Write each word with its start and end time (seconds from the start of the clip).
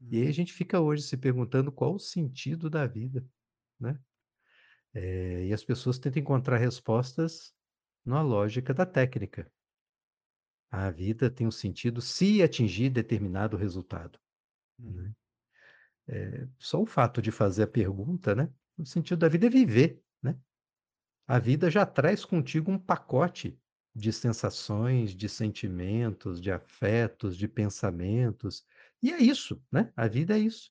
E 0.00 0.20
aí 0.22 0.28
a 0.28 0.32
gente 0.32 0.52
fica 0.52 0.80
hoje 0.80 1.02
se 1.02 1.16
perguntando 1.16 1.72
qual 1.72 1.94
o 1.94 1.98
sentido 1.98 2.68
da 2.70 2.86
vida, 2.86 3.26
né? 3.80 4.00
Eh, 4.94 5.46
e 5.48 5.52
as 5.54 5.64
pessoas 5.64 5.98
tentam 5.98 6.20
encontrar 6.22 6.58
respostas 6.58 7.54
na 8.04 8.22
lógica 8.22 8.74
da 8.74 8.86
técnica. 8.86 9.52
A 10.70 10.90
vida 10.90 11.30
tem 11.30 11.46
um 11.46 11.50
sentido 11.50 12.00
se 12.00 12.42
atingir 12.42 12.90
determinado 12.90 13.56
resultado, 13.56 14.18
Uhum. 14.78 14.94
né. 14.94 15.14
Eh, 16.08 16.48
só 16.58 16.82
o 16.82 16.86
fato 16.86 17.22
de 17.22 17.30
fazer 17.32 17.64
a 17.64 17.68
pergunta, 17.68 18.34
né, 18.34 18.52
o 18.78 18.84
sentido 18.86 19.18
da 19.20 19.28
vida 19.28 19.46
é 19.46 19.50
viver, 19.50 20.04
né. 20.22 20.38
A 21.28 21.38
vida 21.38 21.70
já 21.70 21.86
traz 21.86 22.24
contigo 22.24 22.70
um 22.72 22.78
pacote 22.78 23.60
de 23.94 24.12
sensações, 24.12 25.14
de 25.14 25.28
sentimentos, 25.28 26.40
de 26.40 26.52
afetos, 26.52 27.36
de 27.36 27.48
pensamentos, 27.48 28.66
e 29.02 29.12
é 29.12 29.18
isso, 29.22 29.62
né, 29.72 29.92
a 29.96 30.08
vida 30.08 30.36
é 30.36 30.40
isso. 30.40 30.70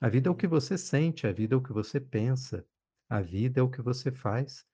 A 0.00 0.08
vida 0.08 0.28
é 0.28 0.32
o 0.32 0.36
que 0.36 0.46
Uhum. 0.46 0.48
você 0.48 0.78
sente, 0.78 1.26
a 1.26 1.32
vida 1.32 1.54
é 1.54 1.58
o 1.58 1.62
que 1.62 1.72
você 1.72 2.00
pensa, 2.00 2.66
a 3.10 3.20
vida 3.22 3.60
é 3.60 3.62
o 3.64 3.70
que 3.70 3.82
você 3.82 4.12
faz. 4.12 4.66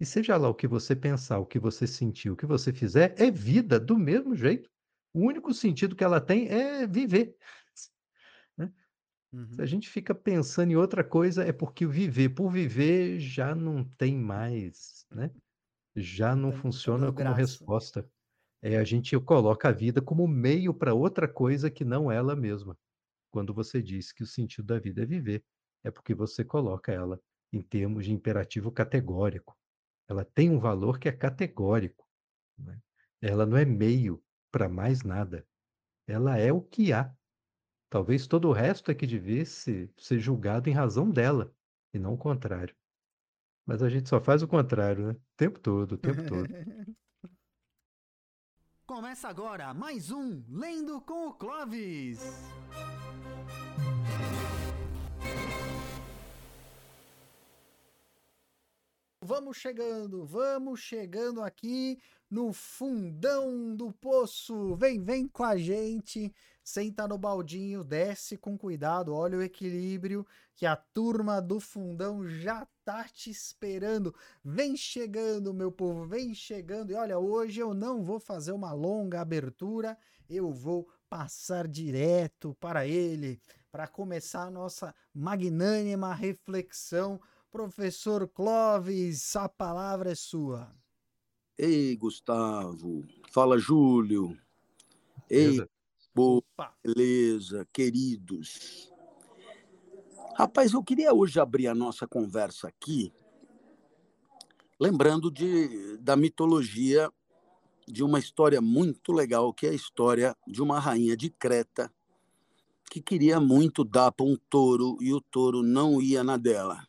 E 0.00 0.06
seja 0.06 0.36
lá 0.36 0.48
o 0.48 0.54
que 0.54 0.68
você 0.68 0.96
pensar, 0.96 1.38
o 1.38 1.46
que 1.46 1.58
você 1.58 1.86
sentir, 1.86 2.30
o 2.30 2.36
que 2.36 2.46
você 2.46 2.72
fizer, 2.72 3.14
é 3.20 3.30
vida 3.30 3.80
do 3.80 3.98
mesmo 3.98 4.34
jeito. 4.36 4.70
O 5.14 5.20
único 5.26 5.54
sentido 5.54 5.96
que 5.96 6.04
ela 6.04 6.20
tem 6.20 6.48
é 6.48 6.86
viver, 6.86 7.36
né. 8.58 8.72
Se 9.50 9.62
a 9.62 9.66
Uhum. 9.66 9.66
gente 9.66 9.88
fica 9.90 10.14
pensando 10.14 10.72
em 10.72 10.76
outra 10.76 11.04
coisa, 11.04 11.44
é 11.44 11.52
porque 11.52 11.86
viver 11.86 12.30
por 12.30 12.50
viver 12.50 13.20
já 13.20 13.54
não 13.54 13.84
tem 13.84 14.16
mais, 14.18 15.06
né, 15.12 15.32
já 15.96 16.36
Não 16.36 16.52
dando 16.52 16.52
funciona 16.52 17.12
como 17.12 17.32
graça. 17.32 17.34
resposta. 17.34 18.10
Eh, 18.64 18.76
a 18.78 18.84
gente 18.84 19.18
coloca 19.20 19.68
a 19.68 19.72
vida 19.72 20.02
como 20.02 20.26
meio 20.26 20.74
para 20.74 20.94
outra 20.94 21.28
coisa 21.28 21.70
que 21.70 21.84
não 21.84 22.10
ela 22.10 22.34
mesma. 22.34 22.78
Quando 23.30 23.54
você 23.54 23.82
diz 23.82 24.12
que 24.12 24.22
o 24.24 24.26
sentido 24.26 24.66
da 24.66 24.78
vida 24.80 25.02
é 25.02 25.06
viver, 25.06 25.44
é 25.84 25.90
porque 25.90 26.14
você 26.14 26.44
coloca 26.44 26.92
ela 26.92 27.20
em 27.52 27.62
termos 27.62 28.06
de 28.06 28.12
imperativo 28.12 28.72
categórico. 28.72 29.56
Ela 30.08 30.24
tem 30.24 30.50
um 30.50 30.58
valor 30.60 30.98
que 30.98 31.08
é 31.08 31.12
categórico, 31.12 32.06
né. 32.58 32.80
Ela 33.22 33.46
não 33.46 33.56
é 33.56 33.64
meio 33.64 34.22
para 34.52 34.68
mais 34.68 35.02
nada, 35.02 35.46
ela 36.08 36.38
é 36.38 36.52
o 36.52 36.62
que 36.62 36.92
há. 36.92 37.14
Talvez 37.90 38.26
todo 38.26 38.48
o 38.48 38.52
resto 38.52 38.90
é 38.90 38.94
que 38.94 39.06
devesse 39.06 39.90
ser 39.98 40.20
julgado 40.20 40.70
em 40.70 40.72
razão 40.74 41.10
dela, 41.10 41.54
e 41.94 41.98
não 41.98 42.14
o 42.14 42.18
contrário. 42.18 42.76
Mas 43.66 43.82
a 43.82 43.90
gente 43.90 44.08
só 44.08 44.20
faz 44.20 44.42
o 44.42 44.48
contrário, 44.48 45.08
né, 45.08 45.12
o 45.14 45.22
tempo 45.36 45.60
todo, 45.60 45.92
o 45.92 45.98
tempo 45.98 46.22
todo. 46.24 46.54
Começa 48.86 49.28
agora 49.28 49.72
mais 49.72 50.10
um 50.10 50.44
Lendo 50.46 51.00
com 51.00 51.28
o 51.28 51.32
Clóvis. 51.32 52.20
Vamos 59.22 59.56
chegando, 59.56 60.26
vamos 60.26 60.80
chegando 60.80 61.42
aqui 61.42 61.98
no 62.30 62.52
fundão 62.52 63.74
do 63.74 63.90
poço. 63.90 64.76
Vem, 64.76 65.02
vem 65.02 65.26
com 65.26 65.44
a 65.44 65.56
gente. 65.56 66.30
Senta 66.64 67.06
no 67.06 67.18
baldinho, 67.18 67.84
desce 67.84 68.38
com 68.38 68.56
cuidado, 68.56 69.14
olha 69.14 69.36
o 69.36 69.42
equilíbrio 69.42 70.26
que 70.56 70.64
a 70.64 70.74
turma 70.74 71.38
do 71.38 71.60
fundão 71.60 72.26
já 72.26 72.66
tá 72.82 73.04
te 73.04 73.28
esperando. 73.28 74.14
Vem 74.42 74.74
chegando, 74.74 75.52
meu 75.52 75.70
povo, 75.70 76.06
vem 76.06 76.32
chegando. 76.34 76.90
E 76.90 76.94
olha, 76.94 77.18
hoje 77.18 77.60
eu 77.60 77.74
não 77.74 78.02
vou 78.02 78.18
fazer 78.18 78.52
uma 78.52 78.72
longa 78.72 79.20
abertura, 79.20 79.98
eu 80.26 80.50
vou 80.50 80.88
passar 81.06 81.68
direto 81.68 82.56
para 82.58 82.86
ele, 82.86 83.38
para 83.70 83.86
começar 83.86 84.44
a 84.44 84.50
nossa 84.50 84.94
magnânima 85.14 86.14
reflexão. 86.14 87.20
Professor 87.50 88.26
Clóvis, 88.26 89.36
a 89.36 89.50
palavra 89.50 90.12
é 90.12 90.14
sua. 90.14 90.74
Ei, 91.58 91.94
Gustavo. 91.94 93.04
Fala, 93.30 93.58
Júlio. 93.58 94.34
Ei. 95.28 95.62
Boa, 96.14 96.42
beleza, 96.82 97.66
queridos. 97.72 98.92
Rapaz, 100.36 100.72
eu 100.72 100.82
queria 100.82 101.12
hoje 101.12 101.40
abrir 101.40 101.68
a 101.68 101.74
nossa 101.74 102.06
conversa 102.06 102.68
aqui 102.68 103.12
lembrando 104.78 105.30
de, 105.30 105.96
da 105.98 106.16
mitologia 106.16 107.10
de 107.86 108.02
uma 108.02 108.18
história 108.18 108.60
muito 108.60 109.12
legal, 109.12 109.52
que 109.52 109.66
é 109.66 109.70
a 109.70 109.74
história 109.74 110.36
de 110.46 110.62
uma 110.62 110.78
rainha 110.78 111.16
de 111.16 111.30
Creta 111.30 111.92
que 112.90 113.00
queria 113.00 113.40
muito 113.40 113.82
dar 113.82 114.12
para 114.12 114.26
um 114.26 114.36
touro 114.48 114.96
e 115.00 115.12
o 115.12 115.20
touro 115.20 115.62
não 115.62 116.00
ia 116.00 116.22
na 116.22 116.36
dela. 116.36 116.86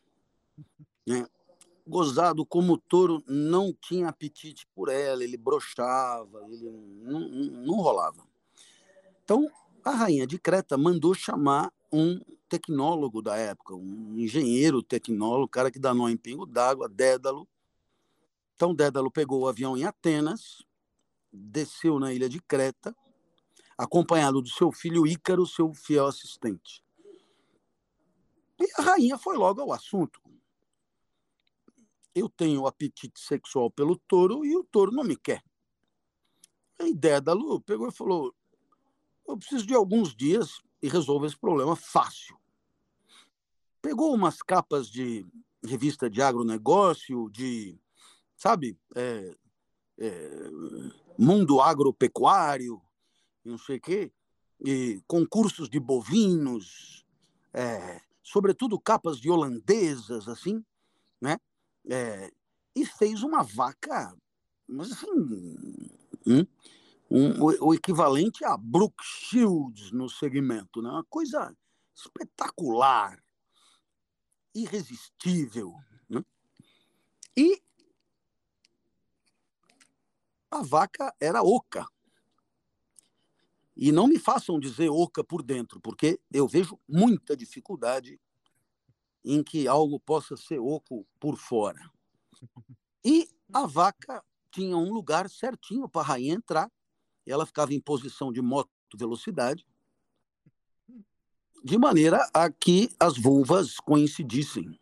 Né? 1.06 1.26
Gozado 1.86 2.44
como 2.44 2.74
o 2.74 2.78
touro 2.78 3.22
não 3.26 3.72
tinha 3.72 4.08
apetite 4.08 4.66
por 4.74 4.88
ela, 4.88 5.24
ele 5.24 5.36
brochava, 5.36 6.44
ele 6.48 6.70
não, 7.02 7.20
não, 7.20 7.62
não 7.62 7.74
rolava. 7.76 8.25
Então, 9.26 9.50
a 9.84 9.90
rainha 9.90 10.24
de 10.24 10.38
Creta 10.38 10.78
mandou 10.78 11.12
chamar 11.12 11.72
um 11.92 12.20
tecnólogo 12.48 13.20
da 13.20 13.36
época, 13.36 13.74
um 13.74 14.16
engenheiro 14.16 14.84
tecnólogo, 14.84 15.48
cara 15.48 15.68
que 15.68 15.80
dá 15.80 15.92
nó 15.92 16.08
em 16.08 16.16
pingo 16.16 16.46
d'água, 16.46 16.88
Dédalo. 16.88 17.48
Então, 18.54 18.72
Dédalo 18.72 19.10
pegou 19.10 19.40
o 19.40 19.48
avião 19.48 19.76
em 19.76 19.82
Atenas, 19.82 20.62
desceu 21.32 21.98
na 21.98 22.14
ilha 22.14 22.28
de 22.28 22.40
Creta, 22.40 22.94
acompanhado 23.76 24.40
do 24.40 24.48
seu 24.48 24.70
filho 24.70 25.04
Ícaro, 25.04 25.44
seu 25.44 25.74
fiel 25.74 26.06
assistente. 26.06 26.84
E 28.60 28.68
a 28.78 28.82
rainha 28.82 29.18
foi 29.18 29.36
logo 29.36 29.60
ao 29.60 29.72
assunto. 29.72 30.20
Eu 32.14 32.28
tenho 32.28 32.64
apetite 32.64 33.18
sexual 33.18 33.72
pelo 33.72 33.96
touro 33.96 34.44
e 34.44 34.56
o 34.56 34.62
touro 34.62 34.92
não 34.92 35.02
me 35.02 35.16
quer. 35.16 35.42
Da 37.24 37.32
Lu 37.32 37.60
pegou 37.60 37.88
e 37.88 37.92
falou: 37.92 38.32
Eu 39.26 39.36
preciso 39.36 39.66
de 39.66 39.74
alguns 39.74 40.14
dias 40.14 40.60
e 40.80 40.88
resolvo 40.88 41.26
esse 41.26 41.36
problema 41.36 41.74
fácil. 41.74 42.38
Pegou 43.82 44.14
umas 44.14 44.42
capas 44.42 44.88
de 44.88 45.26
revista 45.64 46.08
de 46.08 46.22
agronegócio, 46.22 47.28
de, 47.30 47.78
sabe, 48.36 48.78
é, 48.94 49.34
é, 49.98 50.50
mundo 51.18 51.60
agropecuário, 51.60 52.80
não 53.44 53.58
sei 53.58 53.76
o 53.76 53.80
quê, 53.80 54.12
e 54.64 55.02
concursos 55.06 55.68
de 55.68 55.78
bovinos, 55.78 57.04
é, 57.52 58.00
sobretudo 58.22 58.78
capas 58.78 59.18
de 59.18 59.30
holandesas, 59.30 60.28
assim, 60.28 60.64
né? 61.20 61.38
É, 61.88 62.30
e 62.74 62.84
fez 62.84 63.22
uma 63.22 63.42
vaca, 63.42 64.14
mas 64.68 64.92
assim, 64.92 65.10
um, 66.26 66.46
um, 67.10 67.42
o, 67.42 67.68
o, 67.68 67.74
equivalente 67.74 68.44
a 68.44 68.56
Brooke 68.56 69.02
Shields 69.02 69.92
no 69.92 70.08
segmento, 70.08 70.82
né? 70.82 70.90
uma 70.90 71.04
coisa 71.04 71.56
espetacular, 71.94 73.22
irresistível. 74.54 75.74
Né? 76.08 76.24
E 77.36 77.62
a 80.50 80.62
vaca 80.62 81.14
era 81.20 81.42
oca. 81.42 81.86
E 83.76 83.92
não 83.92 84.06
me 84.06 84.18
façam 84.18 84.58
dizer 84.58 84.88
oca 84.88 85.22
por 85.22 85.42
dentro, 85.42 85.80
porque 85.80 86.18
eu 86.32 86.48
vejo 86.48 86.80
muita 86.88 87.36
dificuldade 87.36 88.18
em 89.22 89.42
que 89.42 89.68
algo 89.68 90.00
possa 90.00 90.36
ser 90.36 90.58
oco 90.58 91.06
por 91.20 91.36
fora. 91.36 91.90
E 93.04 93.28
a 93.52 93.66
vaca 93.66 94.24
tinha 94.50 94.76
um 94.76 94.92
lugar 94.92 95.28
certinho 95.28 95.88
para 95.88 96.00
a 96.00 96.04
rainha 96.04 96.34
entrar. 96.34 96.72
Ela 97.26 97.46
ficava 97.46 97.74
em 97.74 97.80
posição 97.80 98.32
de 98.32 98.40
moto 98.40 98.70
velocidade, 98.94 99.66
de 101.64 101.76
maneira 101.76 102.28
a 102.32 102.50
que 102.50 102.88
as 102.98 103.18
vulvas 103.18 103.78
coincidissem. 103.80 104.78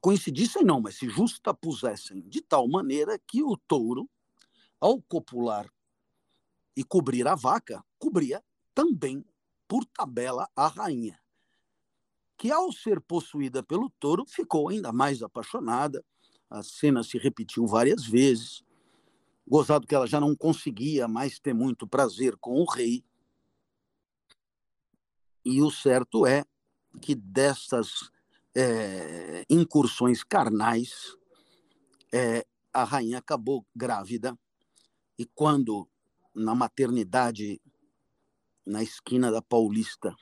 Coincidissem 0.00 0.64
não, 0.64 0.80
mas 0.80 0.96
se 0.96 1.08
justapusessem 1.08 2.20
de 2.20 2.40
tal 2.40 2.68
maneira 2.68 3.18
que 3.18 3.42
o 3.42 3.56
touro, 3.56 4.08
ao 4.80 5.00
copular 5.02 5.68
e 6.76 6.84
cobrir 6.84 7.26
a 7.26 7.34
vaca, 7.34 7.84
cobria 7.98 8.42
também, 8.74 9.24
por 9.66 9.84
tabela, 9.84 10.48
a 10.54 10.68
rainha 10.68 11.22
que, 12.42 12.50
ao 12.50 12.72
ser 12.72 13.00
possuída 13.00 13.62
pelo 13.62 13.88
touro, 14.00 14.26
ficou 14.26 14.68
ainda 14.68 14.92
mais 14.92 15.22
apaixonada. 15.22 16.04
A 16.50 16.60
cena 16.60 17.04
se 17.04 17.16
repetiu 17.16 17.68
várias 17.68 18.04
vezes. 18.04 18.64
Gozado 19.46 19.86
que 19.86 19.94
ela 19.94 20.06
já 20.06 20.20
não 20.20 20.36
conseguia 20.36 21.08
mais 21.08 21.38
ter 21.38 21.52
muito 21.52 21.86
prazer 21.86 22.36
com 22.36 22.60
o 22.60 22.64
rei. 22.64 23.04
E 25.44 25.60
o 25.60 25.70
certo 25.70 26.26
é 26.26 26.44
que 27.00 27.14
dessas 27.14 28.10
é, 28.54 29.44
incursões 29.50 30.22
carnais, 30.22 31.16
é, 32.12 32.46
a 32.72 32.84
rainha 32.84 33.18
acabou 33.18 33.66
grávida. 33.74 34.38
E 35.18 35.26
quando, 35.26 35.88
na 36.34 36.54
maternidade, 36.54 37.60
na 38.64 38.82
esquina 38.82 39.30
da 39.30 39.42
Paulista. 39.42 40.14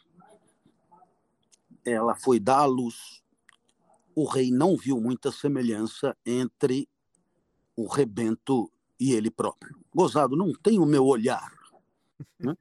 Ela 1.84 2.14
foi 2.14 2.40
dar 2.40 2.60
à 2.60 2.64
luz. 2.64 3.22
O 4.14 4.24
rei 4.24 4.50
não 4.50 4.76
viu 4.76 5.00
muita 5.00 5.30
semelhança 5.30 6.16
entre 6.24 6.88
o 7.76 7.86
rebento 7.86 8.70
e 9.00 9.14
ele 9.14 9.30
próprio. 9.30 9.80
Gozado, 9.94 10.36
não 10.36 10.52
tem 10.52 10.78
o 10.78 10.86
meu 10.86 11.04
olhar. 11.06 11.50
Né? 12.38 12.54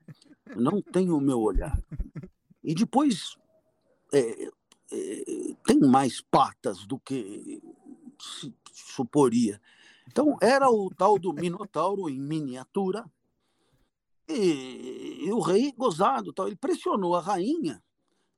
Não 0.55 0.81
tem 0.81 1.09
o 1.11 1.19
meu 1.19 1.39
olhar. 1.39 1.77
E 2.63 2.73
depois 2.73 3.37
é, 4.13 4.45
é, 4.91 5.23
tem 5.65 5.79
mais 5.81 6.21
patas 6.21 6.85
do 6.85 6.97
que 6.99 7.61
se 8.19 8.53
suporia. 8.73 9.61
Então, 10.07 10.37
era 10.41 10.69
o 10.69 10.89
tal 10.89 11.19
do 11.19 11.33
Minotauro 11.33 12.09
em 12.09 12.19
miniatura. 12.19 13.05
E, 14.27 15.25
e 15.25 15.31
o 15.31 15.39
rei, 15.39 15.71
gozado, 15.71 16.33
tal, 16.33 16.47
ele 16.47 16.55
pressionou 16.55 17.15
a 17.15 17.21
rainha. 17.21 17.83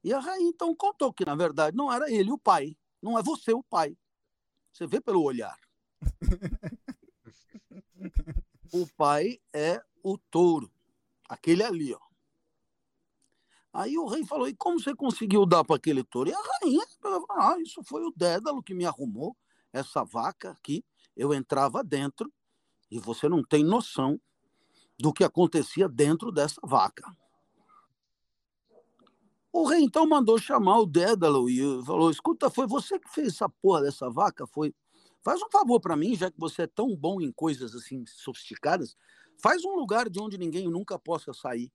E 0.03 0.13
a 0.13 0.19
rainha 0.19 0.49
então 0.49 0.75
contou 0.75 1.13
que, 1.13 1.25
na 1.25 1.35
verdade, 1.35 1.77
não 1.77 1.91
era 1.91 2.11
ele 2.11 2.31
o 2.31 2.37
pai. 2.37 2.75
Não 3.01 3.17
é 3.17 3.23
você 3.23 3.53
o 3.53 3.63
pai. 3.63 3.97
Você 4.73 4.85
vê 4.85 4.99
pelo 4.99 5.23
olhar. 5.23 5.57
o 8.73 8.87
pai 8.95 9.39
é 9.53 9.81
o 10.03 10.17
touro. 10.17 10.71
Aquele 11.29 11.63
ali, 11.63 11.93
ó. 11.93 11.99
Aí 13.73 13.97
o 13.97 14.05
rei 14.05 14.25
falou: 14.25 14.47
e 14.47 14.55
como 14.55 14.79
você 14.79 14.93
conseguiu 14.93 15.45
dar 15.45 15.63
para 15.63 15.77
aquele 15.77 16.03
touro? 16.03 16.29
E 16.29 16.33
a 16.33 16.41
rainha 16.61 16.85
falou: 17.01 17.25
ah, 17.29 17.55
isso 17.59 17.81
foi 17.83 18.03
o 18.03 18.13
Dédalo 18.15 18.61
que 18.61 18.73
me 18.73 18.85
arrumou 18.85 19.35
essa 19.71 20.03
vaca 20.03 20.51
aqui. 20.51 20.83
Eu 21.15 21.33
entrava 21.33 21.83
dentro 21.83 22.31
e 22.89 22.99
você 22.99 23.29
não 23.29 23.43
tem 23.43 23.63
noção 23.63 24.19
do 24.99 25.13
que 25.13 25.23
acontecia 25.23 25.87
dentro 25.87 26.31
dessa 26.31 26.59
vaca. 26.63 27.15
O 29.53 29.65
rei 29.65 29.81
então 29.81 30.07
mandou 30.07 30.37
chamar 30.37 30.79
o 30.79 30.85
Dédalo 30.85 31.49
e 31.49 31.61
falou: 31.85 32.11
escuta, 32.11 32.49
foi 32.49 32.67
você 32.67 32.99
que 32.99 33.09
fez 33.09 33.29
essa 33.29 33.49
porra 33.49 33.81
dessa 33.81 34.09
vaca? 34.09 34.45
Foi. 34.47 34.73
Faz 35.23 35.41
um 35.41 35.49
favor 35.51 35.79
para 35.79 35.95
mim, 35.95 36.15
já 36.15 36.31
que 36.31 36.39
você 36.39 36.63
é 36.63 36.67
tão 36.67 36.95
bom 36.95 37.21
em 37.21 37.31
coisas 37.31 37.75
assim 37.75 38.03
sofisticadas, 38.07 38.95
faz 39.41 39.63
um 39.63 39.75
lugar 39.75 40.09
de 40.09 40.19
onde 40.19 40.37
ninguém 40.37 40.67
nunca 40.69 40.97
possa 40.97 41.33
sair. 41.33 41.71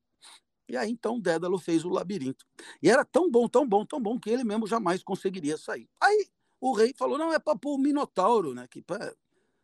E 0.68 0.76
aí 0.76 0.90
então 0.90 1.20
Dédalo 1.20 1.58
fez 1.58 1.84
o 1.84 1.88
labirinto. 1.88 2.44
E 2.82 2.90
era 2.90 3.04
tão 3.04 3.30
bom, 3.30 3.48
tão 3.48 3.66
bom, 3.66 3.86
tão 3.86 4.00
bom 4.00 4.18
que 4.18 4.30
ele 4.30 4.42
mesmo 4.42 4.66
jamais 4.66 5.02
conseguiria 5.02 5.56
sair. 5.56 5.88
Aí 6.00 6.28
o 6.60 6.72
rei 6.72 6.92
falou: 6.96 7.16
não, 7.16 7.32
é 7.32 7.38
para 7.38 7.56
pôr 7.56 7.74
o 7.74 7.78
Minotauro, 7.78 8.52
né? 8.52 8.66
Que 8.68 8.82
para 8.82 9.14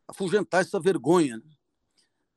afugentar 0.06 0.60
essa 0.60 0.78
vergonha. 0.78 1.38
Né? 1.38 1.50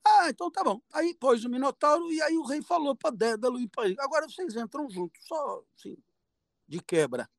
Ah, 0.03 0.29
então 0.29 0.49
tá 0.49 0.63
bom. 0.63 0.81
Aí 0.93 1.13
pôs 1.13 1.43
o 1.45 1.49
Minotauro 1.49 2.11
e 2.11 2.21
aí 2.21 2.37
o 2.37 2.43
rei 2.43 2.61
falou 2.61 2.95
para 2.95 3.15
Dédalo 3.15 3.59
e 3.59 3.67
para 3.67 3.89
agora 3.99 4.27
vocês 4.27 4.55
entram 4.55 4.89
juntos, 4.89 5.23
só 5.25 5.63
assim, 5.75 5.97
de 6.67 6.79
quebra. 6.79 7.29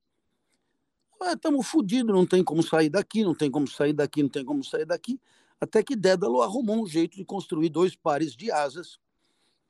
Estamos 1.23 1.67
ah, 1.67 1.69
fodidos, 1.69 2.15
não 2.15 2.27
tem 2.27 2.45
como 2.45 2.63
sair 2.63 2.89
daqui, 2.89 3.25
não 3.25 3.35
tem 3.35 3.51
como 3.51 3.67
sair 3.67 3.93
daqui, 3.93 4.23
não 4.23 4.29
tem 4.29 4.45
como 4.45 4.63
sair 4.63 4.85
daqui. 4.85 5.21
Até 5.61 5.83
que 5.83 5.97
Dédalo 5.97 6.43
arrumou 6.43 6.83
um 6.83 6.87
jeito 6.87 7.17
de 7.17 7.25
construir 7.25 7.71
dois 7.71 7.97
pares 7.97 8.37
de 8.37 8.51
asas 8.51 8.99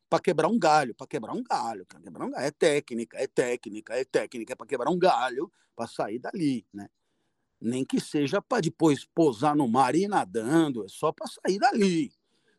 para 0.08 0.20
quebrar 0.20 0.48
um 0.48 0.58
galho, 0.58 0.94
para 0.94 1.06
quebrar 1.06 1.32
um 1.32 1.42
galho, 1.42 1.86
para 1.86 2.00
quebrar 2.00 2.26
um 2.26 2.30
galho. 2.30 2.44
É 2.44 2.50
técnica, 2.50 3.16
é 3.18 3.26
técnica, 3.26 3.94
é 3.94 4.04
técnica, 4.04 4.52
é 4.52 4.56
para 4.56 4.66
quebrar 4.66 4.90
um 4.90 4.98
galho, 4.98 5.50
para 5.74 5.86
sair 5.86 6.18
dali, 6.18 6.66
né? 6.72 6.88
Nem 7.60 7.84
que 7.84 8.00
seja 8.00 8.42
para 8.42 8.60
depois 8.60 9.04
pousar 9.04 9.56
no 9.56 9.66
mar 9.66 9.94
e 9.94 10.02
ir 10.04 10.08
nadando, 10.08 10.84
é 10.84 10.88
só 10.88 11.12
para 11.12 11.26
sair 11.26 11.58
dali. 11.58 12.12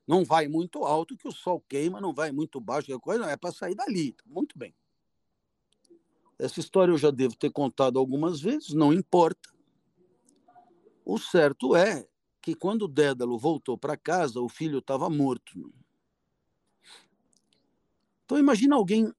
Não 0.07 0.23
vai 0.23 0.47
muito 0.47 0.83
alto 0.83 1.17
que 1.17 1.27
o 1.27 1.31
sol 1.31 1.63
queima, 1.67 1.99
não 1.99 2.13
vai 2.13 2.31
muito 2.31 2.59
baixo, 2.59 2.87
que 2.87 2.99
coisa, 2.99 3.25
é 3.25 3.35
para 3.35 3.51
sair 3.51 3.75
dali. 3.75 4.13
Tá 4.13 4.23
muito 4.25 4.57
bem. 4.57 4.73
Essa 6.39 6.59
história 6.59 6.91
eu 6.91 6.97
já 6.97 7.09
devo 7.09 7.35
ter 7.35 7.51
contado 7.51 7.97
algumas 7.97 8.39
vezes, 8.39 8.73
não 8.73 8.93
importa. 8.93 9.49
O 11.03 11.17
certo 11.17 11.75
é 11.75 12.07
que 12.41 12.53
quando 12.53 12.87
Dédalo 12.87 13.39
voltou 13.39 13.77
para 13.77 13.97
casa, 13.97 14.39
o 14.39 14.47
filho 14.47 14.79
estava 14.79 15.09
morto. 15.09 15.73
Então 18.25 18.37
imagina 18.37 18.75
alguém, 18.75 19.11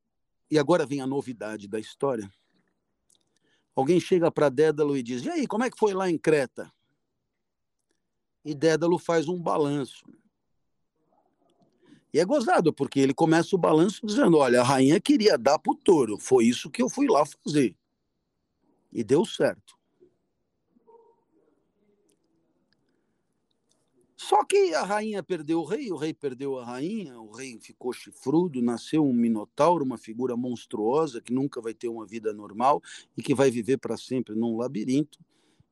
e 0.51 0.59
agora 0.59 0.87
vem 0.87 1.01
a 1.01 1.07
novidade 1.07 1.67
da 1.67 1.81
história. 1.81 2.31
Alguém 3.75 3.99
chega 3.99 4.31
para 4.31 4.49
Dédalo 4.49 4.97
e 4.97 5.03
diz: 5.03 5.25
"E 5.25 5.31
aí, 5.31 5.47
como 5.47 5.65
é 5.65 5.71
que 5.71 5.79
foi 5.79 5.95
lá 5.95 6.11
em 6.11 6.19
Creta?" 6.19 6.73
E 8.45 8.55
Dédalo 8.55 8.99
faz 8.99 9.29
um 9.29 9.41
balanço. 9.41 10.05
E 12.13 12.19
é 12.19 12.25
gozado, 12.25 12.73
porque 12.73 13.01
ele 13.01 13.13
começa 13.13 13.55
o 13.55 13.59
balanço 13.59 14.05
dizendo: 14.05 14.39
Olha, 14.39 14.61
a 14.61 14.65
rainha 14.65 15.01
queria 15.01 15.37
dar 15.37 15.59
para 15.59 15.73
o 15.73 15.77
touro, 15.77 16.19
foi 16.19 16.47
isso 16.47 16.71
que 16.71 16.83
eu 16.83 16.89
fui 16.89 17.07
lá 17.07 17.25
fazer. 17.25 17.77
E 18.93 19.05
deu 19.05 19.25
certo. 19.25 19.79
Só 24.17 24.45
que 24.45 24.75
a 24.75 24.83
rainha 24.83 25.23
perdeu 25.23 25.61
o 25.61 25.65
rei, 25.65 25.93
o 25.93 25.97
rei 25.97 26.13
perdeu 26.13 26.59
a 26.59 26.65
rainha, 26.65 27.21
o 27.21 27.31
rei 27.31 27.57
ficou 27.61 27.93
chifrudo, 27.93 28.61
nasceu 28.61 29.03
um 29.07 29.13
minotauro, 29.13 29.85
uma 29.85 29.97
figura 29.97 30.37
monstruosa 30.37 31.21
que 31.21 31.33
nunca 31.33 31.61
vai 31.61 31.73
ter 31.73 31.89
uma 31.89 32.05
vida 32.05 32.33
normal 32.33 32.83
e 33.17 33.23
que 33.23 33.35
vai 33.35 33.51
viver 33.51 33.79
para 33.79 33.97
sempre 33.97 34.35
num 34.35 34.57
labirinto. 34.57 35.21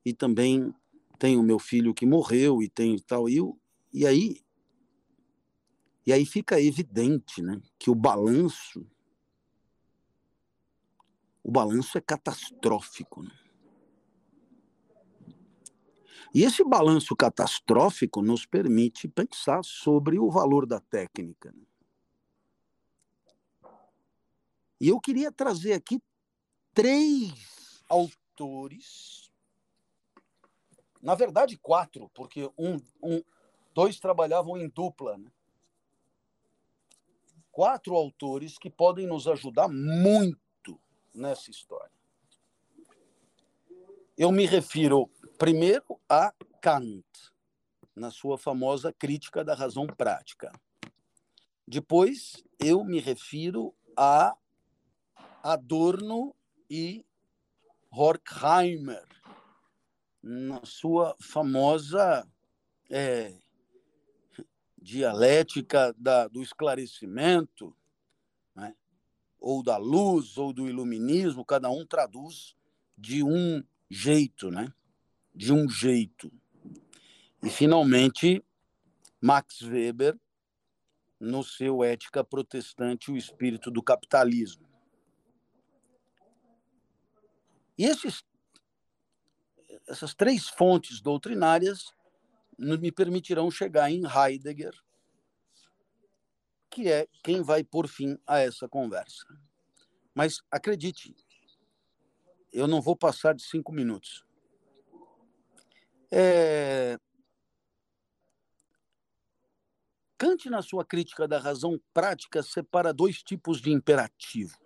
E 0.05 0.13
também 0.13 0.73
tem 1.19 1.37
o 1.37 1.43
meu 1.43 1.59
filho 1.59 1.93
que 1.93 2.05
morreu 2.05 2.63
e 2.63 2.69
tem 2.69 2.97
tal. 2.99 3.27
E, 3.27 3.37
e 3.93 4.07
aí 4.07 4.37
e 6.07 6.13
aí 6.13 6.25
fica 6.25 6.59
evidente, 6.59 7.41
né, 7.41 7.61
que 7.77 7.91
o 7.91 7.95
balanço 7.95 8.89
o 11.43 11.51
balanço 11.51 11.97
é 11.97 12.01
catastrófico. 12.01 13.23
Né? 13.23 13.31
E 16.33 16.43
esse 16.43 16.61
balanço 16.61 17.15
catastrófico 17.15 18.21
nos 18.21 18.45
permite 18.45 19.07
pensar 19.07 19.63
sobre 19.63 20.19
o 20.19 20.29
valor 20.29 20.65
da 20.65 20.81
técnica. 20.81 21.53
E 24.79 24.89
eu 24.89 24.99
queria 24.99 25.31
trazer 25.31 25.71
aqui 25.71 26.01
três 26.73 27.81
autores, 27.87 29.31
na 31.01 31.15
verdade 31.15 31.57
quatro, 31.57 32.09
porque 32.13 32.49
um, 32.57 32.75
um, 33.01 33.23
dois 33.73 33.99
trabalhavam 33.99 34.57
em 34.57 34.67
dupla. 34.67 35.17
Né? 35.17 35.31
Quatro 37.57 37.95
autores 37.95 38.59
que 38.59 38.69
podem 38.69 39.07
nos 39.07 39.27
ajudar 39.27 39.67
muito 39.67 40.79
nessa 41.11 41.49
história. 41.49 41.97
Eu 44.15 44.31
me 44.31 44.45
refiro 44.45 45.09
Primeiro, 45.39 45.99
a 46.07 46.31
Kant, 46.61 47.03
na 47.95 48.11
sua 48.11 48.37
famosa 48.37 48.93
crítica 48.93 49.43
da 49.43 49.55
razão 49.55 49.87
prática. 49.87 50.51
Depois, 51.67 52.43
eu 52.59 52.83
me 52.83 52.99
refiro 52.99 53.73
a 53.97 54.37
Adorno 55.41 56.35
e 56.69 57.03
Horkheimer, 57.89 59.07
na 60.21 60.63
sua 60.63 61.15
famosa 61.19 62.23
é, 62.87 63.35
dialética 64.87 65.93
da, 65.97 66.29
do 66.29 66.41
esclarecimento, 66.41 67.75
né? 68.55 68.73
ou 69.37 69.61
da 69.61 69.75
luz, 69.75 70.37
ou 70.37 70.53
do 70.53 70.69
iluminismo, 70.69 71.43
cada 71.43 71.69
um 71.69 71.85
traduz 71.85 72.55
de 72.97 73.21
um 73.21 73.61
jeito, 73.89 74.49
né? 74.49 74.73
de 75.35 75.51
um 75.51 75.69
jeito. 75.69 76.31
E, 77.43 77.49
finalmente, 77.49 78.41
Max 79.19 79.61
Weber, 79.61 80.17
no 81.19 81.43
seu 81.43 81.83
Ética 81.83 82.23
Protestante, 82.23 83.11
o 83.11 83.17
espírito 83.17 83.69
do 83.69 83.83
capitalismo. 83.83 84.65
E 87.77 87.83
esses, 87.83 88.23
essas 89.85 90.15
três 90.15 90.47
fontes 90.47 91.01
doutrinárias 91.01 91.91
me 92.57 92.91
permitirão 92.91 93.51
chegar 93.51 93.91
em 93.91 94.03
Heidegger, 94.05 94.73
que 96.69 96.91
é 96.91 97.07
quem 97.23 97.41
vai 97.41 97.63
por 97.63 97.87
fim 97.87 98.17
a 98.25 98.39
essa 98.39 98.67
conversa. 98.67 99.25
Mas 100.13 100.41
acredite, 100.49 101.15
eu 102.51 102.67
não 102.67 102.81
vou 102.81 102.95
passar 102.95 103.35
de 103.35 103.43
cinco 103.43 103.71
minutos. 103.71 104.25
É... 106.11 106.97
Kant, 110.17 110.49
na 110.49 110.63
sua 110.63 110.83
crítica 110.83 111.27
da 111.27 111.37
razão 111.37 111.79
prática, 111.93 112.41
separa 112.41 112.91
dois 112.91 113.21
tipos 113.21 113.61
de 113.61 113.71
imperativo. 113.71 114.57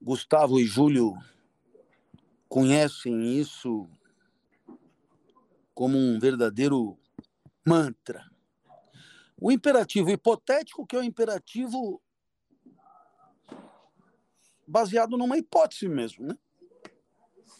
Gustavo 0.00 0.60
e 0.60 0.64
Júlio 0.64 1.14
conhecem 2.48 3.38
isso 3.38 3.88
como 5.78 5.96
um 5.96 6.18
verdadeiro 6.18 6.98
mantra. 7.64 8.28
O 9.40 9.52
imperativo 9.52 10.10
hipotético, 10.10 10.84
que 10.84 10.96
é 10.96 10.98
o 10.98 11.04
imperativo 11.04 12.02
baseado 14.66 15.16
numa 15.16 15.38
hipótese 15.38 15.86
mesmo, 15.86 16.26
né? 16.26 16.36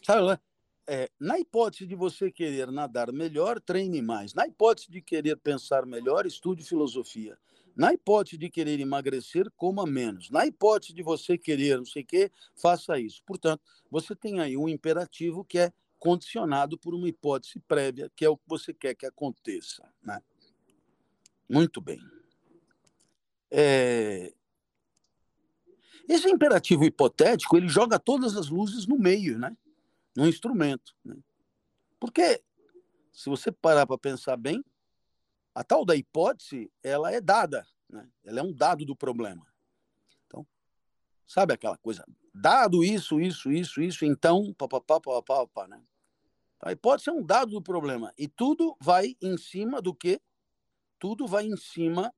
Sabe, 0.05 0.37
é, 0.85 1.09
na 1.21 1.39
hipótese 1.39 1.87
de 1.87 1.95
você 1.95 2.29
querer 2.29 2.73
nadar 2.73 3.13
melhor, 3.13 3.61
treine 3.61 4.03
mais. 4.03 4.35
Na 4.35 4.49
hipótese 4.49 4.91
de 4.91 5.01
querer 5.01 5.37
pensar 5.37 5.87
melhor, 5.87 6.27
estude 6.27 6.65
filosofia. 6.65 7.39
Na 7.77 7.93
hipótese 7.95 8.37
de 8.37 8.51
querer 8.51 8.81
emagrecer, 8.81 9.49
coma 9.57 9.87
menos. 9.87 10.29
Na 10.29 10.45
hipótese 10.45 10.93
de 10.93 11.05
você 11.05 11.39
querer 11.39 11.79
não 11.79 11.87
sei 11.87 12.03
o 12.03 12.07
quê, 12.07 12.33
faça 12.57 12.99
isso. 12.99 13.23
Portanto, 13.25 13.63
você 13.89 14.17
tem 14.17 14.41
aí 14.41 14.57
um 14.57 14.69
imperativo 14.69 15.45
que 15.45 15.61
é 15.61 15.73
condicionado 15.99 16.79
por 16.79 16.95
uma 16.95 17.09
hipótese 17.09 17.59
prévia, 17.61 18.11
que 18.15 18.25
é 18.25 18.29
o 18.29 18.37
que 18.37 18.45
você 18.47 18.73
quer 18.73 18.95
que 18.95 19.07
aconteça. 19.07 19.89
Né? 20.03 20.21
Muito 21.49 21.81
bem. 21.81 22.01
É... 23.51 24.33
Esse 26.09 26.29
imperativo 26.29 26.85
hipotético, 26.85 27.57
ele 27.57 27.69
joga 27.69 27.99
todas 27.99 28.37
as 28.37 28.49
luzes 28.49 28.87
no 28.87 28.99
meio, 28.99 29.39
né? 29.39 29.57
no 30.17 30.27
instrumento. 30.27 30.97
Né? 31.05 31.17
Porque, 32.01 32.43
se 33.13 33.29
você 33.29 33.53
parar 33.53 33.87
para 33.87 33.99
pensar 33.99 34.37
bem, 34.37 34.65
a 35.55 35.63
tal 35.63 35.85
da 35.85 35.95
hipótese, 35.95 36.71
ela 36.83 37.13
é 37.13 37.21
dada, 37.21 37.67
né? 37.89 38.09
ela 38.25 38.41
é 38.41 38.43
um 38.43 38.53
dado 38.53 38.85
do 38.85 38.97
problema. 38.97 39.47
Sabe 41.29 41.53
aquela 41.53 41.77
coisa, 41.77 42.07
dado 42.35 42.83
isso, 42.83 43.21
isso, 43.21 43.53
isso, 43.53 43.83
isso, 43.83 44.05
então, 44.07 44.51
papapá, 44.55 44.99
papapá, 44.99 45.47
papá, 45.47 45.69
né? 45.69 45.85
A 46.59 46.73
hipótese 46.73 47.11
é 47.11 47.13
um 47.13 47.23
dado 47.23 47.53
do 47.53 47.63
problema 47.63 48.15
e 48.17 48.27
tudo 48.27 48.75
vai 48.81 49.15
em 49.21 49.37
cima 49.37 49.83
do 49.83 49.95
que? 49.95 50.21
Tudo 50.99 51.27
vai 51.27 51.45
em 51.45 51.57
cima 51.57 52.13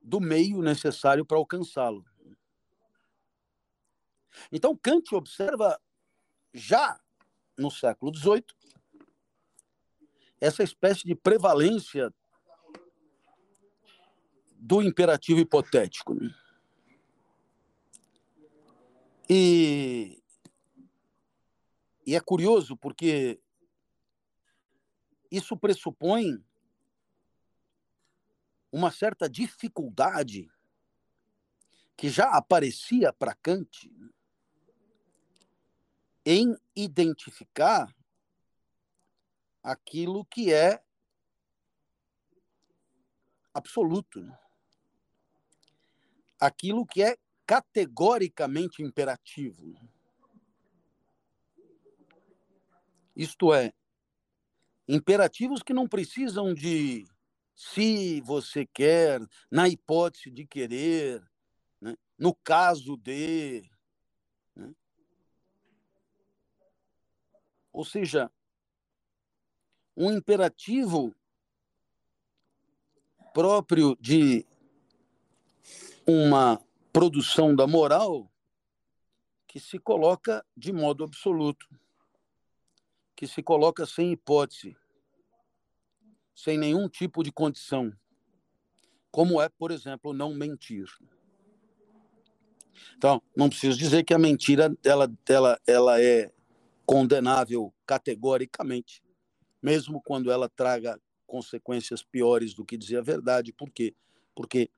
do 0.00 0.20
meio 0.20 0.62
necessário 0.62 1.24
para 1.24 1.36
alcançá-lo. 1.36 2.02
Então, 4.50 4.74
Kant 4.74 5.14
observa 5.14 5.78
já 6.54 6.98
no 7.58 7.70
século 7.70 8.14
XVIII 8.16 8.44
essa 10.40 10.62
espécie 10.62 11.04
de 11.04 11.14
prevalência 11.14 12.12
do 14.54 14.82
imperativo 14.82 15.40
hipotético. 15.40 16.14
Né? 16.14 16.34
E, 19.28 20.22
e 22.06 22.14
é 22.14 22.20
curioso 22.20 22.76
porque 22.76 23.40
isso 25.30 25.56
pressupõe 25.56 26.44
uma 28.70 28.90
certa 28.90 29.28
dificuldade 29.28 30.48
que 31.96 32.08
já 32.08 32.30
aparecia 32.30 33.12
para 33.12 33.34
Kant 33.34 33.90
em 36.24 36.56
identificar 36.74 37.94
aquilo 39.62 40.24
que 40.26 40.52
é 40.52 40.82
absoluto, 43.54 44.20
né? 44.20 44.38
aquilo 46.38 46.86
que 46.86 47.02
é 47.02 47.16
categoricamente 47.46 48.82
imperativo. 48.82 49.74
Isto 53.14 53.54
é, 53.54 53.72
imperativos 54.88 55.62
que 55.62 55.72
não 55.72 55.88
precisam 55.88 56.52
de 56.52 57.06
se 57.54 58.20
você 58.20 58.66
quer, 58.66 59.20
na 59.50 59.66
hipótese 59.66 60.30
de 60.30 60.46
querer, 60.46 61.22
né? 61.80 61.96
no 62.18 62.34
caso 62.34 62.96
de. 62.98 63.62
Né? 64.54 64.74
Ou 67.72 67.82
seja, 67.82 68.30
um 69.96 70.12
imperativo 70.12 71.14
próprio 73.32 73.96
de 73.98 74.44
uma 76.06 76.65
produção 76.96 77.54
da 77.54 77.66
moral 77.66 78.32
que 79.46 79.60
se 79.60 79.78
coloca 79.78 80.42
de 80.56 80.72
modo 80.72 81.04
absoluto, 81.04 81.68
que 83.14 83.26
se 83.26 83.42
coloca 83.42 83.84
sem 83.84 84.12
hipótese, 84.12 84.74
sem 86.34 86.56
nenhum 86.56 86.88
tipo 86.88 87.22
de 87.22 87.30
condição, 87.30 87.92
como 89.10 89.42
é, 89.42 89.50
por 89.50 89.70
exemplo, 89.70 90.14
não 90.14 90.32
mentir. 90.32 90.86
Então, 92.96 93.20
não 93.36 93.50
preciso 93.50 93.76
dizer 93.76 94.02
que 94.02 94.14
a 94.14 94.18
mentira 94.18 94.74
ela, 94.82 95.06
ela, 95.28 95.60
ela 95.66 96.00
é 96.00 96.32
condenável 96.86 97.74
categoricamente, 97.84 99.02
mesmo 99.60 100.00
quando 100.00 100.30
ela 100.30 100.48
traga 100.48 100.98
consequências 101.26 102.02
piores 102.02 102.54
do 102.54 102.64
que 102.64 102.78
dizer 102.78 102.96
a 102.96 103.02
verdade. 103.02 103.52
Por 103.52 103.70
quê? 103.70 103.94
Porque 104.34 104.70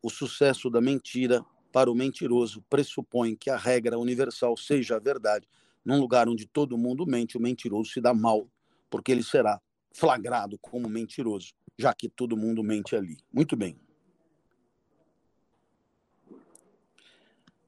o 0.00 0.08
sucesso 0.08 0.70
da 0.70 0.80
mentira 0.80 1.44
para 1.76 1.90
o 1.90 1.94
mentiroso 1.94 2.64
pressupõe 2.70 3.36
que 3.36 3.50
a 3.50 3.56
regra 3.58 3.98
universal 3.98 4.56
seja 4.56 4.96
a 4.96 4.98
verdade. 4.98 5.46
Num 5.84 6.00
lugar 6.00 6.26
onde 6.26 6.46
todo 6.46 6.78
mundo 6.78 7.04
mente, 7.04 7.36
o 7.36 7.40
mentiroso 7.40 7.90
se 7.90 8.00
dá 8.00 8.14
mal, 8.14 8.50
porque 8.88 9.12
ele 9.12 9.22
será 9.22 9.60
flagrado 9.92 10.58
como 10.58 10.88
mentiroso, 10.88 11.52
já 11.78 11.92
que 11.92 12.08
todo 12.08 12.34
mundo 12.34 12.64
mente 12.64 12.96
ali. 12.96 13.18
Muito 13.30 13.54
bem. 13.54 13.78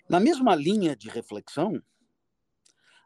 Na 0.08 0.18
mesma 0.18 0.54
linha 0.54 0.96
de 0.96 1.10
reflexão, 1.10 1.78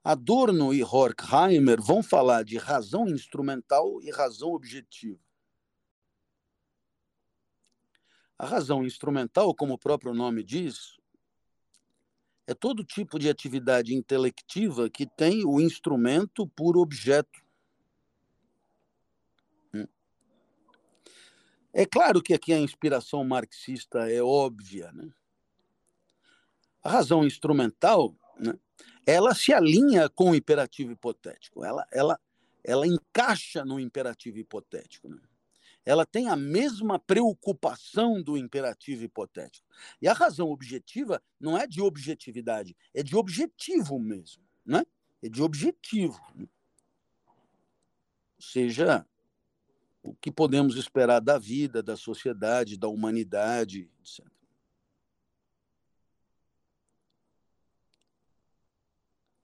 Adorno 0.04 0.72
e 0.72 0.84
Horkheimer 0.84 1.82
vão 1.82 2.00
falar 2.00 2.44
de 2.44 2.58
razão 2.58 3.08
instrumental 3.08 4.00
e 4.04 4.10
razão 4.12 4.52
objetiva. 4.52 5.18
A 8.38 8.46
razão 8.46 8.84
instrumental, 8.84 9.54
como 9.54 9.74
o 9.74 9.78
próprio 9.78 10.12
nome 10.12 10.42
diz, 10.42 10.96
é 12.46 12.54
todo 12.54 12.84
tipo 12.84 13.18
de 13.18 13.28
atividade 13.28 13.94
intelectiva 13.94 14.90
que 14.90 15.06
tem 15.06 15.44
o 15.44 15.60
instrumento 15.60 16.46
por 16.48 16.76
objeto. 16.76 17.40
Hum. 19.72 19.86
É 21.72 21.86
claro 21.86 22.22
que 22.22 22.34
aqui 22.34 22.52
a 22.52 22.58
inspiração 22.58 23.24
marxista 23.24 24.10
é 24.10 24.22
óbvia. 24.22 24.90
Né? 24.92 25.12
A 26.82 26.90
razão 26.90 27.24
instrumental 27.24 28.14
né, 28.38 28.58
ela 29.06 29.34
se 29.34 29.52
alinha 29.52 30.08
com 30.08 30.30
o 30.30 30.34
imperativo 30.34 30.92
hipotético, 30.92 31.64
ela, 31.64 31.86
ela, 31.92 32.20
ela 32.64 32.86
encaixa 32.86 33.64
no 33.64 33.78
imperativo 33.78 34.38
hipotético. 34.38 35.08
Né? 35.08 35.20
Ela 35.84 36.06
tem 36.06 36.28
a 36.28 36.36
mesma 36.36 36.98
preocupação 36.98 38.22
do 38.22 38.36
imperativo 38.36 39.02
hipotético. 39.04 39.66
E 40.00 40.06
a 40.06 40.12
razão 40.12 40.50
objetiva 40.50 41.20
não 41.40 41.58
é 41.58 41.66
de 41.66 41.80
objetividade, 41.80 42.76
é 42.94 43.02
de 43.02 43.16
objetivo 43.16 43.98
mesmo. 43.98 44.42
Né? 44.64 44.84
É 45.20 45.28
de 45.28 45.42
objetivo. 45.42 46.20
Ou 46.36 46.48
seja, 48.38 49.06
o 50.02 50.14
que 50.14 50.30
podemos 50.30 50.76
esperar 50.76 51.20
da 51.20 51.38
vida, 51.38 51.82
da 51.82 51.96
sociedade, 51.96 52.76
da 52.76 52.88
humanidade, 52.88 53.90
etc. 54.00 54.26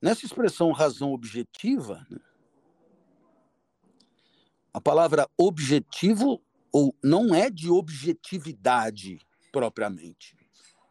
Nessa 0.01 0.25
expressão 0.25 0.71
razão 0.71 1.13
objetiva, 1.13 2.07
né, 2.09 2.21
a 4.79 4.81
palavra 4.81 5.29
objetivo 5.37 6.41
ou 6.73 6.95
não 7.03 7.35
é 7.35 7.51
de 7.51 7.69
objetividade 7.69 9.19
propriamente, 9.51 10.37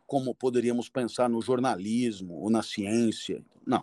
como 0.06 0.36
poderíamos 0.36 0.90
pensar 0.90 1.30
no 1.30 1.42
jornalismo 1.42 2.34
ou 2.34 2.50
na 2.50 2.62
ciência. 2.62 3.42
Não. 3.66 3.82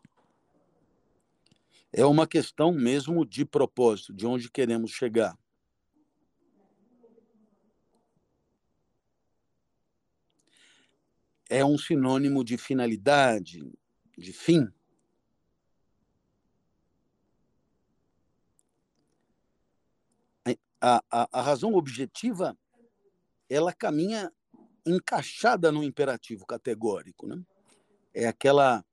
É 1.90 2.04
uma 2.04 2.26
questão 2.26 2.70
mesmo 2.70 3.24
de 3.24 3.46
propósito, 3.46 4.12
de 4.12 4.26
onde 4.26 4.50
queremos 4.50 4.90
chegar. 4.90 5.38
É 11.48 11.64
um 11.64 11.78
sinônimo 11.78 12.44
de 12.44 12.58
finalidade, 12.58 13.66
de 14.18 14.32
fim. 14.34 14.68
A, 20.84 21.02
a, 21.10 21.28
a 21.32 21.40
razão 21.40 21.72
objetiva 21.72 22.54
ela 23.48 23.72
caminha 23.72 24.30
encaixada 24.84 25.72
no 25.72 25.82
imperativo 25.82 26.44
categórico, 26.44 27.26
né? 27.26 27.42
É 28.12 28.26
aquela 28.26 28.84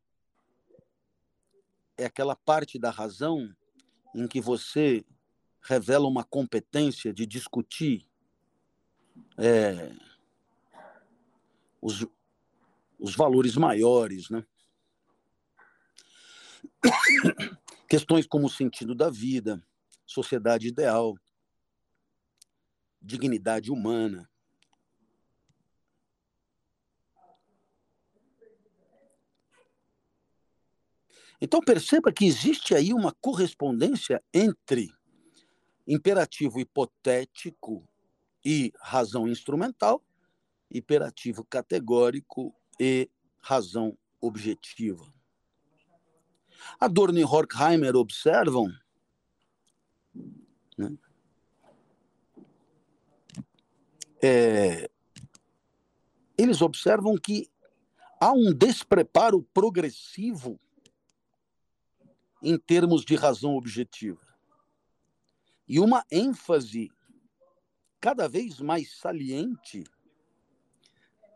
é 1.98 2.06
aquela 2.06 2.34
parte 2.34 2.80
da 2.80 2.90
razão 2.90 3.54
em 4.16 4.26
que 4.26 4.40
você 4.40 5.06
revela 5.62 6.08
uma 6.08 6.24
competência 6.24 7.14
de 7.14 7.26
discutir 7.26 8.08
é, 9.38 9.94
os, 11.82 12.08
os 12.98 13.16
valores 13.16 13.58
maiores, 13.58 14.30
né? 14.30 14.46
Questões 17.90 18.26
como 18.26 18.48
o 18.48 18.50
sentido 18.50 18.96
da 18.96 19.10
vida, 19.10 19.62
sociedade 20.06 20.70
ideal, 20.70 21.18
dignidade 23.02 23.72
humana. 23.72 24.30
Então 31.42 31.60
perceba 31.60 32.12
que 32.12 32.26
existe 32.26 32.76
aí 32.76 32.94
uma 32.94 33.12
correspondência 33.12 34.24
entre 34.32 34.94
imperativo 35.88 36.60
hipotético 36.60 37.84
e 38.46 38.72
razão 38.80 39.28
instrumental, 39.28 40.04
imperativo 40.70 41.44
categórico 41.44 42.54
e 42.80 43.10
razão 43.40 43.98
objetiva. 44.20 45.04
Adorno 46.80 47.18
e 47.18 47.24
Horkheimer 47.24 47.96
observam 47.96 48.72
né, 50.78 50.96
é, 54.24 54.90
eles 56.38 56.62
observam 56.62 57.16
que 57.18 57.50
há 58.20 58.32
um 58.32 58.54
despreparo 58.54 59.44
progressivo 59.54 60.60
em 62.42 62.58
termos 62.58 63.04
de 63.04 63.16
razão 63.16 63.56
objetiva 63.56 64.32
e 65.68 65.80
uma 65.80 66.06
ênfase 66.12 66.92
cada 68.00 68.28
vez 68.28 68.60
mais 68.60 68.98
saliente 68.98 69.84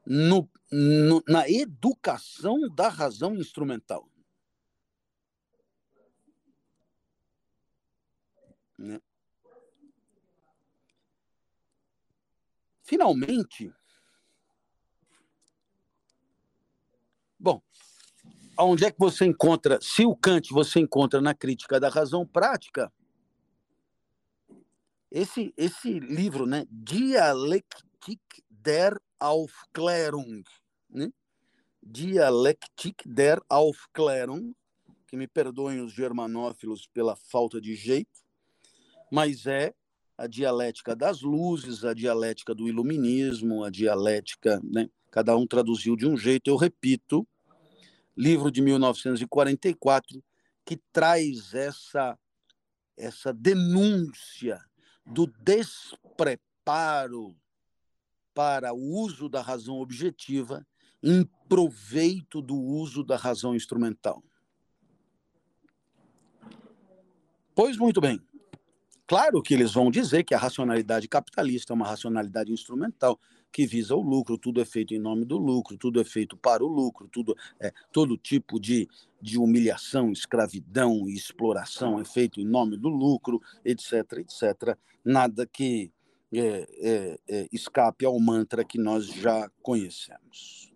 no, 0.06 0.50
no, 0.72 1.24
na 1.27 1.50
educação 1.50 2.70
da 2.70 2.89
razão 2.89 3.36
instrumental. 3.36 4.10
Né? 8.77 9.00
Finalmente, 12.86 13.74
bom, 17.39 17.60
onde 18.60 18.86
é 18.86 18.92
que 18.92 19.00
você 19.00 19.25
encontra, 19.25 19.80
se 19.82 20.06
o 20.06 20.15
Kant 20.15 20.54
você 20.54 20.80
encontra 20.80 21.20
na 21.20 21.34
crítica 21.34 21.80
da 21.80 21.89
razão 21.89 22.27
prática, 22.27 22.94
esse, 25.10 25.51
esse 25.58 26.00
livro, 26.00 26.46
né, 26.46 26.68
Dialektik 26.70 28.22
der 28.50 29.01
Aufklärung, 29.20 30.44
né? 30.88 31.12
Dialektik 31.82 33.04
der 33.08 33.42
Aufklärung, 33.50 34.54
que 35.08 35.18
me 35.18 35.27
perdoem 35.27 35.82
os 35.82 35.92
germanófilos 35.92 36.86
pela 36.88 37.15
falta 37.15 37.60
de 37.60 37.75
jeito, 37.75 38.24
mas 39.12 39.48
é 39.48 39.74
a 40.17 40.27
dialética 40.27 40.95
das 40.95 41.22
luzes, 41.22 41.84
a 41.84 41.93
dialética 41.93 42.55
do 42.55 42.67
iluminismo, 42.67 43.63
a 43.63 43.69
dialética, 43.69 44.62
né? 44.63 44.89
cada 45.12 45.36
um 45.36 45.45
traduziu 45.45 45.95
de 45.95 46.07
um 46.07 46.17
jeito. 46.17 46.50
Eu 46.50 46.55
repito, 46.55 47.27
livro 48.15 48.50
de 48.50 48.62
1944, 48.62 50.24
que 50.65 50.77
traz 50.91 51.53
essa, 51.53 52.17
essa 52.98 53.34
denúncia 53.34 54.60
do 55.05 55.27
despreparo 55.27 57.36
para 58.34 58.74
o 58.74 58.79
uso 58.79 59.29
da 59.29 59.41
razão 59.41 59.79
objetiva 59.79 60.65
em 61.03 61.24
proveito 61.48 62.41
do 62.41 62.55
uso 62.55 63.03
da 63.03 63.15
razão 63.15 63.55
instrumental. 63.55 64.24
Pois 67.54 67.78
muito 67.78 68.01
bem, 68.01 68.19
Claro 69.08 69.41
que 69.41 69.54
eles 69.54 69.74
vão 69.74 69.91
dizer 69.91 70.24
que 70.24 70.34
a 70.34 70.38
racionalidade 70.38 71.08
capitalista 71.08 71.72
é 71.72 71.76
uma 71.76 71.88
racionalidade 71.88 72.52
instrumental 72.52 73.20
que 73.52 73.65
visa 73.65 73.96
o 73.96 74.02
lucro, 74.02 74.38
tudo 74.38 74.60
é 74.60 74.65
feito 74.65 74.94
em 74.94 75.00
nome 75.00 75.24
do 75.24 75.38
lucro, 75.38 75.78
tudo 75.78 76.02
é 76.02 76.04
feito 76.04 76.36
para 76.36 76.63
o 76.63 76.68
lucro, 76.68 77.08
tudo 77.08 77.38
é 77.60 77.72
todo 77.91 78.18
tipo 78.18 78.60
de, 78.60 78.88
de 79.22 79.38
humilhação, 79.38 80.12
escravidão 80.12 81.08
e 81.08 81.13
exploração 81.13 82.00
é 82.00 82.04
feito 82.04 82.41
em 82.41 82.46
nome 82.46 82.78
do 82.78 82.89
lucro, 82.89 83.39
etc, 83.63 83.94
etc. 84.18 84.78
Nada 85.06 85.46
que 85.46 85.91
é, 86.34 86.68
é, 86.80 87.20
é, 87.30 87.48
escape 87.54 88.06
ao 88.06 88.20
mantra 88.20 88.65
que 88.65 88.78
nós 88.78 89.06
já 89.06 89.50
conhecemos. 89.62 90.74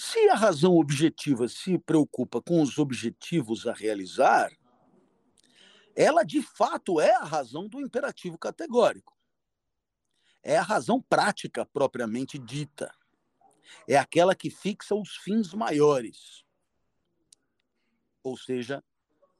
Se 0.00 0.28
a 0.28 0.36
razão 0.36 0.76
objetiva 0.76 1.48
se 1.48 1.76
preocupa 1.76 2.40
com 2.40 2.62
os 2.62 2.78
objetivos 2.78 3.66
a 3.66 3.72
realizar, 3.72 4.56
ela 5.92 6.22
de 6.22 6.40
fato 6.40 7.00
é 7.00 7.16
a 7.16 7.24
razão 7.24 7.66
do 7.66 7.80
imperativo 7.80 8.38
categórico. 8.38 9.18
É 10.40 10.56
a 10.56 10.62
razão 10.62 11.02
prática 11.02 11.66
propriamente 11.66 12.38
dita. 12.38 12.94
É 13.88 13.96
aquela 13.96 14.36
que 14.36 14.50
fixa 14.50 14.94
os 14.94 15.16
fins 15.16 15.52
maiores. 15.52 16.44
Ou 18.22 18.36
seja, 18.36 18.84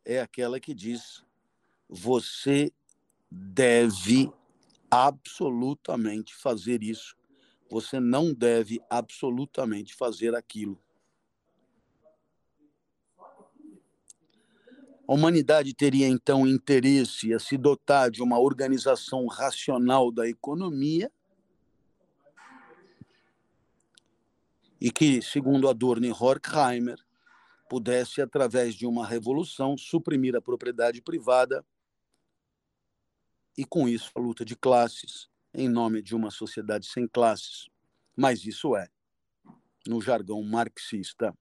é 0.05 0.21
aquela 0.21 0.59
que 0.59 0.75
diz: 0.75 1.25
você 1.89 2.73
deve 3.31 4.29
absolutamente 4.91 6.35
fazer 6.35 6.83
isso 6.83 7.17
você 7.69 8.01
não 8.01 8.33
deve 8.33 8.81
absolutamente 8.89 9.95
fazer 9.95 10.35
aquilo. 10.35 10.81
A 15.07 15.15
humanidade 15.15 15.75
teria 15.75 16.07
então 16.07 16.47
interesse 16.47 17.33
a 17.33 17.39
se 17.39 17.57
dotar 17.57 18.11
de 18.11 18.23
uma 18.23 18.39
organização 18.39 19.27
racional 19.27 20.13
da 20.13 20.29
economia 20.29 21.11
e 24.79 24.91
que, 24.91 25.23
segundo 25.23 25.69
Adorno 25.69 26.07
e 26.07 26.13
Horkheimer, 26.13 26.99
pudesse, 27.69 28.21
através 28.21 28.75
de 28.75 28.87
uma 28.87 29.07
revolução, 29.07 29.77
suprimir 29.77 30.37
a 30.37 30.43
propriedade 30.43 31.03
privada 31.03 31.65
e, 33.57 33.65
com 33.65 33.89
isso, 33.89 34.11
a 34.15 34.21
luta 34.21 34.45
de 34.45 34.55
classes, 34.55 35.29
em 35.53 35.69
nome 35.69 36.03
de 36.03 36.15
uma 36.15 36.31
sociedade 36.31 36.87
sem 36.87 37.07
classes. 37.07 37.69
Mas 38.17 38.45
isso 38.45 38.77
é, 38.77 38.89
no 39.87 40.01
jargão 40.01 40.43
marxista, 40.43 41.35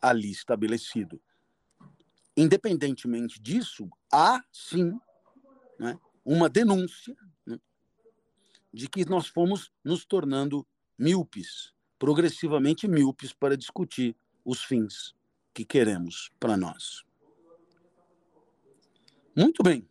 ali 0.00 0.30
estabelecido. 0.30 1.20
Independentemente 2.36 3.40
disso, 3.40 3.88
há 4.12 4.42
sim 4.52 4.98
né, 5.78 5.98
uma 6.24 6.48
denúncia 6.48 7.16
né, 7.44 7.58
de 8.72 8.88
que 8.88 9.04
nós 9.04 9.26
fomos 9.26 9.72
nos 9.84 10.04
tornando 10.04 10.66
míopes, 10.96 11.72
progressivamente 11.98 12.86
míopes, 12.86 13.32
para 13.32 13.56
discutir 13.56 14.16
os 14.44 14.62
fins 14.62 15.14
que 15.52 15.64
queremos 15.64 16.30
para 16.38 16.56
nós. 16.56 17.04
Muito 19.36 19.62
bem. 19.62 19.89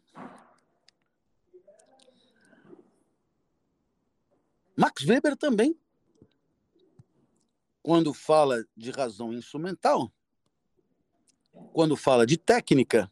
Max 4.79 5.03
Weber 5.03 5.35
também, 5.35 5.77
quando 7.83 8.13
fala 8.13 8.65
de 8.77 8.91
razão 8.91 9.33
instrumental, 9.33 10.09
quando 11.73 11.97
fala 11.97 12.25
de 12.25 12.37
técnica, 12.37 13.11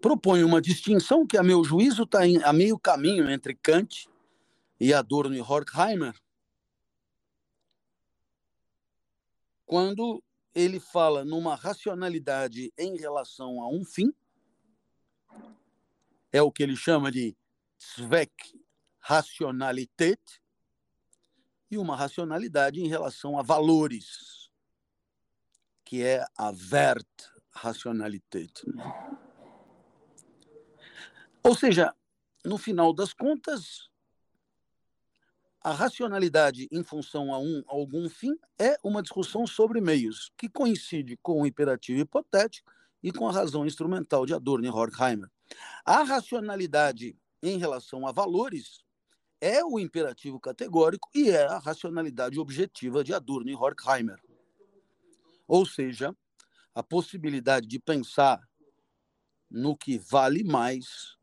propõe 0.00 0.42
uma 0.42 0.58
distinção 0.62 1.26
que, 1.26 1.36
a 1.36 1.42
meu 1.42 1.62
juízo, 1.62 2.04
está 2.04 2.20
a 2.46 2.52
meio 2.54 2.78
caminho 2.78 3.30
entre 3.30 3.54
Kant 3.54 4.08
e 4.80 4.94
Adorno 4.94 5.36
e 5.36 5.40
Horkheimer, 5.42 6.18
quando 9.66 10.24
ele 10.54 10.80
fala 10.80 11.26
numa 11.26 11.56
racionalidade 11.56 12.72
em 12.78 12.96
relação 12.96 13.60
a 13.60 13.68
um 13.68 13.84
fim, 13.84 14.14
é 16.32 16.40
o 16.40 16.50
que 16.50 16.62
ele 16.62 16.74
chama 16.74 17.12
de 17.12 17.36
Zweck 17.78 18.58
Rationalität 18.98 20.40
e 21.70 21.76
uma 21.76 21.96
racionalidade 21.96 22.80
em 22.80 22.88
relação 22.88 23.38
a 23.38 23.42
valores, 23.42 24.50
que 25.84 26.02
é 26.02 26.24
a 26.36 26.50
Wertrationalität. 26.50 28.64
Ou 31.42 31.56
seja, 31.56 31.94
no 32.44 32.56
final 32.56 32.92
das 32.92 33.12
contas, 33.12 33.90
a 35.60 35.72
racionalidade 35.72 36.68
em 36.70 36.82
função 36.82 37.32
a, 37.32 37.38
um, 37.38 37.62
a 37.68 37.72
algum 37.72 38.08
fim 38.08 38.36
é 38.58 38.76
uma 38.82 39.02
discussão 39.02 39.46
sobre 39.46 39.80
meios, 39.80 40.32
que 40.36 40.48
coincide 40.48 41.16
com 41.22 41.42
o 41.42 41.46
imperativo 41.46 42.00
hipotético 42.00 42.72
e 43.02 43.12
com 43.12 43.28
a 43.28 43.32
razão 43.32 43.66
instrumental 43.66 44.24
de 44.24 44.34
Adorno 44.34 44.66
e 44.66 44.70
Horkheimer. 44.70 45.30
A 45.84 46.02
racionalidade 46.02 47.16
em 47.42 47.58
relação 47.58 48.06
a 48.06 48.12
valores, 48.12 48.84
é 49.40 49.64
o 49.64 49.78
imperativo 49.80 50.38
categórico 50.38 51.10
e 51.12 51.30
é 51.30 51.44
a 51.44 51.58
racionalidade 51.58 52.38
objetiva 52.38 53.02
de 53.02 53.12
Adorno 53.12 53.50
e 53.50 53.56
Horkheimer. 53.56 54.22
Ou 55.48 55.66
seja, 55.66 56.16
a 56.72 56.82
possibilidade 56.82 57.66
de 57.66 57.80
pensar 57.80 58.40
no 59.50 59.76
que 59.76 59.98
vale 59.98 60.44
mais 60.44 61.16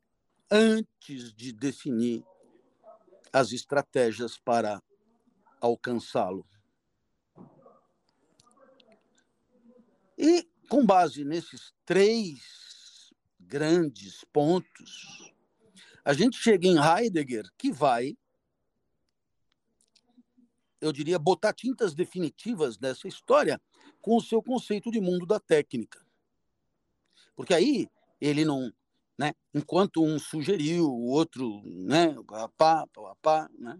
antes 0.51 1.33
de 1.33 1.53
definir 1.53 2.23
as 3.31 3.53
estratégias 3.53 4.37
para 4.37 4.83
alcançá-lo. 5.61 6.45
E, 10.17 10.45
com 10.67 10.85
base 10.85 11.23
nesses 11.23 11.73
três 11.85 12.59
grandes 13.49 14.23
pontos, 14.31 15.33
a 16.05 16.13
gente 16.13 16.37
chega 16.37 16.67
em 16.67 16.77
Heidegger, 16.77 17.51
que 17.57 17.71
vai, 17.71 18.15
eu 20.79 20.93
diria, 20.93 21.17
botar 21.17 21.51
tintas 21.51 21.95
definitivas 21.95 22.77
nessa 22.77 23.07
história 23.07 23.59
com 23.99 24.15
o 24.15 24.21
seu 24.21 24.41
conceito 24.41 24.91
de 24.91 25.01
mundo 25.01 25.25
da 25.25 25.39
técnica. 25.39 25.99
Porque 27.35 27.55
aí 27.55 27.89
ele 28.21 28.45
não, 28.45 28.71
né, 29.17 29.33
enquanto 29.51 30.03
um 30.03 30.19
sugeriu, 30.19 30.85
o 30.85 31.07
outro, 31.07 31.63
né, 31.65 32.15
pá, 32.55 32.85
pá, 32.87 33.15
pá, 33.19 33.49
né, 33.57 33.79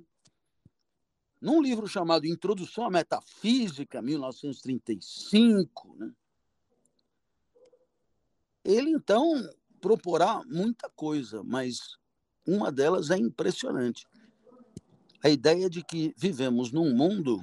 num 1.39 1.61
livro 1.61 1.87
chamado 1.87 2.25
Introdução 2.25 2.85
à 2.85 2.89
Metafísica, 2.89 4.01
1935, 4.01 5.95
né, 5.95 6.11
ele 8.63 8.91
então 8.91 9.47
proporá 9.79 10.43
muita 10.45 10.89
coisa, 10.89 11.43
mas 11.43 11.97
uma 12.45 12.71
delas 12.71 13.09
é 13.09 13.17
impressionante. 13.17 14.05
A 15.23 15.29
ideia 15.29 15.69
de 15.69 15.83
que 15.83 16.13
vivemos 16.17 16.71
num 16.71 16.93
mundo 16.93 17.41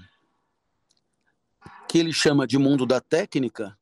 que 1.88 1.98
ele 1.98 2.12
chama 2.12 2.46
de 2.46 2.58
mundo 2.58 2.86
da 2.86 3.00
técnica, 3.00 3.78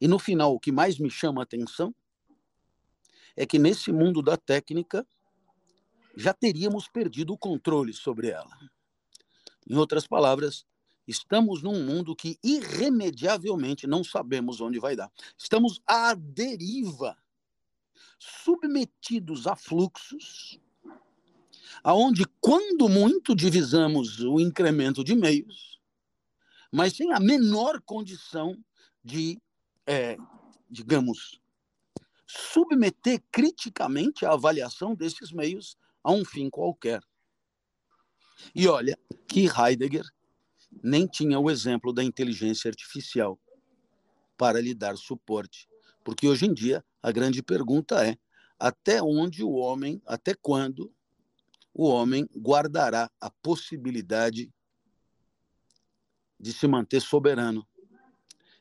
e 0.00 0.08
no 0.08 0.18
final 0.18 0.54
o 0.54 0.60
que 0.60 0.72
mais 0.72 0.98
me 0.98 1.10
chama 1.10 1.42
a 1.42 1.44
atenção 1.44 1.94
é 3.36 3.46
que 3.46 3.58
nesse 3.58 3.90
mundo 3.90 4.22
da 4.22 4.36
técnica 4.36 5.06
já 6.16 6.32
teríamos 6.32 6.86
perdido 6.88 7.32
o 7.32 7.38
controle 7.38 7.92
sobre 7.92 8.28
ela. 8.28 8.56
Em 9.68 9.76
outras 9.76 10.06
palavras, 10.06 10.66
estamos 11.06 11.62
num 11.62 11.84
mundo 11.84 12.16
que 12.16 12.38
irremediavelmente 12.42 13.86
não 13.86 14.02
sabemos 14.02 14.60
onde 14.60 14.78
vai 14.78 14.96
dar. 14.96 15.10
Estamos 15.36 15.80
à 15.86 16.14
deriva, 16.14 17.16
submetidos 18.18 19.46
a 19.46 19.54
fluxos, 19.54 20.58
aonde 21.82 22.24
quando 22.40 22.88
muito 22.88 23.34
divisamos 23.34 24.20
o 24.20 24.40
incremento 24.40 25.04
de 25.04 25.14
meios, 25.14 25.80
mas 26.72 26.94
sem 26.94 27.12
a 27.12 27.20
menor 27.20 27.80
condição 27.82 28.56
de, 29.02 29.40
é, 29.86 30.16
digamos, 30.70 31.40
submeter 32.26 33.22
criticamente 33.30 34.24
a 34.24 34.32
avaliação 34.32 34.94
desses 34.94 35.30
meios 35.30 35.76
a 36.02 36.10
um 36.10 36.24
fim 36.24 36.50
qualquer. 36.50 37.02
E 38.54 38.66
olha 38.66 38.98
que 39.28 39.46
Heidegger 39.46 40.04
nem 40.82 41.06
tinha 41.06 41.38
o 41.38 41.50
exemplo 41.50 41.92
da 41.92 42.02
inteligência 42.02 42.68
artificial 42.68 43.38
para 44.36 44.60
lhe 44.60 44.74
dar 44.74 44.96
suporte. 44.96 45.68
Porque 46.02 46.28
hoje 46.28 46.46
em 46.46 46.52
dia 46.52 46.84
a 47.02 47.10
grande 47.10 47.42
pergunta 47.42 48.06
é: 48.06 48.16
até 48.58 49.02
onde 49.02 49.42
o 49.42 49.52
homem, 49.52 50.00
até 50.06 50.34
quando 50.34 50.92
o 51.72 51.88
homem 51.88 52.28
guardará 52.36 53.10
a 53.20 53.30
possibilidade 53.30 54.52
de 56.38 56.52
se 56.52 56.66
manter 56.66 57.00
soberano 57.00 57.66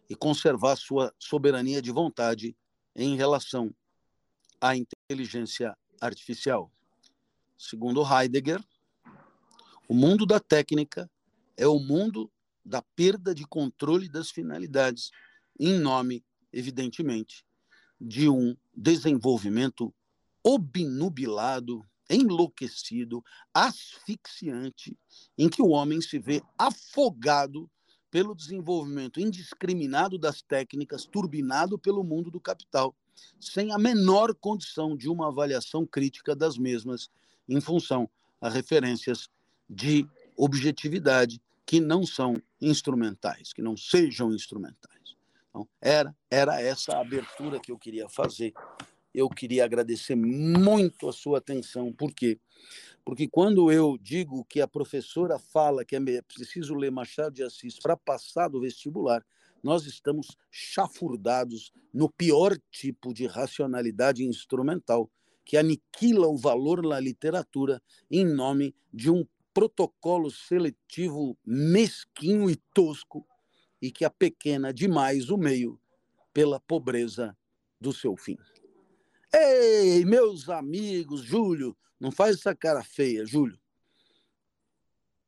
e 0.10 0.16
conservar 0.16 0.76
sua 0.76 1.14
soberania 1.20 1.82
de 1.82 1.92
vontade 1.92 2.56
em 2.96 3.16
relação 3.16 3.74
à 4.60 4.76
inteligência 4.76 5.78
artificial? 6.00 6.72
Segundo 7.58 8.04
Heidegger, 8.04 8.64
o 9.88 9.94
mundo 9.94 10.26
da 10.26 10.40
técnica 10.40 11.10
é 11.58 11.68
o 11.68 11.80
mundo 11.80 12.32
da 12.66 12.82
perda 12.82 13.34
de 13.34 13.46
controle 13.46 14.10
das 14.10 14.30
finalidades, 14.30 15.12
em 15.60 15.78
nome, 15.78 16.24
evidentemente, 16.52 17.46
de 18.00 18.30
um 18.30 18.56
desenvolvimento 18.76 19.94
obnubilado, 20.44 21.86
enlouquecido, 22.10 23.24
asfixiante, 23.54 24.98
em 25.38 25.50
que 25.50 25.62
o 25.62 25.70
homem 25.70 26.02
se 26.02 26.20
vê 26.20 26.42
afogado 26.58 27.70
pelo 28.12 28.36
desenvolvimento 28.36 29.20
indiscriminado 29.20 30.20
das 30.20 30.42
técnicas, 30.42 31.06
turbinado 31.06 31.80
pelo 31.80 32.04
mundo 32.04 32.30
do 32.30 32.40
capital, 32.40 32.96
sem 33.40 33.72
a 33.72 33.78
menor 33.78 34.36
condição 34.36 34.96
de 34.96 35.10
uma 35.10 35.30
avaliação 35.30 35.86
crítica 35.86 36.36
das 36.36 36.58
mesmas 36.58 37.10
em 37.48 37.60
função 37.60 38.10
a 38.40 38.50
referências 38.50 39.30
de 39.70 40.06
objetividade 40.38 41.42
que 41.66 41.80
não 41.80 42.06
são 42.06 42.42
instrumentais, 42.60 43.54
que 43.54 43.62
não 43.62 43.78
sejam 43.78 44.34
instrumentais. 44.34 45.16
Então, 45.50 45.68
era, 45.82 46.16
era 46.30 46.62
essa 46.62 46.98
abertura 46.98 47.60
que 47.60 47.72
eu 47.72 47.78
queria 47.78 48.10
fazer. 48.10 48.54
Eu 49.14 49.30
queria 49.30 49.64
agradecer 49.64 50.16
muito 50.16 51.08
a 51.08 51.14
sua 51.14 51.38
atenção, 51.38 51.94
por 51.94 52.12
quê? 52.12 52.40
Porque 53.06 53.28
quando 53.28 53.72
eu 53.72 53.98
digo 54.02 54.46
que 54.46 54.62
a 54.62 54.68
professora 54.68 55.38
fala 55.38 55.86
que 55.86 55.96
é 55.96 56.22
preciso 56.22 56.74
ler 56.74 56.92
Machado 56.92 57.36
de 57.36 57.44
Assis 57.44 57.78
para 57.80 57.96
passar 57.96 58.48
do 58.48 58.62
vestibular, 58.62 59.24
nós 59.62 59.86
estamos 59.86 60.38
chafurdados 60.50 61.72
no 61.94 62.10
pior 62.10 62.58
tipo 62.72 63.14
de 63.14 63.28
racionalidade 63.28 64.24
instrumental, 64.24 65.10
que 65.46 65.58
aniquila 65.58 66.28
o 66.28 66.38
valor 66.38 66.82
da 66.82 67.00
literatura 67.00 67.82
em 68.10 68.26
nome 68.26 68.76
de 68.94 69.12
um 69.12 69.26
protocolo 69.54 70.32
seletivo 70.32 71.38
mesquinho 71.46 72.50
e 72.50 72.56
tosco 72.74 73.26
e 73.82 73.92
que 73.92 74.06
apequena 74.06 74.74
demais 74.74 75.30
o 75.30 75.38
meio 75.38 75.80
pela 76.34 76.60
pobreza 76.60 77.38
do 77.80 77.94
seu 77.94 78.16
fim. 78.16 78.38
Ei, 79.34 80.06
meus 80.06 80.50
amigos, 80.50 81.22
Júlio, 81.22 81.76
não 82.00 82.12
faz 82.12 82.38
essa 82.38 82.56
cara 82.56 82.84
feia, 82.84 83.26
Júlio. 83.26 83.60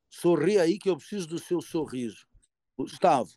Sorri 0.09 0.57
aí 0.57 0.77
que 0.77 0.89
eu 0.89 0.95
preciso 0.95 1.27
do 1.27 1.39
seu 1.39 1.61
sorriso. 1.61 2.25
Gustavo. 2.77 3.31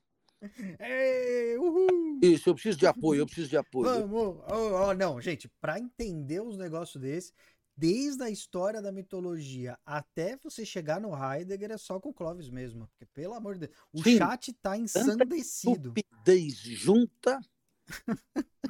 Ei, 0.79 1.57
uhul. 1.59 2.21
Isso, 2.23 2.49
eu 2.49 2.55
preciso 2.55 2.79
de 2.79 2.87
apoio, 2.87 3.21
eu 3.21 3.27
preciso 3.27 3.49
de 3.49 3.57
apoio. 3.57 4.07
Vamos, 4.07 4.45
oh, 4.51 4.89
oh, 4.89 4.95
não, 4.95 5.21
gente, 5.21 5.49
para 5.61 5.79
entender 5.79 6.41
os 6.41 6.57
negócios 6.57 7.01
desses, 7.01 7.33
desde 7.79 8.25
a 8.25 8.31
história 8.31 8.83
da 8.83 8.91
mitologia 8.91 9.79
até 9.87 10.37
você 10.37 10.67
chegar 10.67 11.01
no 11.01 11.13
Heidegger 11.15 11.71
é 11.71 11.79
só 11.79 12.01
com 12.01 12.09
o 12.09 12.15
Clóvis 12.15 12.51
mesmo. 12.51 12.89
Porque, 12.89 13.07
pelo 13.07 13.35
amor 13.35 13.55
de 13.55 13.69
Deus, 13.69 13.79
o 13.93 14.03
Sim, 14.03 14.19
chat 14.19 14.53
tá 14.55 14.77
ensandecido. 14.77 15.95
Estupidez 15.97 16.57
junta. 16.57 17.39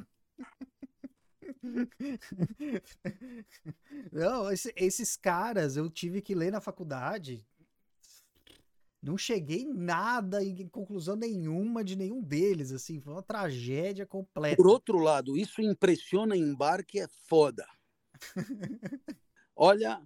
Não, 4.12 4.52
esse, 4.52 4.70
esses 4.76 5.16
caras 5.16 5.78
eu 5.78 5.88
tive 5.88 6.20
que 6.20 6.34
ler 6.34 6.52
na 6.52 6.60
faculdade. 6.60 7.42
Não 9.00 9.16
cheguei 9.16 9.62
em 9.62 9.72
nada, 9.72 10.44
em 10.44 10.68
conclusão 10.68 11.16
nenhuma 11.16 11.82
de 11.82 11.96
nenhum 11.96 12.20
deles, 12.20 12.72
assim, 12.72 13.00
foi 13.00 13.14
uma 13.14 13.22
tragédia 13.22 14.04
completa. 14.04 14.56
Por 14.56 14.66
outro 14.66 14.98
lado, 14.98 15.38
isso 15.38 15.62
impressiona 15.62 16.36
em 16.36 16.54
bar 16.54 16.84
que 16.84 17.00
é 17.00 17.08
foda. 17.26 17.66
Olha, 19.54 20.00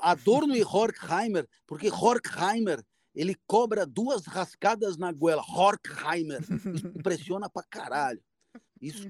Adorno 0.00 0.56
e 0.56 0.62
Horkheimer, 0.62 1.48
porque 1.66 1.90
Horkheimer 1.90 2.84
ele 3.14 3.36
cobra 3.46 3.86
duas 3.86 4.26
rascadas 4.26 4.96
na 4.96 5.12
goela. 5.12 5.42
Horkheimer, 5.42 6.40
impressiona 6.96 7.48
pra 7.48 7.62
caralho. 7.62 8.22
Isso 8.80 9.08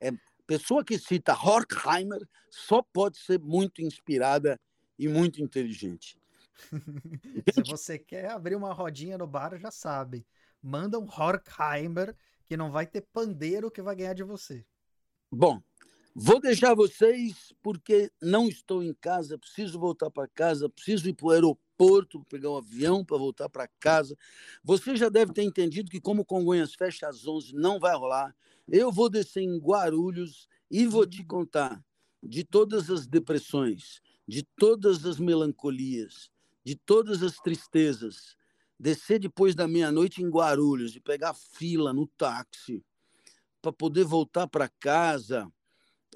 é 0.00 0.10
pessoa 0.46 0.82
que 0.82 0.98
cita 0.98 1.34
Horkheimer 1.34 2.26
só 2.50 2.82
pode 2.82 3.18
ser 3.18 3.38
muito 3.38 3.82
inspirada 3.82 4.58
e 4.98 5.06
muito 5.06 5.42
inteligente. 5.42 6.18
Se 7.54 7.62
você 7.62 7.98
quer 7.98 8.30
abrir 8.30 8.56
uma 8.56 8.72
rodinha 8.72 9.18
no 9.18 9.26
bar, 9.26 9.56
já 9.58 9.70
sabe. 9.70 10.26
Manda 10.60 10.98
um 10.98 11.06
Horkheimer 11.06 12.16
que 12.46 12.56
não 12.56 12.72
vai 12.72 12.86
ter 12.86 13.02
pandeiro 13.12 13.70
que 13.70 13.82
vai 13.82 13.94
ganhar 13.94 14.14
de 14.14 14.24
você. 14.24 14.66
Bom, 15.30 15.62
Vou 16.20 16.40
deixar 16.40 16.74
vocês 16.74 17.54
porque 17.62 18.10
não 18.20 18.48
estou 18.48 18.82
em 18.82 18.92
casa, 18.92 19.38
preciso 19.38 19.78
voltar 19.78 20.10
para 20.10 20.26
casa, 20.26 20.68
preciso 20.68 21.08
ir 21.08 21.14
para 21.14 21.26
o 21.26 21.30
aeroporto, 21.30 22.24
pegar 22.28 22.50
um 22.50 22.56
avião 22.56 23.04
para 23.04 23.16
voltar 23.16 23.48
para 23.48 23.68
casa. 23.78 24.16
Você 24.64 24.96
já 24.96 25.08
deve 25.08 25.32
ter 25.32 25.44
entendido 25.44 25.88
que, 25.90 26.00
como 26.00 26.24
Congonhas 26.24 26.74
fecha 26.74 27.08
às 27.08 27.24
11, 27.26 27.54
não 27.54 27.78
vai 27.78 27.96
rolar. 27.96 28.34
Eu 28.68 28.90
vou 28.90 29.08
descer 29.08 29.42
em 29.42 29.58
Guarulhos 29.58 30.48
e 30.70 30.86
vou 30.86 31.06
te 31.06 31.24
contar. 31.24 31.82
de 32.20 32.42
todas 32.42 32.90
as 32.90 33.06
depressões, 33.06 34.02
de 34.26 34.42
todas 34.58 35.06
as 35.06 35.20
melancolias, 35.20 36.30
de 36.64 36.74
todas 36.74 37.22
as 37.22 37.36
tristezas, 37.36 38.36
descer 38.78 39.20
depois 39.20 39.54
da 39.54 39.68
meia-noite 39.68 40.20
em 40.20 40.28
Guarulhos 40.28 40.96
e 40.96 41.00
pegar 41.00 41.32
fila 41.32 41.92
no 41.92 42.08
táxi 42.08 42.84
para 43.62 43.72
poder 43.72 44.04
voltar 44.04 44.46
para 44.46 44.68
casa, 44.68 45.50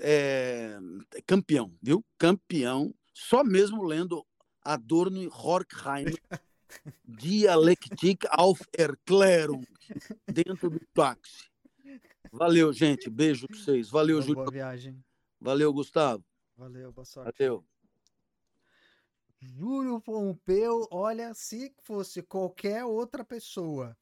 é, 0.01 0.79
campeão, 1.27 1.73
viu? 1.83 2.05
Campeão, 2.19 2.95
só 3.13 3.45
mesmo 3.45 3.83
lendo 3.83 4.27
Adorno 4.63 5.23
e 5.23 5.29
Horkheim, 5.29 6.07
Dialektik 7.05 8.27
auf 8.31 8.61
Erklärung, 8.77 9.65
dentro 10.27 10.71
do 10.71 10.81
táxi. 10.95 11.51
Valeu, 12.33 12.73
gente. 12.73 13.11
Beijo 13.11 13.47
para 13.47 13.57
vocês. 13.59 13.91
Valeu, 13.91 14.23
Júlio. 14.23 14.37
Boa 14.37 14.51
viagem. 14.51 15.05
Valeu, 15.39 15.73
Gustavo. 15.73 16.25
Valeu, 16.57 16.91
boa 16.93 17.05
sorte. 17.05 17.39
Valeu. 17.39 17.65
Júlio 19.39 20.01
Pompeu, 20.01 20.87
olha, 20.91 21.35
se 21.35 21.75
fosse 21.83 22.23
qualquer 22.23 22.85
outra 22.85 23.25
pessoa 23.25 23.97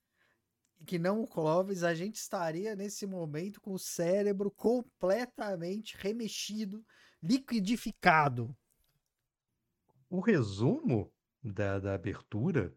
que 0.86 0.98
não 0.98 1.22
o 1.22 1.26
Clóvis, 1.26 1.82
a 1.82 1.94
gente 1.94 2.16
estaria 2.16 2.74
nesse 2.74 3.06
momento 3.06 3.60
com 3.60 3.72
o 3.72 3.78
cérebro 3.78 4.50
completamente 4.50 5.96
remexido, 5.96 6.84
liquidificado. 7.22 8.56
O 10.08 10.20
resumo 10.20 11.12
da, 11.42 11.78
da 11.78 11.94
abertura 11.94 12.74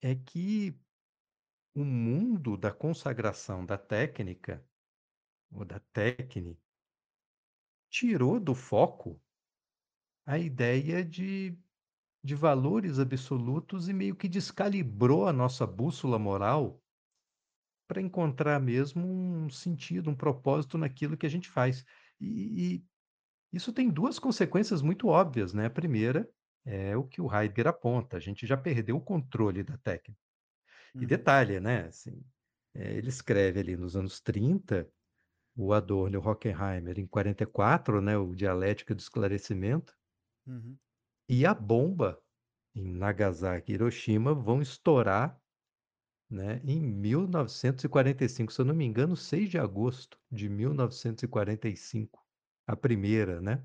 é 0.00 0.14
que 0.14 0.78
o 1.74 1.84
mundo 1.84 2.56
da 2.56 2.72
consagração 2.72 3.64
da 3.64 3.78
técnica, 3.78 4.64
ou 5.50 5.64
da 5.64 5.78
técnica, 5.92 6.60
tirou 7.88 8.40
do 8.40 8.54
foco 8.54 9.20
a 10.26 10.38
ideia 10.38 11.04
de, 11.04 11.56
de 12.24 12.34
valores 12.34 12.98
absolutos 12.98 13.88
e 13.88 13.92
meio 13.92 14.16
que 14.16 14.28
descalibrou 14.28 15.26
a 15.28 15.32
nossa 15.32 15.66
bússola 15.66 16.18
moral 16.18 16.82
para 17.86 18.00
encontrar 18.02 18.60
mesmo 18.60 19.06
um 19.06 19.48
sentido, 19.48 20.10
um 20.10 20.14
propósito 20.14 20.76
naquilo 20.76 21.16
que 21.16 21.26
a 21.26 21.30
gente 21.30 21.48
faz. 21.48 21.84
E, 22.20 22.76
e 22.76 22.84
isso 23.52 23.72
tem 23.72 23.90
duas 23.90 24.18
consequências 24.18 24.82
muito 24.82 25.08
óbvias, 25.08 25.54
né? 25.54 25.66
A 25.66 25.70
primeira 25.70 26.30
é 26.66 26.96
o 26.96 27.04
que 27.04 27.20
o 27.20 27.32
Heidegger 27.32 27.68
aponta, 27.68 28.16
a 28.18 28.20
gente 28.20 28.46
já 28.46 28.56
perdeu 28.56 28.96
o 28.96 29.02
controle 29.02 29.62
da 29.64 29.78
técnica. 29.78 30.20
E 31.00 31.06
Uhum. 31.06 31.06
detalhe, 31.06 31.60
né? 31.60 31.86
Assim, 31.88 32.22
é, 32.74 32.94
ele 32.94 33.08
escreve 33.10 33.60
ali 33.60 33.76
nos 33.76 33.96
anos 33.96 34.20
30, 34.20 34.90
o 35.56 35.72
Adorno 35.74 36.16
e 36.16 36.18
o 36.18 36.22
Horkheimer, 36.26 36.98
em 37.00 37.06
44, 37.06 38.00
né? 38.02 38.18
O 38.18 38.34
Dialética 38.34 38.94
do 38.94 39.00
Esclarecimento, 39.00 39.94
Uhum. 40.46 40.78
E 41.28 41.46
a 41.46 41.54
bomba 41.54 42.22
em 42.74 42.84
Nagasaki 42.92 43.72
e 43.72 43.74
Hiroshima 43.74 44.34
vão 44.34 44.62
estourar 44.62 45.40
né, 46.30 46.60
em 46.64 46.80
1945, 46.80 48.52
se 48.52 48.60
eu 48.60 48.64
não 48.64 48.74
me 48.74 48.84
engano, 48.84 49.16
6 49.16 49.48
de 49.50 49.58
agosto 49.58 50.18
de 50.30 50.48
1945, 50.48 52.24
a 52.66 52.76
primeira, 52.76 53.40
né? 53.40 53.64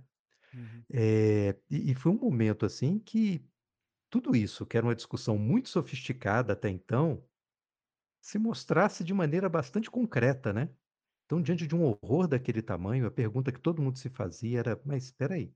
Uhum. 0.53 0.85
É, 0.91 1.59
e, 1.69 1.91
e 1.91 1.95
foi 1.95 2.11
um 2.11 2.19
momento 2.19 2.65
assim 2.65 2.99
que 2.99 3.45
tudo 4.09 4.35
isso, 4.35 4.65
que 4.65 4.77
era 4.77 4.85
uma 4.85 4.95
discussão 4.95 5.37
muito 5.37 5.69
sofisticada 5.69 6.53
até 6.53 6.69
então, 6.69 7.25
se 8.21 8.39
mostrasse 8.39 9.03
de 9.03 9.13
maneira 9.13 9.49
bastante 9.49 9.91
concreta, 9.91 10.53
né? 10.53 10.69
Então, 11.25 11.41
diante 11.41 11.67
de 11.67 11.75
um 11.75 11.83
horror 11.83 12.27
daquele 12.27 12.61
tamanho, 12.61 13.07
a 13.07 13.11
pergunta 13.11 13.51
que 13.51 13.59
todo 13.59 13.81
mundo 13.81 13.97
se 13.97 14.09
fazia 14.09 14.59
era: 14.59 14.81
mas 14.85 15.05
espera 15.05 15.35
aí, 15.35 15.53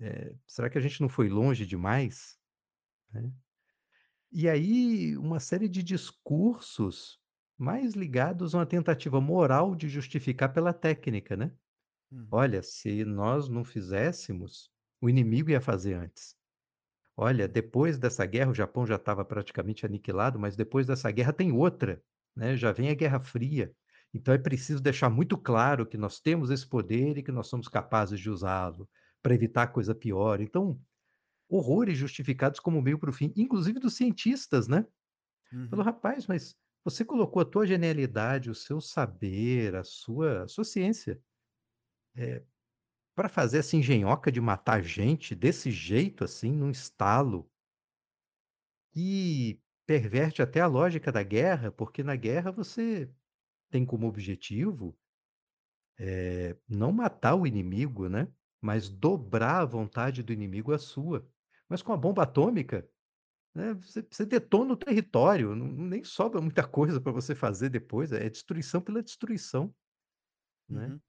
é, 0.00 0.34
será 0.46 0.68
que 0.68 0.78
a 0.78 0.80
gente 0.80 1.00
não 1.00 1.08
foi 1.08 1.28
longe 1.28 1.66
demais? 1.66 2.38
Né? 3.12 3.30
E 4.30 4.48
aí, 4.48 5.16
uma 5.16 5.40
série 5.40 5.68
de 5.68 5.82
discursos 5.82 7.18
mais 7.56 7.94
ligados 7.94 8.54
a 8.54 8.58
uma 8.58 8.66
tentativa 8.66 9.20
moral 9.20 9.74
de 9.74 9.88
justificar 9.88 10.52
pela 10.52 10.74
técnica, 10.74 11.36
né? 11.36 11.52
Uhum. 12.10 12.28
Olha, 12.30 12.62
se 12.62 13.04
nós 13.04 13.48
não 13.48 13.64
fizéssemos, 13.64 14.70
o 15.00 15.08
inimigo 15.08 15.50
ia 15.50 15.60
fazer 15.60 15.94
antes. 15.94 16.36
Olha, 17.16 17.48
depois 17.48 17.98
dessa 17.98 18.26
guerra, 18.26 18.50
o 18.50 18.54
Japão 18.54 18.86
já 18.86 18.96
estava 18.96 19.24
praticamente 19.24 19.86
aniquilado, 19.86 20.38
mas 20.38 20.54
depois 20.54 20.86
dessa 20.86 21.10
guerra 21.10 21.32
tem 21.32 21.50
outra, 21.50 22.02
né? 22.34 22.56
Já 22.56 22.72
vem 22.72 22.90
a 22.90 22.94
Guerra 22.94 23.20
Fria. 23.20 23.74
Então 24.12 24.34
é 24.34 24.38
preciso 24.38 24.82
deixar 24.82 25.08
muito 25.08 25.38
claro 25.38 25.86
que 25.86 25.96
nós 25.96 26.20
temos 26.20 26.50
esse 26.50 26.66
poder 26.66 27.16
e 27.16 27.22
que 27.22 27.32
nós 27.32 27.48
somos 27.48 27.68
capazes 27.68 28.20
de 28.20 28.28
usá-lo 28.28 28.88
para 29.26 29.34
evitar 29.34 29.66
coisa 29.66 29.92
pior. 29.92 30.40
Então, 30.40 30.80
horrores 31.48 31.98
justificados 31.98 32.60
como 32.60 32.80
meio 32.80 32.96
para 32.96 33.10
o 33.10 33.12
fim, 33.12 33.32
inclusive 33.34 33.80
dos 33.80 33.96
cientistas, 33.96 34.68
né? 34.68 34.86
Uhum. 35.52 35.68
Falou, 35.68 35.84
rapaz, 35.84 36.28
mas 36.28 36.56
você 36.84 37.04
colocou 37.04 37.42
a 37.42 37.44
tua 37.44 37.66
genialidade, 37.66 38.48
o 38.48 38.54
seu 38.54 38.80
saber, 38.80 39.74
a 39.74 39.82
sua, 39.82 40.44
a 40.44 40.48
sua 40.48 40.62
ciência 40.62 41.20
é, 42.14 42.44
para 43.16 43.28
fazer 43.28 43.58
essa 43.58 43.76
engenhoca 43.76 44.30
de 44.30 44.40
matar 44.40 44.80
gente 44.80 45.34
desse 45.34 45.72
jeito, 45.72 46.22
assim, 46.22 46.52
num 46.52 46.70
estalo, 46.70 47.50
e 48.94 49.60
perverte 49.84 50.40
até 50.40 50.60
a 50.60 50.68
lógica 50.68 51.10
da 51.10 51.24
guerra, 51.24 51.72
porque 51.72 52.04
na 52.04 52.14
guerra 52.14 52.52
você 52.52 53.10
tem 53.72 53.84
como 53.84 54.06
objetivo 54.06 54.96
é, 55.98 56.56
não 56.68 56.92
matar 56.92 57.34
o 57.34 57.44
inimigo, 57.44 58.08
né? 58.08 58.28
Mas 58.66 58.88
dobrar 58.90 59.62
a 59.62 59.66
vontade 59.66 60.22
do 60.22 60.32
inimigo 60.32 60.72
à 60.74 60.78
sua. 60.78 61.28
Mas 61.68 61.82
com 61.82 61.92
a 61.92 61.96
bomba 61.96 62.24
atômica, 62.24 62.88
né, 63.54 63.74
você, 63.74 64.02
você 64.10 64.26
detona 64.26 64.74
o 64.74 64.76
território, 64.76 65.54
não, 65.56 65.66
nem 65.68 66.04
sobra 66.04 66.40
muita 66.40 66.66
coisa 66.68 67.00
para 67.00 67.12
você 67.12 67.34
fazer 67.34 67.70
depois, 67.70 68.12
é 68.12 68.28
destruição 68.30 68.80
pela 68.82 69.02
destruição, 69.02 69.74
né? 70.68 70.94
Uhum. 70.94 71.00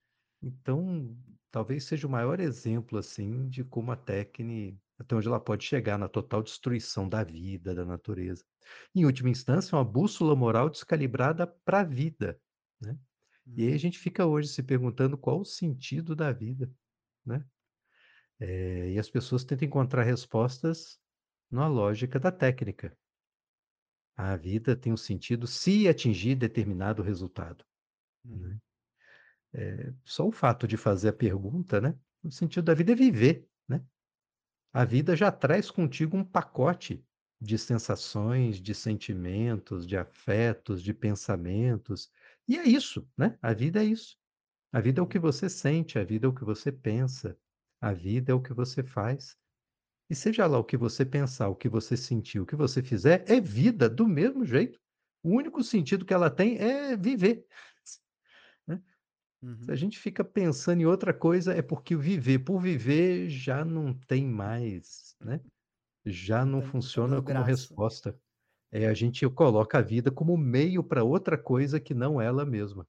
Então, 0.42 1.18
talvez 1.52 1.86
seja 1.86 2.08
o 2.08 2.12
maior 2.12 2.40
exemplo, 2.40 2.98
assim, 3.00 3.50
de 3.50 3.64
como 3.66 3.92
a 3.92 3.98
técnica, 3.98 4.80
até 5.00 5.16
onde 5.16 5.28
ela 5.28 5.40
pode 5.40 5.66
chegar 5.66 5.98
na 6.00 6.10
total 6.10 6.44
destruição 6.44 7.10
da 7.10 7.24
vida, 7.24 7.76
da 7.76 7.86
natureza. 7.86 8.44
Em 8.96 9.06
última 9.06 9.30
instância, 9.30 9.78
uma 9.78 9.86
bússola 9.86 10.36
moral 10.36 10.70
descalibrada 10.70 11.48
para 11.66 11.82
a 11.82 11.86
vida, 11.86 12.42
né? 12.82 13.00
E 13.56 13.64
aí 13.68 13.74
a 13.74 13.78
Uhum. 13.78 13.80
gente 13.80 14.00
fica 14.00 14.26
hoje 14.26 14.50
se 14.50 14.64
perguntando 14.64 15.18
qual 15.18 15.42
o 15.42 15.46
sentido 15.46 16.16
da 16.16 16.32
vida, 16.32 16.72
né? 17.28 17.46
É, 18.40 18.92
e 18.92 19.00
as 19.00 19.10
pessoas 19.10 19.44
tentam 19.44 19.68
encontrar 19.68 20.04
respostas 20.04 21.00
na 21.52 21.68
lógica 21.68 22.20
da 22.20 22.32
técnica. 22.32 22.98
A 24.16 24.36
vida 24.36 24.76
tem 24.76 24.92
um 24.92 24.98
sentido 24.98 25.48
se 25.48 25.88
atingir 25.88 26.36
determinado 26.36 27.04
resultado, 27.04 27.66
Uhum. 28.26 28.38
né? 28.50 28.60
É, 29.54 29.94
só 30.04 30.28
o 30.28 30.32
fato 30.32 30.68
de 30.68 30.78
fazer 30.78 31.10
a 31.10 31.14
pergunta, 31.14 31.80
né? 31.82 31.98
O 32.24 32.32
sentido 32.32 32.66
da 32.66 32.74
vida 32.74 32.92
é 32.92 32.96
viver, 32.96 33.48
né? 33.68 33.84
A 34.74 34.86
vida 34.86 35.16
já 35.16 35.32
traz 35.32 35.72
contigo 35.72 36.18
um 36.18 36.24
pacote 36.24 37.06
de 37.42 37.58
sensações, 37.58 38.62
de 38.62 38.74
sentimentos, 38.76 39.88
de 39.88 39.98
afetos, 39.98 40.82
de 40.84 40.94
pensamentos. 40.94 42.12
E 42.48 42.58
é 42.58 42.68
isso, 42.68 43.10
né? 43.18 43.38
A 43.42 43.54
vida 43.54 43.82
é 43.82 43.86
isso. 43.86 44.18
A 44.74 44.82
vida 44.82 45.00
é 45.02 45.04
o 45.04 45.08
que 45.08 45.20
você 45.20 45.50
sente, 45.50 45.98
a 46.00 46.04
vida 46.04 46.26
é 46.28 46.30
o 46.30 46.34
que 46.34 46.44
você 46.44 46.72
pensa, 46.72 47.38
a 47.82 47.94
vida 47.94 48.32
é 48.32 48.36
o 48.36 48.42
que 48.42 48.54
você 48.54 48.84
faz. 48.84 49.38
E 50.10 50.16
seja 50.16 50.48
lá 50.48 50.60
o 50.60 50.66
que 50.66 50.78
você 50.78 51.06
pensar, 51.06 51.50
o 51.50 51.56
que 51.56 51.70
você 51.70 51.98
sentir, 51.98 52.40
o 52.40 52.46
que 52.46 52.56
você 52.56 52.84
fizer, 52.84 53.26
é 53.30 53.42
vida 53.42 53.90
do 53.90 54.08
mesmo 54.08 54.46
jeito. 54.46 54.80
O 55.24 55.30
único 55.32 55.64
sentido 55.64 56.06
que 56.06 56.14
ela 56.14 56.30
tem 56.32 56.58
é 56.60 56.98
viver. 56.98 57.46
Né? 58.68 58.82
Se 59.62 59.72
a 59.72 59.76
Uhum. 59.76 59.78
gente 59.78 60.00
fica 60.00 60.24
pensando 60.24 60.82
em 60.82 60.86
outra 60.86 61.14
coisa, 61.14 61.54
é 61.54 61.62
porque 61.62 61.96
viver 61.96 62.40
por 62.40 62.60
viver 62.62 63.30
já 63.30 63.66
não 63.66 63.94
tem 63.94 64.26
mais, 64.26 65.16
né? 65.22 65.42
Já 66.06 66.46
não 66.46 66.62
dando, 66.62 66.90
tá 67.10 67.22
funciona 67.22 67.22
como 67.22 67.42
resposta. 67.44 68.20
É, 68.72 68.88
a 68.88 68.94
gente 68.96 69.28
coloca 69.30 69.80
a 69.80 69.84
vida 69.84 70.12
como 70.12 70.38
meio 70.38 70.84
para 70.84 71.04
outra 71.04 71.38
coisa 71.38 71.80
que 71.80 71.94
não 71.94 72.22
ela 72.22 72.46
mesma. 72.46 72.88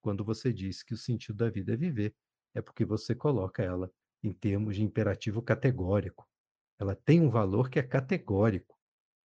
Quando 0.00 0.24
você 0.24 0.52
diz 0.52 0.82
que 0.82 0.94
o 0.94 0.96
sentido 0.96 1.36
da 1.36 1.50
vida 1.50 1.72
é 1.72 1.76
viver, 1.76 2.14
é 2.54 2.62
porque 2.62 2.84
você 2.84 3.14
coloca 3.14 3.62
ela 3.62 3.90
em 4.22 4.32
termos 4.32 4.76
de 4.76 4.82
imperativo 4.82 5.42
categórico. 5.42 6.28
Ela 6.78 6.94
tem 6.94 7.20
um 7.20 7.30
valor 7.30 7.68
que 7.68 7.78
é 7.78 7.82
categórico. 7.82 8.78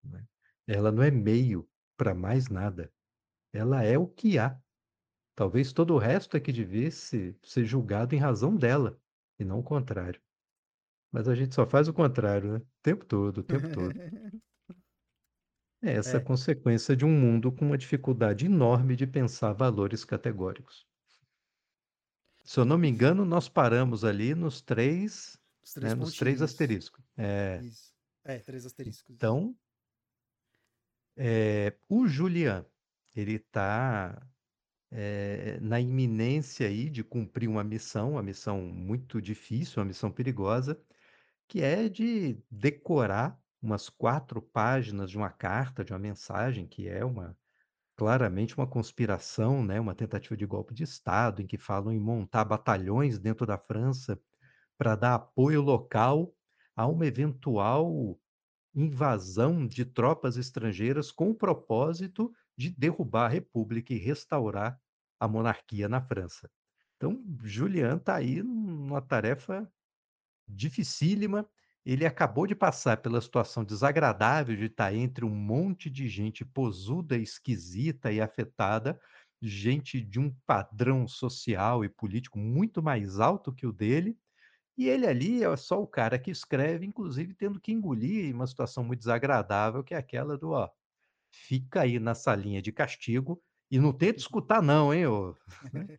né? 0.03 0.25
Ela 0.67 0.91
não 0.91 1.03
é 1.03 1.11
meio 1.11 1.67
para 1.97 2.13
mais 2.13 2.49
nada. 2.49 2.91
Ela 3.53 3.83
é 3.83 3.97
o 3.97 4.07
que 4.07 4.37
há. 4.39 4.59
Talvez 5.35 5.73
todo 5.73 5.93
o 5.93 5.97
resto 5.97 6.37
é 6.37 6.39
que 6.39 6.51
devesse 6.51 7.35
ser 7.43 7.65
julgado 7.65 8.13
em 8.13 8.19
razão 8.19 8.55
dela, 8.55 8.99
e 9.39 9.43
não 9.43 9.59
o 9.59 9.63
contrário. 9.63 10.21
Mas 11.11 11.27
a 11.27 11.35
gente 11.35 11.53
só 11.53 11.65
faz 11.67 11.87
o 11.87 11.93
contrário, 11.93 12.53
né? 12.53 12.57
O 12.59 12.67
tempo 12.81 13.05
todo, 13.05 13.39
o 13.39 13.43
tempo 13.43 13.69
todo. 13.71 13.93
É 15.83 15.91
essa 15.93 16.17
É. 16.17 16.19
consequência 16.19 16.95
de 16.95 17.05
um 17.05 17.11
mundo 17.11 17.51
com 17.51 17.65
uma 17.65 17.77
dificuldade 17.77 18.45
enorme 18.45 18.95
de 18.95 19.05
pensar 19.05 19.53
valores 19.53 20.05
categóricos. 20.05 20.87
Se 22.43 22.59
eu 22.59 22.65
não 22.65 22.77
me 22.77 22.87
engano, 22.89 23.25
nós 23.25 23.47
paramos 23.49 24.03
ali 24.03 24.33
nos 24.35 24.61
três, 24.61 25.37
Os 25.63 25.73
três 25.73 25.93
né, 25.93 25.95
nos 25.95 26.15
três 26.15 26.35
pontinhos. 26.37 26.41
asteriscos. 26.41 27.03
É, 27.17 27.61
Isso. 27.63 27.93
É, 28.23 28.39
três 28.39 28.65
asteriscos. 28.65 29.13
então, 29.15 29.55
é, 31.17 31.77
o 31.89 32.07
Julian, 32.07 32.65
ele 33.15 33.33
está 33.33 34.27
na 35.61 35.79
iminência 35.81 36.67
aí 36.67 36.89
de 36.89 37.03
cumprir 37.03 37.49
uma 37.49 37.63
missão, 37.63 38.11
uma 38.11 38.21
missão 38.23 38.61
muito 38.61 39.19
difícil, 39.21 39.79
uma 39.81 39.85
missão 39.87 40.11
perigosa, 40.11 40.79
que 41.47 41.61
é 41.61 41.89
de 41.89 42.37
decorar 42.51 43.42
umas 43.63 43.89
quatro 43.89 44.41
páginas 44.41 45.09
de 45.09 45.17
uma 45.17 45.29
carta, 45.29 45.83
de 45.83 45.93
uma 45.93 45.99
mensagem, 45.99 46.67
que 46.67 46.87
é 46.87 47.03
uma 47.05 47.37
claramente 47.95 48.57
uma 48.57 48.67
conspiração, 48.67 49.63
né, 49.63 49.79
uma 49.79 49.95
tentativa 49.95 50.35
de 50.35 50.45
golpe 50.45 50.73
de 50.73 50.83
Estado, 50.83 51.41
em 51.41 51.47
que 51.47 51.57
falam 51.57 51.93
em 51.93 51.99
montar 51.99 52.43
batalhões 52.43 53.19
dentro 53.19 53.45
da 53.45 53.57
França 53.57 54.19
para 54.77 54.95
dar 54.95 55.15
apoio 55.15 55.61
local 55.61 56.35
a 56.75 56.87
uma 56.87 57.05
eventual 57.05 58.19
invasão 58.75 59.67
de 59.67 59.85
tropas 59.85 60.37
estrangeiras 60.37 61.11
com 61.11 61.29
o 61.29 61.35
propósito 61.35 62.33
de 62.57 62.69
derrubar 62.69 63.25
a 63.25 63.29
República 63.29 63.93
e 63.93 63.97
restaurar 63.97 64.79
a 65.19 65.27
monarquia 65.27 65.87
na 65.87 66.01
França. 66.01 66.49
Então, 66.97 67.23
Julian 67.43 67.97
está 67.97 68.15
aí 68.15 68.41
numa 68.41 69.01
tarefa 69.01 69.71
dificílima. 70.47 71.47
Ele 71.85 72.05
acabou 72.05 72.47
de 72.47 72.55
passar 72.55 72.97
pela 72.97 73.19
situação 73.19 73.63
desagradável 73.63 74.55
de 74.55 74.65
estar 74.65 74.93
entre 74.93 75.25
um 75.25 75.35
monte 75.35 75.89
de 75.89 76.07
gente 76.07 76.45
posuda, 76.45 77.17
esquisita 77.17 78.11
e 78.11 78.21
afetada, 78.21 78.99
gente 79.41 79.99
de 79.99 80.19
um 80.19 80.33
padrão 80.45 81.07
social 81.07 81.83
e 81.83 81.89
político 81.89 82.39
muito 82.39 82.81
mais 82.81 83.19
alto 83.19 83.53
que 83.53 83.67
o 83.67 83.73
dele, 83.73 84.17
e 84.77 84.87
ele 84.87 85.05
ali 85.05 85.43
é 85.43 85.55
só 85.55 85.81
o 85.81 85.87
cara 85.87 86.17
que 86.17 86.31
escreve, 86.31 86.85
inclusive 86.85 87.33
tendo 87.33 87.59
que 87.59 87.71
engolir 87.71 88.33
uma 88.33 88.47
situação 88.47 88.83
muito 88.83 88.99
desagradável, 88.99 89.83
que 89.83 89.93
é 89.93 89.97
aquela 89.97 90.37
do, 90.37 90.51
ó, 90.51 90.69
fica 91.31 91.81
aí 91.81 91.99
na 91.99 92.15
salinha 92.15 92.61
de 92.61 92.71
castigo 92.71 93.41
e 93.69 93.77
não 93.79 93.91
tenta 93.93 94.19
escutar 94.19 94.61
não, 94.61 94.93
hein, 94.93 95.05
ô, 95.07 95.35
né? 95.73 95.97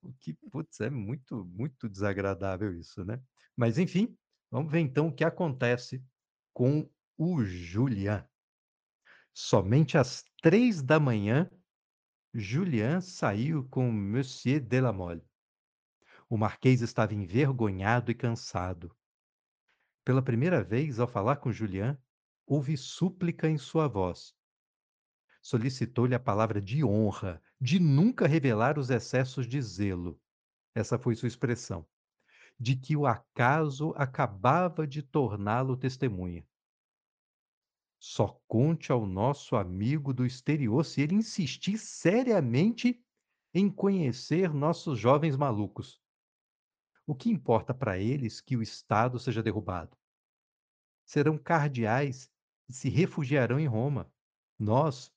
O 0.00 0.12
que, 0.14 0.32
putz, 0.32 0.80
é 0.80 0.88
muito, 0.88 1.44
muito 1.44 1.88
desagradável 1.88 2.72
isso, 2.72 3.04
né? 3.04 3.20
Mas 3.56 3.78
enfim, 3.78 4.16
vamos 4.50 4.70
ver 4.70 4.80
então 4.80 5.08
o 5.08 5.14
que 5.14 5.24
acontece 5.24 6.04
com 6.52 6.90
o 7.16 7.44
Julian. 7.44 8.26
Somente 9.32 9.96
às 9.96 10.24
três 10.42 10.82
da 10.82 10.98
manhã, 10.98 11.50
Julian 12.34 13.00
saiu 13.00 13.68
com 13.68 13.90
Monsieur 13.90 14.60
de 14.60 14.80
la 14.80 14.92
Mole. 14.92 15.22
O 16.28 16.36
marquês 16.36 16.82
estava 16.82 17.14
envergonhado 17.14 18.10
e 18.10 18.14
cansado. 18.14 18.94
Pela 20.04 20.22
primeira 20.22 20.62
vez, 20.62 21.00
ao 21.00 21.08
falar 21.08 21.36
com 21.36 21.52
Julian, 21.52 21.98
houve 22.46 22.76
súplica 22.76 23.48
em 23.48 23.58
sua 23.58 23.88
voz. 23.88 24.34
Solicitou-lhe 25.40 26.14
a 26.14 26.20
palavra 26.20 26.60
de 26.60 26.84
honra, 26.84 27.42
de 27.60 27.78
nunca 27.78 28.26
revelar 28.26 28.78
os 28.78 28.90
excessos 28.90 29.46
de 29.46 29.60
zelo. 29.62 30.20
Essa 30.74 30.98
foi 30.98 31.14
sua 31.14 31.28
expressão. 31.28 31.86
De 32.58 32.74
que 32.74 32.96
o 32.96 33.06
acaso 33.06 33.92
acabava 33.96 34.86
de 34.86 35.02
torná-lo 35.02 35.76
testemunha. 35.76 36.46
Só 38.00 38.40
conte 38.46 38.92
ao 38.92 39.06
nosso 39.06 39.56
amigo 39.56 40.12
do 40.12 40.24
exterior 40.24 40.84
se 40.84 41.00
ele 41.00 41.14
insistir 41.14 41.78
seriamente 41.78 43.04
em 43.52 43.70
conhecer 43.70 44.52
nossos 44.52 44.98
jovens 44.98 45.36
malucos. 45.36 46.00
O 47.06 47.14
que 47.14 47.30
importa 47.30 47.72
para 47.72 47.98
eles 47.98 48.40
que 48.40 48.56
o 48.56 48.62
Estado 48.62 49.18
seja 49.18 49.42
derrubado? 49.42 49.96
Serão 51.04 51.38
cardeais 51.38 52.30
e 52.68 52.72
se 52.72 52.88
refugiarão 52.88 53.58
em 53.58 53.66
Roma. 53.66 54.12
Nós, 54.58 55.10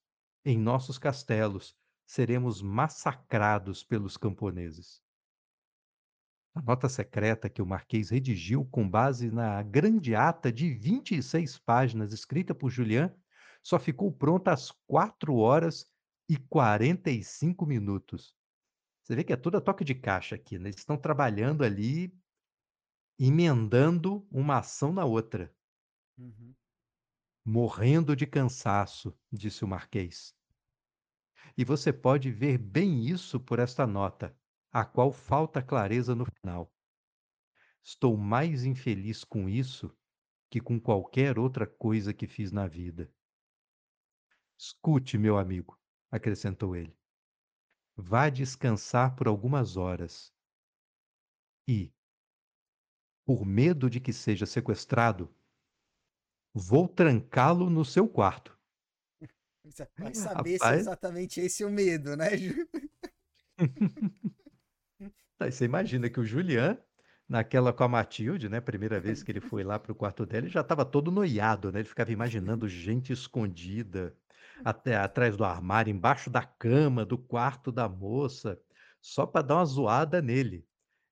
em 0.45 0.57
nossos 0.57 0.97
castelos, 0.97 1.75
seremos 2.05 2.61
massacrados 2.61 3.83
pelos 3.83 4.15
camponeses. 4.17 5.00
A 6.53 6.61
nota 6.61 6.89
secreta 6.89 7.49
que 7.49 7.61
o 7.61 7.65
Marquês 7.65 8.09
redigiu 8.09 8.65
com 8.65 8.87
base 8.87 9.31
na 9.31 9.63
grande 9.63 10.13
ata 10.15 10.51
de 10.51 10.73
26 10.73 11.57
páginas 11.59 12.11
escrita 12.11 12.53
por 12.53 12.69
Julian 12.69 13.13
só 13.63 13.79
ficou 13.79 14.11
pronta 14.11 14.51
às 14.51 14.71
4 14.87 15.35
horas 15.35 15.89
e 16.27 16.35
45 16.35 17.65
minutos. 17.65 18.35
Você 19.01 19.15
vê 19.15 19.23
que 19.23 19.33
é 19.33 19.37
toda 19.37 19.61
toque 19.61 19.83
de 19.83 19.95
caixa 19.95 20.35
aqui, 20.35 20.59
né? 20.59 20.69
Eles 20.69 20.79
estão 20.79 20.97
trabalhando 20.97 21.63
ali, 21.63 22.13
emendando 23.17 24.27
uma 24.31 24.59
ação 24.59 24.91
na 24.91 25.05
outra. 25.05 25.53
Uhum. 26.17 26.53
Morrendo 27.45 28.15
de 28.15 28.27
cansaço, 28.27 29.17
disse 29.31 29.63
o 29.63 29.67
Marquês. 29.67 30.35
E 31.57 31.63
você 31.63 31.91
pode 31.91 32.31
ver 32.31 32.57
bem 32.57 33.05
isso 33.05 33.39
por 33.39 33.59
esta 33.59 33.85
nota, 33.87 34.35
a 34.71 34.85
qual 34.85 35.11
falta 35.11 35.61
clareza 35.61 36.15
no 36.15 36.25
final. 36.25 36.71
Estou 37.83 38.15
mais 38.15 38.63
infeliz 38.63 39.23
com 39.23 39.49
isso 39.49 39.93
que 40.49 40.61
com 40.61 40.79
qualquer 40.79 41.37
outra 41.39 41.67
coisa 41.67 42.13
que 42.13 42.27
fiz 42.27 42.51
na 42.51 42.67
vida. 42.67 43.13
Escute, 44.57 45.17
meu 45.17 45.37
amigo, 45.37 45.77
acrescentou 46.11 46.75
ele. 46.75 46.95
Vá 47.95 48.29
descansar 48.29 49.15
por 49.15 49.27
algumas 49.27 49.75
horas. 49.77 50.33
E, 51.67 51.93
por 53.25 53.45
medo 53.45 53.89
de 53.89 53.99
que 53.99 54.13
seja 54.13 54.45
sequestrado, 54.45 55.33
vou 56.53 56.87
trancá-lo 56.87 57.69
no 57.69 57.83
seu 57.83 58.07
quarto. 58.07 58.57
Vai 59.97 60.13
saber 60.13 60.59
se 60.59 60.71
é 60.71 60.75
Rapaz. 60.75 60.81
exatamente 60.81 61.39
esse 61.39 61.63
o 61.63 61.69
medo, 61.69 62.15
né, 62.15 62.37
Ju? 62.37 62.67
Aí 65.41 65.51
você 65.51 65.65
imagina 65.65 66.09
que 66.09 66.19
o 66.19 66.25
Julian, 66.25 66.77
naquela 67.27 67.73
com 67.73 67.83
a 67.83 67.87
Matilde, 67.87 68.47
né, 68.47 68.61
primeira 68.61 68.99
vez 68.99 69.23
que 69.23 69.31
ele 69.31 69.41
foi 69.41 69.63
lá 69.63 69.79
para 69.79 69.91
o 69.91 69.95
quarto 69.95 70.25
dela, 70.25 70.45
ele 70.45 70.53
já 70.53 70.61
estava 70.61 70.85
todo 70.85 71.11
noiado, 71.11 71.71
né? 71.71 71.79
Ele 71.79 71.87
ficava 71.87 72.11
imaginando 72.11 72.67
gente 72.67 73.11
escondida 73.11 74.15
até 74.63 74.95
atrás 74.95 75.35
do 75.35 75.43
armário, 75.43 75.91
embaixo 75.91 76.29
da 76.29 76.43
cama, 76.43 77.05
do 77.05 77.17
quarto 77.17 77.71
da 77.71 77.89
moça, 77.89 78.59
só 79.01 79.25
para 79.25 79.41
dar 79.41 79.55
uma 79.55 79.65
zoada 79.65 80.21
nele. 80.21 80.65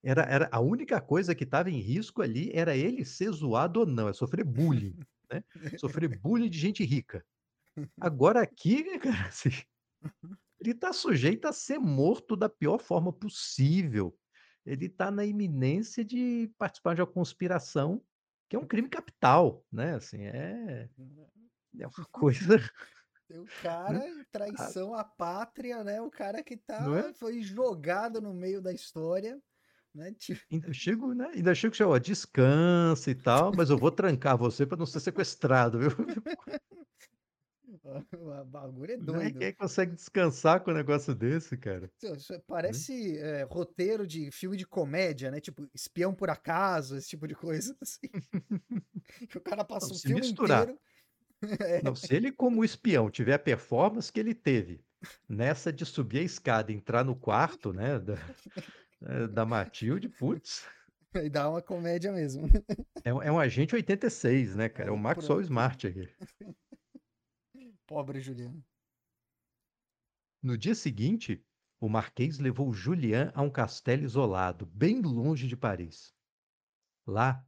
Era, 0.04 0.22
era 0.24 0.50
a 0.52 0.60
única 0.60 1.02
coisa 1.02 1.36
que 1.36 1.44
estava 1.44 1.70
em 1.70 1.80
risco 1.80 2.22
ali 2.22 2.52
era 2.54 2.76
ele 2.76 3.04
ser 3.04 3.32
zoado 3.32 3.82
ou 3.82 3.86
não, 3.86 4.08
é 4.08 4.14
sofrer 4.14 4.46
bullying, 4.46 4.96
né? 5.32 5.44
Sofrer 5.78 6.08
bullying 6.20 6.50
de 6.50 6.58
gente 6.58 6.84
rica. 6.84 7.26
Agora 8.00 8.42
aqui, 8.42 8.84
cara, 9.00 9.28
assim, 9.28 9.50
ele 10.60 10.72
está 10.72 10.92
sujeito 10.92 11.48
a 11.48 11.54
ser 11.54 11.80
morto 11.80 12.36
da 12.36 12.50
pior 12.50 12.80
forma 12.80 13.14
possível. 13.14 14.18
Ele 14.66 14.88
está 14.88 15.10
na 15.10 15.26
iminência 15.26 16.04
de 16.04 16.52
participar 16.58 16.96
de 16.96 17.02
uma 17.02 17.08
conspiração 17.08 18.04
que 18.50 18.56
é 18.56 18.60
um 18.60 18.68
crime 18.68 18.90
capital, 18.90 19.64
né? 19.72 19.96
Assim, 19.96 20.24
é, 20.24 20.90
é 21.80 21.88
uma 21.88 22.06
coisa, 22.12 22.58
O 23.30 23.46
cara, 23.62 24.04
traição 24.32 24.94
à 24.94 25.04
pátria, 25.04 25.84
né? 25.84 26.02
O 26.02 26.10
cara 26.10 26.44
que 26.44 26.58
tá, 26.58 26.86
é? 26.98 27.14
foi 27.14 27.42
jogado 27.42 28.20
no 28.20 28.34
meio 28.34 28.62
da 28.62 28.74
história, 28.74 29.40
né? 29.94 30.12
Tipo, 30.14 30.42
Ainda 30.52 30.74
chego, 30.74 31.14
né? 31.14 31.30
Ainda 31.34 31.56
chego, 31.56 31.76
ó, 31.86 31.98
descansa 31.98 33.10
e 33.12 33.16
tal, 33.16 33.52
mas 33.56 33.70
eu 33.70 33.78
vou 33.78 33.92
trancar 33.92 34.38
você 34.38 34.66
para 34.66 34.78
não 34.78 34.86
ser 34.86 35.00
sequestrado, 35.00 35.80
viu? 35.80 35.92
o 38.42 38.46
bagulho 38.46 38.94
é 38.94 38.98
Não 38.98 39.16
é 39.16 39.30
doido. 39.30 39.40
quem 39.40 39.54
consegue 39.54 39.94
descansar 39.96 40.62
com 40.62 40.72
um 40.72 40.74
negócio 40.74 41.14
desse, 41.16 41.56
cara. 41.58 41.90
Parece 42.48 43.18
é, 43.18 43.44
roteiro 43.44 44.06
de 44.08 44.32
filme 44.32 44.58
de 44.58 44.66
comédia, 44.66 45.30
né? 45.32 45.40
Tipo, 45.40 45.70
espião 45.74 46.14
por 46.14 46.30
acaso, 46.30 46.98
esse 46.98 47.10
tipo 47.10 47.28
de 47.28 47.36
coisa. 47.36 47.76
Assim. 47.82 48.10
Que 49.30 49.38
o 49.38 49.42
cara 49.42 49.64
passa 49.64 49.88
Não, 49.88 49.94
o 49.94 49.98
se 49.98 50.08
filme 50.08 50.22
misturar. 50.22 50.64
inteiro. 50.64 50.80
É, 51.62 51.82
Não, 51.82 51.96
se 51.96 52.14
ele, 52.14 52.34
como 52.34 52.66
espião, 52.66 53.10
tiver 53.10 53.34
a 53.34 53.40
performance 53.40 54.12
que 54.12 54.20
ele 54.20 54.36
teve 54.36 54.84
nessa 55.30 55.72
de 55.72 55.86
subir 55.86 56.20
a 56.20 56.24
escada, 56.24 56.70
e 56.70 56.76
entrar 56.76 57.06
no 57.06 57.16
quarto, 57.16 57.72
né, 57.72 57.98
da, 57.98 58.16
eh, 59.04 59.26
da 59.28 59.46
Matilde, 59.46 60.10
putz, 60.10 60.66
e 61.16 61.30
dá 61.30 61.50
uma 61.50 61.62
comédia 61.62 62.12
mesmo. 62.12 62.46
é, 63.06 63.14
um- 63.14 63.22
é 63.24 63.32
um 63.32 63.40
agente 63.40 63.74
86, 63.74 64.54
né, 64.54 64.68
cara? 64.68 64.90
É 64.90 64.92
o 64.92 64.96
É, 64.96 65.00
Maxwell 65.00 65.38
pronto. 65.38 65.44
Smart 65.46 65.88
aqui. 65.88 66.10
Pobre 67.90 68.22
Juliano. 68.22 68.64
No 70.44 70.56
dia 70.56 70.76
seguinte, 70.76 71.44
o 71.80 71.90
Marquês 71.90 72.38
levou 72.38 72.72
Julian 72.72 73.32
a 73.34 73.42
um 73.42 73.50
castelo 73.50 74.04
isolado, 74.04 74.68
bem 74.68 75.02
longe 75.02 75.48
de 75.48 75.58
Paris. 75.58 76.14
Lá 77.08 77.44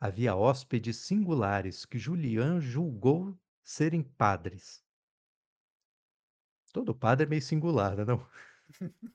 havia 0.00 0.34
hóspedes 0.34 0.96
singulares 0.96 1.86
que 1.86 2.00
Julian 2.00 2.60
julgou 2.60 3.38
serem 3.62 4.02
padres. 4.02 4.84
Todo 6.72 6.92
padre 6.92 7.24
é 7.24 7.28
meio 7.28 7.42
singular, 7.42 7.96
né, 7.96 8.04
não? 8.04 8.28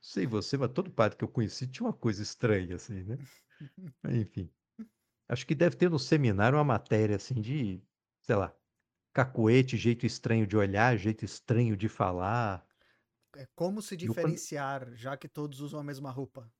sei 0.00 0.26
você, 0.26 0.56
mas 0.56 0.72
todo 0.72 0.90
padre 0.90 1.18
que 1.18 1.24
eu 1.24 1.28
conheci 1.28 1.68
tinha 1.68 1.86
uma 1.86 1.92
coisa 1.92 2.22
estranha, 2.22 2.76
assim, 2.76 3.04
né? 3.04 3.18
Enfim. 4.08 4.50
Acho 5.28 5.46
que 5.46 5.54
deve 5.54 5.76
ter 5.76 5.90
no 5.90 5.98
seminário 5.98 6.56
uma 6.56 6.64
matéria, 6.64 7.16
assim, 7.16 7.38
de, 7.38 7.82
sei 8.22 8.36
lá, 8.36 8.56
cacuete, 9.16 9.76
jeito 9.78 10.04
estranho 10.06 10.46
de 10.46 10.56
olhar, 10.56 10.96
jeito 10.98 11.24
estranho 11.24 11.76
de 11.76 11.88
falar. 11.88 12.66
É 13.36 13.46
como 13.54 13.80
se 13.80 13.96
Eu, 14.00 14.14
diferenciar, 14.14 14.92
já 14.96 15.16
que 15.16 15.28
todos 15.28 15.60
usam 15.60 15.78
a 15.78 15.84
mesma 15.84 16.10
roupa. 16.10 16.52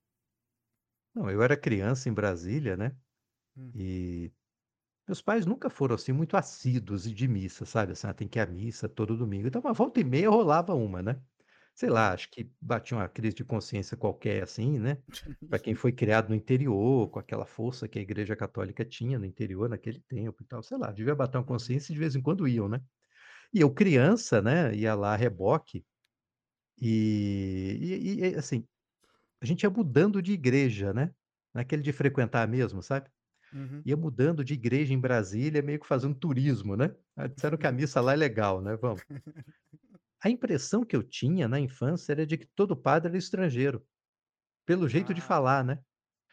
Não, 1.15 1.31
eu 1.31 1.43
era 1.43 1.57
criança 1.57 2.09
em 2.09 2.13
Brasília, 2.13 2.77
né? 2.77 2.97
Hum. 3.57 3.75
E 3.75 4.33
meus 5.09 5.23
pais 5.23 5.47
nunca 5.47 5.71
foram 5.71 5.95
assim 5.97 6.13
muito 6.13 6.37
assíduos 6.37 7.05
de 7.11 7.29
missa, 7.29 7.67
sabe? 7.67 7.93
Assim, 7.93 8.07
ah, 8.09 8.15
tem 8.15 8.29
que 8.29 8.39
ir 8.39 8.43
à 8.43 8.47
missa 8.47 8.89
todo 8.89 9.17
domingo. 9.17 9.49
Então, 9.49 9.61
uma 9.63 9.73
volta 9.75 10.01
e 10.01 10.05
meia 10.05 10.31
rolava 10.31 10.75
uma, 10.75 11.03
né? 11.03 11.23
Sei 11.77 11.91
lá, 11.91 12.15
acho 12.15 12.31
que 12.31 12.51
batia 12.59 12.97
uma 12.97 13.07
crise 13.07 13.37
de 13.37 13.45
consciência 13.45 13.99
qualquer 13.99 14.43
assim, 14.43 14.79
né? 14.79 14.97
Para 15.47 15.59
quem 15.59 15.75
foi 15.77 15.93
criado 15.93 16.31
no 16.31 16.35
interior, 16.35 17.11
com 17.11 17.19
aquela 17.19 17.45
força 17.45 17.87
que 17.87 17.99
a 17.99 18.03
Igreja 18.03 18.35
Católica 18.35 18.83
tinha 18.83 19.19
no 19.19 19.27
interior 19.27 19.69
naquele 19.69 20.01
tempo 20.09 20.43
e 20.43 20.47
tal, 20.47 20.63
sei 20.63 20.79
lá, 20.79 20.91
devia 20.91 21.15
bater 21.15 21.37
uma 21.37 21.45
consciência 21.45 21.93
e 21.93 21.95
de 21.95 22.01
vez 22.01 22.17
em 22.17 22.23
quando 22.23 22.49
iam, 22.49 22.67
né? 22.67 22.81
E 23.53 23.61
eu 23.61 23.71
criança, 23.71 24.41
né, 24.41 24.75
ia 24.75 24.95
lá 24.95 25.13
a 25.13 25.17
reboque 25.17 25.85
e, 26.81 27.79
e, 27.81 28.21
e, 28.21 28.35
assim, 28.37 28.67
a 29.39 29.45
gente 29.45 29.63
ia 29.63 29.71
mudando 29.71 30.23
de 30.23 30.33
igreja, 30.33 30.95
né? 30.95 31.13
Naquele 31.53 31.83
de 31.83 31.93
frequentar 31.93 32.49
mesmo, 32.49 32.83
sabe? 32.83 33.11
Uhum. 33.53 33.83
Ia 33.85 33.97
mudando 33.99 34.43
de 34.43 34.55
igreja 34.55 34.95
em 34.95 34.99
Brasília, 34.99 35.63
meio 35.63 35.79
que 35.79 35.87
fazendo 35.87 36.15
turismo, 36.15 36.75
né? 36.75 36.95
Disseram 37.35 37.59
que 37.59 37.67
a 37.67 37.73
missa 37.73 38.01
lá 38.01 38.15
é 38.15 38.17
legal, 38.17 38.63
né? 38.63 38.77
Vamos. 38.77 39.03
A 40.27 40.31
impressão 40.31 40.85
que 40.85 40.97
eu 40.97 41.03
tinha 41.05 41.49
na 41.49 41.61
infância 41.61 42.13
era 42.13 42.27
de 42.27 42.37
que 42.39 42.47
todo 42.47 42.77
padre 42.77 43.11
era 43.11 43.19
estrangeiro, 43.19 43.87
pelo 44.67 44.89
jeito 44.89 45.15
de 45.15 45.21
Ah, 45.21 45.23
falar, 45.23 45.65
né? 45.65 45.85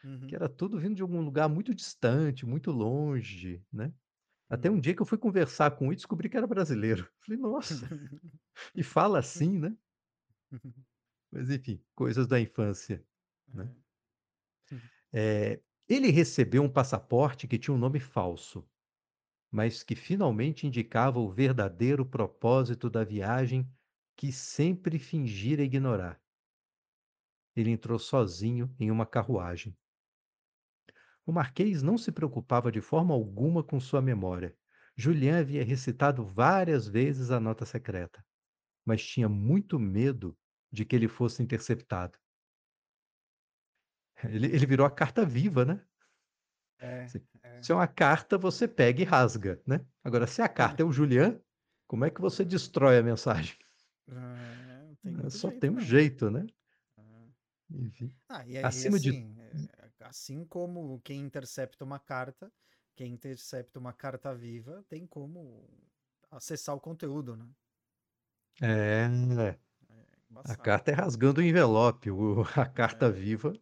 uhum. 0.04 0.28
Que 0.28 0.36
era 0.36 0.48
tudo 0.48 0.78
vindo 0.80 0.96
de 0.96 1.02
algum 1.02 1.22
lugar 1.22 1.48
muito 1.48 1.74
distante, 1.74 2.46
muito 2.46 2.70
longe, 2.72 3.64
né? 3.72 3.94
Até 4.50 4.70
um 4.70 4.78
Uhum. 4.78 4.80
dia 4.80 4.94
que 4.96 5.02
eu 5.02 5.06
fui 5.06 5.18
conversar 5.18 5.72
com 5.72 5.88
um 5.88 5.92
e 5.92 5.96
descobri 5.96 6.28
que 6.30 6.36
era 6.36 6.46
brasileiro. 6.46 7.10
Falei, 7.26 7.40
nossa, 7.40 7.92
e 8.74 8.82
fala 8.84 9.18
assim, 9.20 9.58
né? 9.58 9.76
Mas 11.30 11.50
enfim, 11.50 11.84
coisas 11.94 12.26
da 12.26 12.40
infância, 12.40 13.04
né? 13.52 13.70
É. 14.70 14.74
Uhum. 14.74 14.90
É, 15.12 15.60
ele 15.88 16.10
recebeu 16.10 16.62
um 16.62 16.68
passaporte 16.68 17.46
que 17.46 17.58
tinha 17.58 17.74
um 17.74 17.78
nome 17.78 18.00
falso, 18.00 18.68
mas 19.52 19.82
que 19.84 19.96
finalmente 19.96 20.66
indicava 20.66 21.20
o 21.20 21.30
verdadeiro 21.30 22.06
propósito 22.06 22.90
da 22.90 23.04
viagem 23.04 23.70
que 24.16 24.32
sempre 24.32 24.98
fingira 24.98 25.62
ignorar. 25.62 26.20
Ele 27.56 27.70
entrou 27.70 27.98
sozinho 27.98 28.74
em 28.78 28.90
uma 28.90 29.06
carruagem. 29.06 29.76
O 31.26 31.32
marquês 31.32 31.82
não 31.82 31.96
se 31.96 32.12
preocupava 32.12 32.70
de 32.70 32.80
forma 32.80 33.14
alguma 33.14 33.64
com 33.64 33.80
sua 33.80 34.02
memória. 34.02 34.56
Julien 34.96 35.36
havia 35.36 35.64
recitado 35.64 36.24
várias 36.24 36.86
vezes 36.86 37.30
a 37.30 37.40
nota 37.40 37.64
secreta, 37.64 38.24
mas 38.84 39.04
tinha 39.04 39.28
muito 39.28 39.78
medo 39.78 40.38
de 40.70 40.84
que 40.84 40.94
ele 40.94 41.08
fosse 41.08 41.42
interceptado. 41.42 42.18
Ele, 44.24 44.46
ele 44.46 44.64
virou 44.64 44.86
a 44.86 44.90
carta 44.90 45.26
viva, 45.26 45.64
né? 45.64 45.84
É, 46.78 47.06
Se, 47.06 47.26
é. 47.42 47.62
se 47.62 47.72
é 47.72 47.74
uma 47.74 47.86
carta, 47.86 48.38
você 48.38 48.66
pega 48.66 49.02
e 49.02 49.04
rasga, 49.04 49.60
né? 49.66 49.84
Agora, 50.02 50.26
se 50.26 50.40
a 50.40 50.48
carta 50.48 50.82
é 50.82 50.86
o 50.86 50.92
Julian, 50.92 51.40
como 51.86 52.04
é 52.04 52.10
que 52.10 52.20
você 52.20 52.44
destrói 52.44 52.96
a 52.98 53.02
mensagem? 53.02 53.58
É, 54.08 54.94
tem 55.02 55.12
muito 55.12 55.38
Só 55.38 55.48
jeito, 55.48 55.60
tem 55.60 55.70
um 55.70 55.78
não. 55.78 55.80
jeito, 55.80 56.30
né? 56.30 56.46
É. 56.98 57.02
Enfim. 57.70 58.12
Ah, 58.28 58.46
e, 58.46 58.58
Acima 58.62 58.98
de 58.98 59.10
assim, 59.10 59.36
é, 59.40 59.90
assim 60.00 60.44
como 60.46 61.00
quem 61.02 61.20
intercepta 61.20 61.84
uma 61.84 61.98
carta, 61.98 62.52
quem 62.96 63.12
intercepta 63.12 63.78
uma 63.78 63.92
carta 63.92 64.34
viva 64.34 64.84
tem 64.88 65.06
como 65.06 65.68
acessar 66.30 66.74
o 66.74 66.80
conteúdo, 66.80 67.36
né? 67.36 67.48
É, 68.60 69.06
É 69.88 70.08
a 70.44 70.56
carta 70.56 70.90
é 70.90 70.94
rasgando 70.94 71.40
o 71.40 71.44
envelope, 71.44 72.10
o- 72.10 72.42
a 72.56 72.66
carta 72.66 73.10
É. 73.10 73.12
viva. 73.12 73.52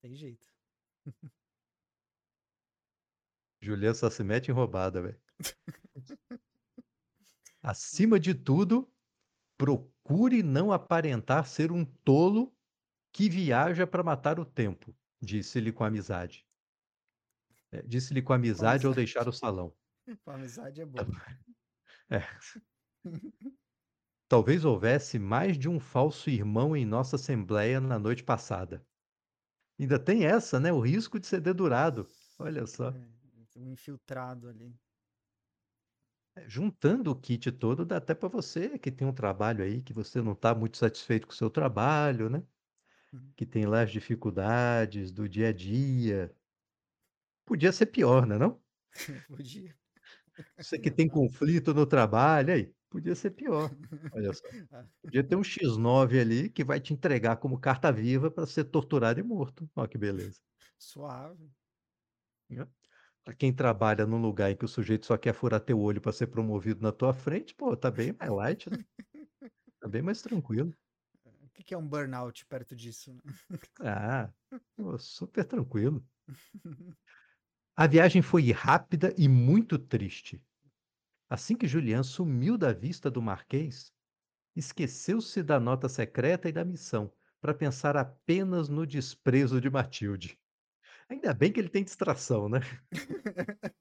Tem 0.00 0.14
jeito. 0.14 0.46
Julian 3.62 3.94
só 3.94 4.10
se 4.10 4.22
mete 4.22 4.50
em 4.50 4.54
roubada, 4.54 5.00
velho. 5.00 5.18
Acima 7.62 8.18
de 8.20 8.34
tudo, 8.34 8.92
procure 9.60 10.42
não 10.42 10.72
aparentar 10.72 11.46
ser 11.46 11.70
um 11.70 11.84
tolo 11.84 12.56
que 13.12 13.28
viaja 13.28 13.86
para 13.86 14.02
matar 14.02 14.40
o 14.40 14.44
tempo, 14.44 14.96
disse-lhe 15.20 15.70
com 15.70 15.84
amizade. 15.84 16.46
É, 17.70 17.82
disse-lhe 17.82 18.22
com 18.22 18.32
amizade 18.32 18.86
ao 18.86 18.94
deixar 18.94 19.28
o 19.28 19.32
salão. 19.32 19.76
Com 20.24 20.30
amizade 20.32 20.80
é 20.80 20.86
bom. 20.86 20.98
É. 22.08 22.20
Talvez 24.26 24.64
houvesse 24.64 25.20
mais 25.20 25.56
de 25.56 25.68
um 25.68 25.78
falso 25.78 26.30
irmão 26.30 26.74
em 26.74 26.84
nossa 26.84 27.14
assembleia 27.14 27.80
na 27.80 27.96
noite 27.96 28.24
passada. 28.24 28.84
Ainda 29.78 30.00
tem 30.00 30.24
essa, 30.24 30.58
né? 30.58 30.72
O 30.72 30.80
risco 30.80 31.20
de 31.20 31.28
ser 31.28 31.40
dedurado. 31.40 32.08
Olha 32.40 32.66
só. 32.66 32.88
É, 32.88 33.08
um 33.56 33.70
infiltrado 33.70 34.48
ali. 34.48 34.74
É, 36.40 36.48
Juntando 36.48 37.10
o 37.10 37.20
kit 37.20 37.50
todo, 37.52 37.84
dá 37.84 37.96
até 37.98 38.14
para 38.14 38.28
você 38.28 38.78
que 38.78 38.90
tem 38.90 39.06
um 39.06 39.12
trabalho 39.12 39.62
aí, 39.64 39.82
que 39.82 39.92
você 39.92 40.20
não 40.22 40.32
está 40.32 40.54
muito 40.54 40.76
satisfeito 40.76 41.26
com 41.26 41.32
o 41.32 41.36
seu 41.36 41.50
trabalho, 41.50 42.28
né? 42.30 42.42
Uhum. 43.12 43.32
Que 43.36 43.46
tem 43.46 43.66
lá 43.66 43.82
as 43.82 43.90
dificuldades 43.92 45.12
do 45.12 45.28
dia 45.28 45.48
a 45.50 45.52
dia. 45.52 46.36
Podia 47.44 47.72
ser 47.72 47.86
pior, 47.86 48.26
né, 48.26 48.38
não? 48.38 48.62
Podia. 49.28 49.76
Você 50.58 50.78
que 50.78 50.90
tem 50.92 51.08
conflito 51.08 51.74
no 51.74 51.86
trabalho, 51.86 52.52
aí, 52.54 52.74
podia 52.88 53.14
ser 53.14 53.30
pior. 53.32 53.70
Olha 54.12 54.32
só. 54.32 54.42
Ah, 54.72 54.86
Podia 55.02 55.24
ter 55.24 55.36
um 55.36 55.44
X9 55.44 56.20
ali 56.20 56.50
que 56.50 56.64
vai 56.64 56.80
te 56.80 56.92
entregar 56.92 57.36
como 57.36 57.58
carta 57.60 57.92
viva 57.92 58.30
para 58.30 58.46
ser 58.46 58.64
torturado 58.64 59.20
e 59.20 59.22
morto. 59.22 59.68
Olha 59.74 59.88
que 59.88 59.98
beleza. 59.98 60.40
Suave. 60.78 61.52
né? 62.48 62.66
Para 63.24 63.34
quem 63.34 63.52
trabalha 63.52 64.06
num 64.06 64.20
lugar 64.20 64.50
em 64.50 64.56
que 64.56 64.64
o 64.64 64.68
sujeito 64.68 65.06
só 65.06 65.16
quer 65.16 65.34
furar 65.34 65.60
teu 65.60 65.78
olho 65.80 66.00
para 66.00 66.12
ser 66.12 66.26
promovido 66.28 66.82
na 66.82 66.92
tua 66.92 67.12
frente, 67.14 67.54
pô, 67.54 67.76
tá 67.76 67.90
bem 67.90 68.14
mais 68.18 68.30
light, 68.30 68.70
né? 68.70 68.84
Tá 69.80 69.88
bem 69.88 70.02
mais 70.02 70.22
tranquilo. 70.22 70.74
O 71.24 71.48
que 71.50 71.62
que 71.62 71.74
é 71.74 71.78
um 71.78 71.86
burnout 71.86 72.46
perto 72.46 72.74
disso? 72.76 73.12
né? 73.12 73.20
Ah, 73.80 74.32
pô, 74.76 74.98
super 74.98 75.44
tranquilo. 75.44 76.06
A 77.76 77.86
viagem 77.86 78.22
foi 78.22 78.52
rápida 78.52 79.14
e 79.18 79.28
muito 79.28 79.78
triste. 79.78 80.42
Assim 81.30 81.56
que 81.56 81.68
Julian 81.68 82.02
sumiu 82.02 82.58
da 82.58 82.72
vista 82.72 83.10
do 83.10 83.22
Marquês, 83.22 83.92
esqueceu-se 84.56 85.42
da 85.42 85.60
nota 85.60 85.88
secreta 85.88 86.48
e 86.48 86.52
da 86.52 86.64
missão, 86.64 87.12
para 87.40 87.54
pensar 87.54 87.96
apenas 87.96 88.68
no 88.70 88.86
desprezo 88.86 89.60
de 89.60 89.70
Matilde. 89.70 90.39
Ainda 91.10 91.34
bem 91.34 91.52
que 91.52 91.58
ele 91.58 91.68
tem 91.68 91.82
distração, 91.82 92.48
né? 92.48 92.60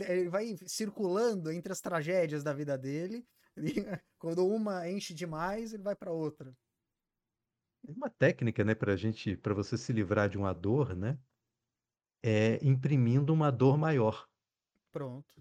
Ele 0.00 0.28
vai 0.28 0.56
circulando 0.66 1.52
entre 1.52 1.72
as 1.72 1.80
tragédias 1.80 2.42
da 2.42 2.52
vida 2.52 2.76
dele. 2.76 3.24
quando 4.18 4.46
uma 4.46 4.90
enche 4.90 5.14
demais, 5.14 5.72
ele 5.72 5.82
vai 5.84 5.94
para 5.94 6.12
outra. 6.12 6.52
Tem 7.82 7.94
Uma 7.94 8.10
técnica, 8.10 8.64
né, 8.64 8.74
para 8.74 8.96
gente, 8.96 9.36
para 9.36 9.54
você 9.54 9.78
se 9.78 9.92
livrar 9.92 10.28
de 10.28 10.36
uma 10.36 10.52
dor, 10.52 10.96
né, 10.96 11.16
é 12.22 12.58
imprimindo 12.66 13.32
uma 13.32 13.52
dor 13.52 13.78
maior. 13.78 14.28
Pronto. 14.90 15.32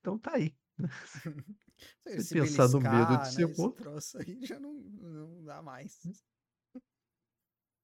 Então 0.00 0.18
tá 0.18 0.36
aí. 0.36 0.56
Se, 1.04 1.20
Se 2.06 2.22
se 2.24 2.34
pensar 2.34 2.68
no 2.68 2.80
medo 2.80 2.96
de 2.96 3.06
beliscar, 3.06 3.26
ser 3.26 3.46
né? 3.46 3.72
Troço 3.76 4.18
aí 4.18 4.38
já 4.42 4.58
não, 4.58 4.72
não 4.72 5.44
dá 5.44 5.60
mais. 5.60 6.00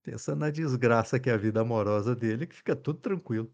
Pensa 0.07 0.37
na 0.37 0.51
desgraça 0.51 1.19
que 1.19 1.29
é 1.29 1.33
a 1.33 1.37
vida 1.37 1.61
amorosa 1.61 2.15
dele, 2.15 2.47
que 2.47 2.55
fica 2.55 2.77
tudo 2.77 3.01
tranquilo. 3.01 3.53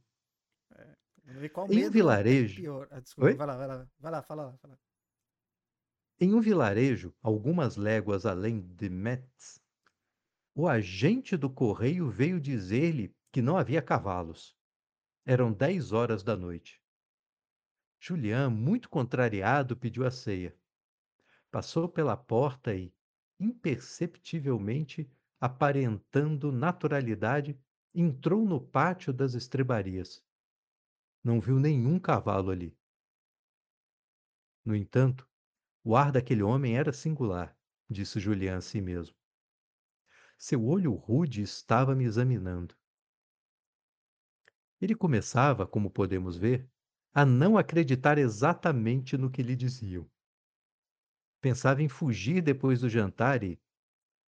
Qual 1.54 1.66
Em 1.72 1.84
um 1.84 1.86
é 1.86 1.90
vilarejo. 1.90 2.56
pior. 2.60 2.88
Ah, 2.90 3.00
desculpa, 3.00 3.30
Oi? 3.30 3.34
vai 3.34 3.46
lá, 3.46 3.56
vai 3.56 3.66
lá, 3.66 3.86
vai 3.98 4.12
lá, 4.12 4.22
fala 4.22 4.58
fala. 4.58 4.78
Em 6.20 6.34
um 6.34 6.40
vilarejo, 6.40 7.14
algumas 7.22 7.76
léguas 7.76 8.26
além 8.26 8.60
de 8.60 8.90
Metz, 8.90 9.60
o 10.54 10.68
agente 10.68 11.38
do 11.38 11.48
correio 11.48 12.10
veio 12.10 12.38
dizer-lhe 12.38 13.16
que 13.32 13.40
não 13.40 13.56
havia 13.56 13.80
cavalos. 13.80 14.54
Eram 15.24 15.50
dez 15.52 15.90
horas 15.90 16.22
da 16.22 16.36
noite. 16.36 16.82
Julian, 17.98 18.50
muito 18.50 18.90
contrariado, 18.90 19.74
pediu 19.74 20.04
a 20.04 20.10
ceia. 20.10 20.54
Passou 21.50 21.88
pela 21.88 22.16
porta 22.16 22.74
e, 22.74 22.92
imperceptivelmente, 23.40 25.10
aparentando 25.42 26.52
naturalidade, 26.52 27.60
entrou 27.92 28.46
no 28.46 28.60
pátio 28.60 29.12
das 29.12 29.34
estrebarias. 29.34 30.24
Não 31.24 31.40
viu 31.40 31.58
nenhum 31.58 31.98
cavalo 31.98 32.52
ali. 32.52 32.78
No 34.64 34.76
entanto, 34.76 35.28
o 35.82 35.96
ar 35.96 36.12
daquele 36.12 36.44
homem 36.44 36.78
era 36.78 36.92
singular, 36.92 37.58
disse 37.90 38.20
Julian 38.20 38.58
a 38.58 38.60
si 38.60 38.80
mesmo. 38.80 39.16
Seu 40.38 40.64
olho 40.64 40.92
rude 40.92 41.42
estava 41.42 41.92
me 41.92 42.04
examinando. 42.04 42.76
Ele 44.80 44.94
começava, 44.94 45.66
como 45.66 45.90
podemos 45.90 46.36
ver, 46.36 46.70
a 47.12 47.26
não 47.26 47.58
acreditar 47.58 48.16
exatamente 48.16 49.16
no 49.18 49.28
que 49.28 49.42
lhe 49.42 49.56
diziam. 49.56 50.08
Pensava 51.40 51.82
em 51.82 51.88
fugir 51.88 52.40
depois 52.42 52.80
do 52.80 52.88
jantar 52.88 53.42
e, 53.42 53.60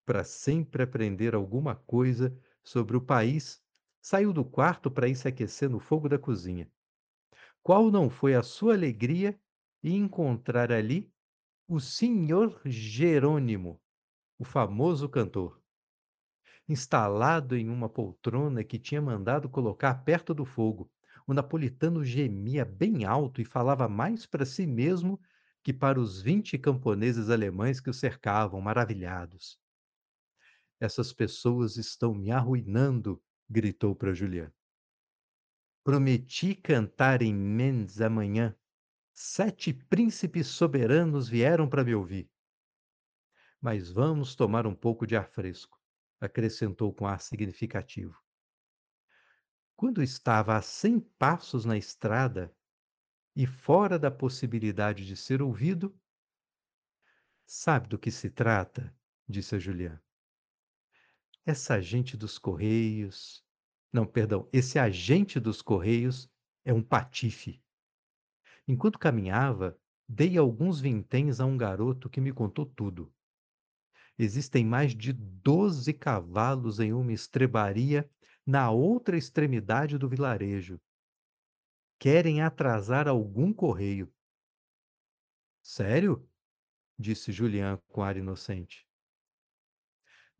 para 0.04 0.24
sempre 0.24 0.82
aprender 0.82 1.34
alguma 1.34 1.74
coisa 1.74 2.36
sobre 2.62 2.96
o 2.96 3.00
país, 3.00 3.62
saiu 4.00 4.32
do 4.32 4.44
quarto 4.44 4.90
para 4.90 5.08
ir 5.08 5.14
se 5.16 5.28
aquecer 5.28 5.70
no 5.70 5.80
fogo 5.80 6.08
da 6.08 6.18
cozinha. 6.18 6.70
Qual 7.62 7.90
não 7.90 8.10
foi 8.10 8.34
a 8.34 8.42
sua 8.42 8.74
alegria 8.74 9.40
em 9.82 9.96
encontrar 9.96 10.72
ali 10.72 11.12
o 11.68 11.80
senhor 11.80 12.60
Jerônimo, 12.64 13.80
o 14.38 14.44
famoso 14.44 15.08
cantor 15.08 15.62
instalado 16.68 17.56
em 17.56 17.68
uma 17.68 17.88
poltrona 17.88 18.64
que 18.64 18.78
tinha 18.78 19.00
mandado 19.00 19.48
colocar 19.48 19.94
perto 20.04 20.34
do 20.34 20.44
fogo. 20.44 20.90
O 21.26 21.32
napolitano 21.32 22.04
gemia 22.04 22.64
bem 22.64 23.04
alto 23.04 23.40
e 23.40 23.44
falava 23.44 23.88
mais 23.88 24.26
para 24.26 24.44
si 24.44 24.66
mesmo 24.66 25.20
que 25.62 25.72
para 25.72 26.00
os 26.00 26.20
vinte 26.20 26.58
camponeses 26.58 27.30
alemães 27.30 27.80
que 27.80 27.90
o 27.90 27.94
cercavam, 27.94 28.60
maravilhados. 28.60 29.61
Essas 30.82 31.12
pessoas 31.12 31.76
estão 31.76 32.12
me 32.12 32.32
arruinando, 32.32 33.22
gritou 33.48 33.94
para 33.94 34.12
Julián. 34.12 34.52
Prometi 35.84 36.56
cantar 36.56 37.22
em 37.22 37.32
Mendes 37.32 38.00
amanhã. 38.00 38.58
Sete 39.14 39.72
príncipes 39.72 40.48
soberanos 40.48 41.28
vieram 41.28 41.68
para 41.68 41.84
me 41.84 41.94
ouvir. 41.94 42.28
Mas 43.60 43.92
vamos 43.92 44.34
tomar 44.34 44.66
um 44.66 44.74
pouco 44.74 45.06
de 45.06 45.14
ar 45.14 45.28
fresco 45.28 45.80
acrescentou 46.20 46.92
com 46.92 47.06
ar 47.06 47.20
significativo. 47.20 48.20
Quando 49.76 50.02
estava 50.02 50.56
a 50.56 50.62
cem 50.62 50.98
passos 50.98 51.64
na 51.64 51.78
estrada 51.78 52.52
e 53.36 53.46
fora 53.46 54.00
da 54.00 54.10
possibilidade 54.10 55.06
de 55.06 55.16
ser 55.16 55.42
ouvido, 55.42 55.96
sabe 57.46 57.86
do 57.86 57.96
que 57.96 58.10
se 58.10 58.28
trata? 58.28 58.92
disse 59.28 59.54
a 59.54 59.60
Julián. 59.60 60.02
Essa 61.44 61.74
agente 61.74 62.16
dos 62.16 62.38
Correios. 62.38 63.44
Não, 63.92 64.06
perdão, 64.06 64.48
esse 64.52 64.78
agente 64.78 65.40
dos 65.40 65.60
Correios 65.60 66.30
é 66.64 66.72
um 66.72 66.82
patife. 66.82 67.60
Enquanto 68.66 68.96
caminhava, 68.96 69.76
dei 70.08 70.38
alguns 70.38 70.80
vinténs 70.80 71.40
a 71.40 71.44
um 71.44 71.56
garoto 71.56 72.08
que 72.08 72.20
me 72.20 72.32
contou 72.32 72.64
tudo. 72.64 73.12
Existem 74.16 74.64
mais 74.64 74.94
de 74.94 75.12
12 75.12 75.92
cavalos 75.94 76.78
em 76.78 76.92
uma 76.92 77.12
estrebaria 77.12 78.08
na 78.46 78.70
outra 78.70 79.16
extremidade 79.16 79.98
do 79.98 80.08
vilarejo. 80.08 80.80
Querem 81.98 82.40
atrasar 82.40 83.08
algum 83.08 83.52
correio. 83.52 84.12
Sério? 85.60 86.28
disse 86.96 87.32
Julián 87.32 87.80
com 87.88 88.00
ar 88.00 88.16
inocente. 88.16 88.86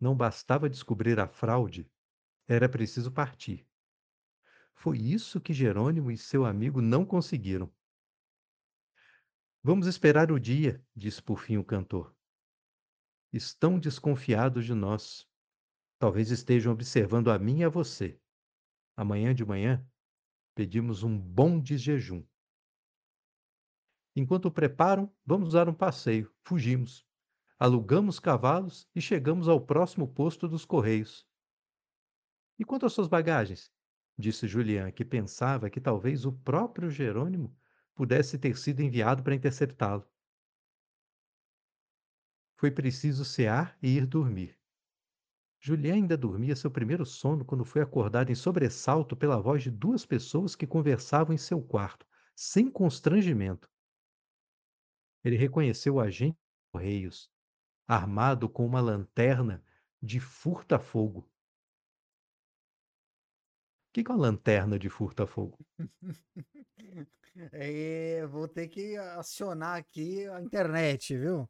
Não 0.03 0.14
bastava 0.14 0.68
descobrir 0.68 1.18
a 1.18 1.26
fraude, 1.26 1.90
era 2.46 2.68
preciso 2.68 3.11
partir. 3.11 3.66
Foi 4.74 4.98
isso 4.98 5.40
que 5.40 5.55
Jerônimo 5.55 6.11
e 6.11 6.18
seu 6.18 6.44
amigo 6.44 6.82
não 6.82 7.07
conseguiram. 7.07 7.72
Vamos 9.62 9.86
esperar 9.86 10.30
o 10.30 10.38
dia, 10.38 10.84
disse 10.94 11.22
por 11.22 11.38
fim 11.38 11.57
o 11.57 11.64
cantor 11.64 12.14
estão 13.32 13.78
desconfiados 13.78 14.66
de 14.66 14.74
nós. 14.74 15.26
Talvez 15.98 16.30
estejam 16.30 16.72
observando 16.72 17.30
a 17.30 17.38
mim 17.38 17.61
e 17.61 17.64
a 17.64 17.68
você. 17.68 18.20
Amanhã 18.96 19.34
de 19.34 19.44
manhã, 19.44 19.84
pedimos 20.55 21.03
um 21.03 21.18
bom 21.18 21.61
de 21.61 21.78
jejum. 21.78 22.22
Enquanto 24.14 24.50
preparam, 24.50 25.11
vamos 25.24 25.55
dar 25.55 25.68
um 25.68 25.74
passeio. 25.74 26.30
Fugimos. 26.44 27.07
Alugamos 27.64 28.18
cavalos 28.18 28.88
e 28.92 29.00
chegamos 29.00 29.46
ao 29.46 29.64
próximo 29.64 30.12
posto 30.12 30.48
dos 30.48 30.64
Correios. 30.64 31.24
E 32.58 32.64
quanto 32.64 32.86
às 32.86 32.92
suas 32.92 33.06
bagagens? 33.06 33.72
Disse 34.18 34.48
Julián, 34.48 34.90
que 34.90 35.04
pensava 35.04 35.70
que 35.70 35.80
talvez 35.80 36.26
o 36.26 36.32
próprio 36.32 36.90
Jerônimo 36.90 37.56
pudesse 37.94 38.36
ter 38.36 38.58
sido 38.58 38.80
enviado 38.80 39.22
para 39.22 39.36
interceptá-lo. 39.36 40.04
Foi 42.58 42.68
preciso 42.68 43.24
cear 43.24 43.78
e 43.80 43.90
ir 43.90 44.08
dormir. 44.08 44.58
Julián 45.60 45.94
ainda 45.94 46.16
dormia 46.16 46.56
seu 46.56 46.68
primeiro 46.68 47.06
sono 47.06 47.44
quando 47.44 47.64
foi 47.64 47.80
acordado 47.80 48.32
em 48.32 48.34
sobressalto 48.34 49.16
pela 49.16 49.40
voz 49.40 49.62
de 49.62 49.70
duas 49.70 50.04
pessoas 50.04 50.56
que 50.56 50.66
conversavam 50.66 51.32
em 51.32 51.38
seu 51.38 51.62
quarto, 51.62 52.04
sem 52.34 52.68
constrangimento. 52.68 53.70
Ele 55.22 55.36
reconheceu 55.36 55.94
o 55.94 56.00
agente 56.00 56.34
de 56.34 56.72
Correios, 56.72 57.31
armado 57.86 58.48
com 58.48 58.66
uma 58.66 58.80
lanterna 58.80 59.64
de 60.02 60.20
furta-fogo. 60.20 61.20
O 61.20 61.28
que 63.92 64.00
é 64.00 64.04
uma 64.12 64.16
lanterna 64.18 64.78
de 64.78 64.90
furta-fogo? 64.90 65.58
É, 67.52 68.26
vou 68.26 68.46
ter 68.48 68.68
que 68.68 68.96
acionar 68.96 69.76
aqui 69.78 70.26
a 70.28 70.40
internet, 70.40 71.16
viu? 71.16 71.48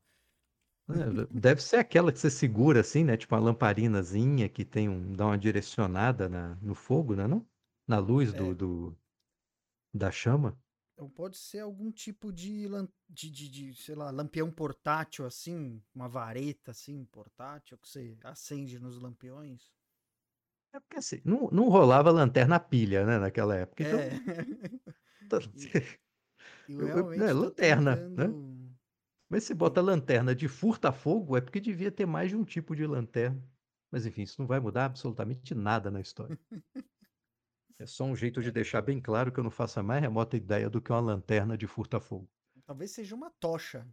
É, 0.90 1.26
deve 1.30 1.62
ser 1.62 1.76
aquela 1.76 2.12
que 2.12 2.18
você 2.18 2.30
segura 2.30 2.80
assim, 2.80 3.04
né? 3.04 3.16
Tipo 3.16 3.34
uma 3.34 3.40
lamparinazinha 3.40 4.48
que 4.48 4.64
tem 4.64 4.88
um, 4.88 5.12
dá 5.14 5.26
uma 5.26 5.38
direcionada 5.38 6.28
na, 6.28 6.56
no 6.56 6.74
fogo, 6.74 7.14
né? 7.14 7.26
Não? 7.26 7.48
Na 7.86 7.98
luz 7.98 8.34
do, 8.34 8.54
É. 8.54 8.54
do- 8.54 8.98
da 9.94 10.10
chama. 10.12 10.61
Então 11.03 11.11
pode 11.11 11.36
ser 11.36 11.59
algum 11.59 11.90
tipo 11.90 12.32
de, 12.32 12.68
de, 13.11 13.28
de, 13.28 13.48
de, 13.48 13.74
sei 13.74 13.96
lá, 13.96 14.09
lampião 14.12 14.53
portátil, 14.53 15.26
assim, 15.26 15.82
uma 15.92 16.09
vareta, 16.09 16.70
assim, 16.70 17.05
portátil, 17.07 17.76
que 17.76 17.88
você 17.88 18.16
acende 18.22 18.78
nos 18.78 19.03
lampiões. 19.03 19.72
É 20.72 20.78
porque 20.78 20.98
assim, 20.98 21.20
não, 21.24 21.48
não 21.50 21.68
rolava 21.68 22.12
lanterna 22.12 22.61
pilha, 22.61 23.05
né? 23.05 23.18
Naquela 23.18 23.57
época. 23.57 23.82
Então, 23.82 23.98
É. 23.98 24.12
E 26.68 26.74
eu 26.74 26.88
Eu- 26.88 27.12
eu- 27.12 27.22
é, 27.24 27.32
lanterna, 27.32 27.96
né? 27.96 28.26
tentando... 28.26 28.70
Mas 29.28 29.42
se 29.44 29.55
bota 29.55 29.80
lanterna 29.80 30.34
de 30.36 30.46
furta-fogo, 30.46 31.36
é 31.36 31.40
porque 31.40 31.61
devia 31.61 31.90
ter 31.90 32.07
mais 32.07 32.30
de 32.30 32.36
um 32.36 32.44
tipo 32.44 32.76
de 32.76 32.86
lanterna. 32.86 33.42
Mas 33.90 34.07
enfim, 34.07 34.22
isso 34.22 34.40
não 34.40 34.46
vai 34.46 34.61
mudar 34.61 34.84
absolutamente 34.84 35.55
nada 35.55 35.90
na 35.90 36.00
história. 36.00 36.38
É 37.78 37.84
só 37.84 38.04
um 38.04 38.16
jeito 38.16 38.40
de 38.40 38.50
deixar 38.50 38.80
bem 38.80 38.98
claro 38.98 39.30
que 39.30 39.38
eu 39.38 39.44
não 39.44 39.50
faço 39.50 39.78
a 39.78 39.82
mais 39.82 40.00
remota 40.00 40.38
ideia 40.38 40.70
do 40.70 40.80
que 40.80 40.90
uma 40.90 41.00
lanterna 41.00 41.56
de 41.58 41.66
furta-fogo. 41.66 42.30
Talvez 42.64 42.90
seja 42.92 43.14
uma 43.14 43.30
tocha. 43.30 43.86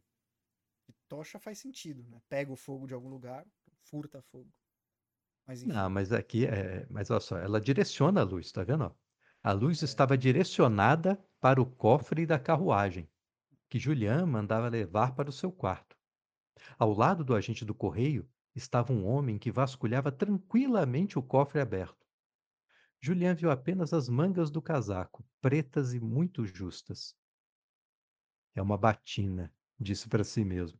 E 0.87 0.93
tocha 1.07 1.39
faz 1.39 1.59
sentido, 1.59 2.03
né? 2.09 2.21
Pega 2.29 2.51
o 2.51 2.55
fogo 2.55 2.87
de 2.87 2.93
algum 2.93 3.09
lugar, 3.09 3.45
furta 3.83 4.21
fogo. 4.21 4.51
Mas 5.45 5.61
enfim. 5.63 5.71
Não, 5.73 5.89
mas 5.89 6.11
aqui 6.11 6.45
é. 6.45 6.85
Mas 6.89 7.09
olha 7.09 7.19
só, 7.21 7.37
ela 7.37 7.61
direciona 7.61 8.21
a 8.21 8.23
luz, 8.23 8.51
tá 8.51 8.63
vendo? 8.63 8.93
A 9.43 9.51
luz 9.53 9.81
É. 9.81 9.83
estava 9.83 10.17
direcionada 10.17 11.23
para 11.39 11.61
o 11.61 11.65
cofre 11.65 12.25
da 12.25 12.37
carruagem, 12.39 13.09
que 13.69 13.79
Julián 13.79 14.25
mandava 14.25 14.69
levar 14.69 15.15
para 15.15 15.29
o 15.29 15.33
seu 15.33 15.51
quarto. 15.51 15.97
Ao 16.79 16.93
lado 16.93 17.23
do 17.23 17.35
agente 17.35 17.65
do 17.65 17.75
correio 17.75 18.29
estava 18.55 18.93
um 18.93 19.05
homem 19.07 19.37
que 19.39 19.51
vasculhava 19.51 20.11
tranquilamente 20.11 21.19
o 21.19 21.23
cofre 21.23 21.61
aberto. 21.61 21.98
Julián 23.01 23.33
viu 23.33 23.49
apenas 23.49 23.93
as 23.93 24.09
mangas 24.09 24.51
do 24.51 24.61
casaco, 24.61 25.25
pretas 25.41 25.93
e 25.93 25.99
muito 25.99 26.45
justas. 26.45 27.15
É 28.53 28.61
uma 28.61 28.77
batina, 28.77 29.53
disse 29.79 30.09
para 30.09 30.23
si 30.23 30.43
mesmo. 30.43 30.77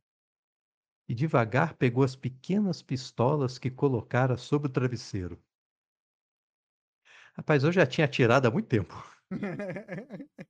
E 1.07 1.15
devagar 1.15 1.75
pegou 1.75 2.03
as 2.03 2.15
pequenas 2.15 2.81
pistolas 2.81 3.57
que 3.57 3.71
colocara 3.71 4.37
sobre 4.37 4.67
o 4.67 4.71
travesseiro. 4.71 5.41
Rapaz, 7.35 7.63
eu 7.63 7.71
já 7.71 7.85
tinha 7.85 8.05
atirado 8.05 8.47
há 8.47 8.51
muito 8.51 8.67
tempo. 8.67 8.93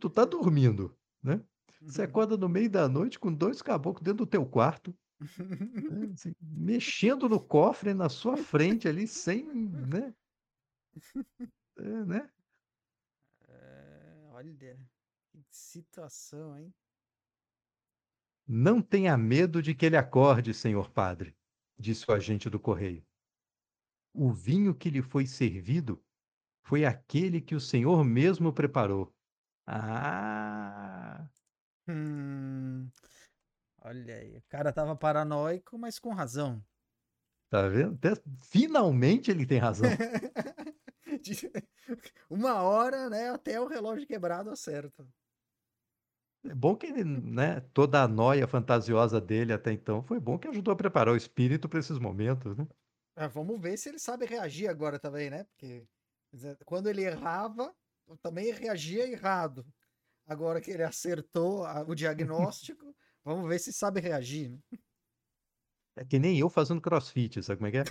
Tu 0.00 0.10
tá 0.10 0.24
dormindo, 0.24 0.96
né? 1.22 1.44
Você 1.82 2.02
acorda 2.02 2.36
no 2.36 2.48
meio 2.48 2.70
da 2.70 2.88
noite 2.88 3.18
com 3.18 3.32
dois 3.32 3.62
caboclos 3.62 4.02
dentro 4.02 4.24
do 4.24 4.30
teu 4.30 4.44
quarto, 4.46 4.96
né, 5.88 6.10
assim, 6.14 6.34
mexendo 6.40 7.28
no 7.28 7.40
cofre 7.40 7.94
na 7.94 8.08
sua 8.08 8.36
frente 8.36 8.88
ali, 8.88 9.06
sem, 9.06 9.44
né? 9.86 10.14
É, 11.76 12.04
né? 12.04 12.30
É, 13.48 14.28
olha, 14.32 14.78
que 15.28 15.44
situação, 15.50 16.56
hein? 16.58 16.72
Não 18.46 18.82
tenha 18.82 19.16
medo 19.16 19.62
de 19.62 19.74
que 19.74 19.86
ele 19.86 19.96
acorde, 19.96 20.52
senhor 20.52 20.90
padre, 20.90 21.34
disse 21.78 22.04
o 22.10 22.12
agente 22.12 22.50
do 22.50 22.60
correio. 22.60 23.02
O 24.14 24.30
vinho 24.32 24.72
que 24.72 24.88
lhe 24.88 25.02
foi 25.02 25.26
servido 25.26 26.00
foi 26.66 26.84
aquele 26.84 27.40
que 27.40 27.54
o 27.54 27.60
senhor 27.60 28.04
mesmo 28.04 28.52
preparou. 28.52 29.14
Ah, 29.66 31.28
Hum, 31.88 32.90
olha 33.82 34.16
aí, 34.16 34.38
o 34.38 34.42
cara 34.48 34.72
tava 34.72 34.96
paranoico, 34.96 35.78
mas 35.78 35.98
com 35.98 36.14
razão. 36.14 36.64
Tá 37.48 37.68
vendo? 37.68 37.94
Até- 37.94 38.20
Finalmente 38.44 39.30
ele 39.30 39.46
tem 39.46 39.58
razão. 39.58 39.90
De- 41.22 41.50
Uma 42.30 42.62
hora, 42.62 43.10
né? 43.10 43.30
Até 43.30 43.60
o 43.60 43.66
relógio 43.66 44.06
quebrado 44.06 44.50
acerta. 44.50 45.06
É 46.44 46.54
bom 46.54 46.74
que 46.76 46.86
ele, 46.86 47.04
né, 47.04 47.60
toda 47.74 48.02
a 48.02 48.08
noia 48.08 48.46
fantasiosa 48.48 49.20
dele 49.20 49.52
até 49.52 49.72
então 49.72 50.02
foi 50.02 50.18
bom 50.18 50.38
que 50.38 50.48
ajudou 50.48 50.72
a 50.72 50.76
preparar 50.76 51.12
o 51.12 51.16
espírito 51.16 51.68
para 51.68 51.78
esses 51.78 51.98
momentos, 51.98 52.56
né? 52.56 52.66
Ah, 53.16 53.28
vamos 53.28 53.60
ver 53.60 53.76
se 53.76 53.88
ele 53.88 53.98
sabe 53.98 54.24
reagir 54.26 54.68
agora 54.68 54.98
também, 54.98 55.30
né? 55.30 55.44
Porque 55.44 55.86
quando 56.64 56.88
ele 56.88 57.02
errava, 57.02 57.74
também 58.22 58.52
reagia 58.52 59.06
errado. 59.10 59.66
Agora 60.26 60.60
que 60.60 60.70
ele 60.70 60.84
acertou 60.84 61.64
o 61.88 61.94
diagnóstico, 61.94 62.96
vamos 63.24 63.48
ver 63.48 63.58
se 63.60 63.72
sabe 63.72 64.00
reagir. 64.00 64.50
né? 64.52 64.60
É 66.00 66.04
que 66.04 66.18
nem 66.18 66.38
eu 66.38 66.48
fazendo 66.48 66.80
crossfit, 66.80 67.42
sabe 67.42 67.58
como 67.58 67.66
é 67.66 67.70
que 67.70 67.76
é? 67.76 67.84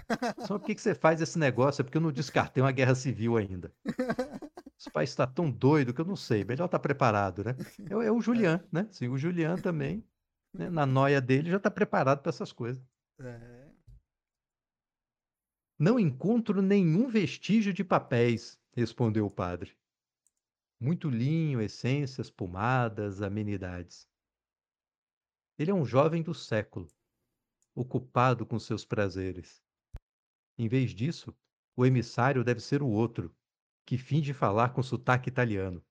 Só 0.48 0.58
por 0.58 0.66
que 0.66 0.74
que 0.74 0.82
você 0.82 0.96
faz 0.96 1.22
esse 1.22 1.38
negócio? 1.38 1.82
É 1.82 1.84
porque 1.84 1.98
eu 1.98 2.02
não 2.02 2.12
descartei 2.12 2.62
uma 2.64 2.72
guerra 2.72 2.96
civil 2.96 3.38
ainda. 3.38 3.72
Esse 4.76 4.90
país 4.90 5.12
está 5.12 5.28
tão 5.28 5.52
doido 5.52 5.94
que 5.94 6.02
eu 6.02 6.06
não 6.06 6.16
sei. 6.16 6.44
Melhor 6.44 6.66
estar 6.66 6.80
preparado, 6.80 7.44
né? 7.44 7.56
É, 7.88 7.96
o- 7.96 8.02
é 8.02 8.12
o 8.12 8.20
Julian, 8.20 8.68
né? 8.72 8.88
Sim, 8.92 9.10
o 9.10 9.18
Julian 9.18 9.58
também, 9.58 10.04
né, 10.52 10.72
na 10.72 10.88
noia 10.88 11.22
dele, 11.22 11.52
já 11.52 11.58
está 11.58 11.70
preparado 11.70 12.22
para 12.24 12.32
essas 12.32 12.52
coisas. 12.52 12.84
É. 13.20 13.70
Não 15.78 16.00
encontro 16.00 16.64
nenhum 16.64 17.08
vestígio 17.08 17.72
de 17.72 17.84
papéis, 17.84 18.60
respondeu 18.74 19.28
o 19.28 19.32
padre. 19.32 19.78
Muito 20.82 21.10
linho, 21.12 21.62
essências, 21.62 22.32
pomadas, 22.32 23.22
amenidades. 23.22 24.08
Ele 25.60 25.70
é 25.70 25.74
um 25.76 25.86
jovem 25.86 26.24
do 26.24 26.34
século, 26.34 26.88
ocupado 27.82 28.46
com 28.46 28.60
seus 28.60 28.84
prazeres. 28.84 29.64
Em 30.58 30.68
vez 30.68 30.92
disso, 30.92 31.34
o 31.76 31.86
emissário 31.86 32.44
deve 32.44 32.60
ser 32.60 32.82
o 32.82 32.88
outro, 32.88 33.34
que 33.86 33.98
finge 33.98 34.34
falar 34.34 34.74
com 34.74 34.84
sotaque 34.84 35.30
italiano. 35.30 35.84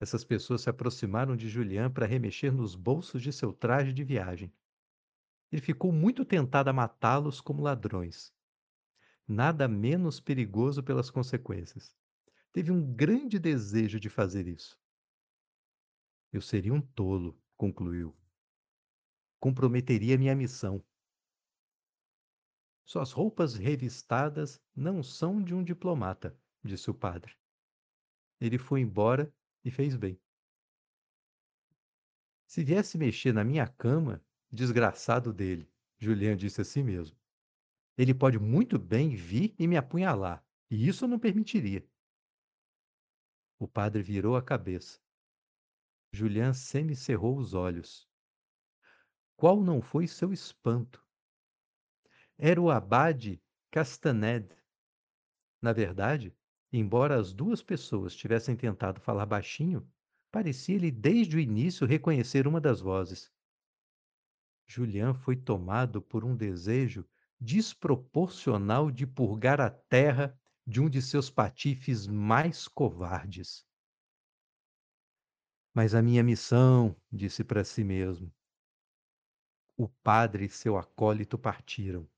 Essas 0.00 0.24
pessoas 0.24 0.62
se 0.62 0.68
aproximaram 0.68 1.36
de 1.36 1.48
Julian 1.48 1.90
para 1.90 2.06
remexer 2.06 2.52
nos 2.52 2.74
bolsos 2.74 3.22
de 3.22 3.32
seu 3.32 3.52
traje 3.52 3.92
de 3.92 4.04
viagem. 4.04 4.52
Ele 5.50 5.62
ficou 5.62 5.92
muito 5.92 6.24
tentado 6.24 6.68
a 6.68 6.72
matá-los 6.72 7.40
como 7.40 7.62
ladrões. 7.62 8.34
Nada 9.26 9.68
menos 9.68 10.20
perigoso 10.20 10.82
pelas 10.82 11.08
consequências. 11.08 11.96
Teve 12.52 12.72
um 12.72 12.94
grande 12.94 13.38
desejo 13.38 14.00
de 14.00 14.10
fazer 14.10 14.46
isso. 14.48 14.78
Eu 16.32 16.42
seria 16.42 16.74
um 16.74 16.80
tolo, 16.80 17.40
concluiu. 17.56 18.14
Comprometeria 19.38 20.16
minha 20.18 20.34
missão. 20.34 20.84
Suas 22.84 23.12
roupas 23.12 23.54
revistadas 23.54 24.60
não 24.74 25.02
são 25.02 25.42
de 25.42 25.54
um 25.54 25.62
diplomata, 25.62 26.38
disse 26.64 26.90
o 26.90 26.94
padre. 26.94 27.36
Ele 28.40 28.58
foi 28.58 28.80
embora 28.80 29.32
e 29.64 29.70
fez 29.70 29.96
bem. 29.96 30.20
Se 32.46 32.62
viesse 32.62 32.96
mexer 32.96 33.32
na 33.32 33.42
minha 33.42 33.66
cama, 33.66 34.24
desgraçado 34.50 35.32
dele, 35.32 35.68
Julian 35.98 36.36
disse 36.36 36.60
a 36.60 36.64
si 36.64 36.82
mesmo. 36.82 37.18
Ele 37.98 38.14
pode 38.14 38.38
muito 38.38 38.78
bem 38.78 39.16
vir 39.16 39.54
e 39.58 39.66
me 39.66 39.76
apunhalar, 39.76 40.46
e 40.70 40.86
isso 40.86 41.04
eu 41.04 41.08
não 41.08 41.18
permitiria. 41.18 41.86
O 43.58 43.66
padre 43.66 44.02
virou 44.02 44.36
a 44.36 44.42
cabeça. 44.42 45.00
Julian 46.12 46.52
semicerrou 46.52 47.36
os 47.36 47.54
olhos. 47.54 48.05
Qual 49.36 49.62
não 49.62 49.82
foi 49.82 50.06
seu 50.08 50.32
espanto? 50.32 51.04
Era 52.38 52.60
o 52.60 52.70
abade 52.70 53.42
Castaned. 53.70 54.48
Na 55.60 55.74
verdade, 55.74 56.34
embora 56.72 57.20
as 57.20 57.34
duas 57.34 57.62
pessoas 57.62 58.16
tivessem 58.16 58.56
tentado 58.56 58.98
falar 58.98 59.26
baixinho, 59.26 59.86
parecia-lhe 60.32 60.90
desde 60.90 61.36
o 61.36 61.40
início 61.40 61.86
reconhecer 61.86 62.46
uma 62.46 62.60
das 62.60 62.80
vozes. 62.80 63.30
Julian 64.66 65.12
foi 65.12 65.36
tomado 65.36 66.00
por 66.00 66.24
um 66.24 66.34
desejo 66.34 67.06
desproporcional 67.38 68.90
de 68.90 69.06
purgar 69.06 69.60
a 69.60 69.68
terra 69.68 70.38
de 70.66 70.80
um 70.80 70.88
de 70.88 71.02
seus 71.02 71.28
patifes 71.28 72.06
mais 72.06 72.66
covardes. 72.66 73.66
Mas 75.74 75.94
a 75.94 76.00
minha 76.00 76.24
missão, 76.24 76.96
disse 77.12 77.44
para 77.44 77.62
si 77.62 77.84
mesmo. 77.84 78.32
O 79.78 79.88
padre 79.88 80.46
e 80.46 80.48
seu 80.48 80.78
acólito 80.78 81.36
partiram. 81.36 82.08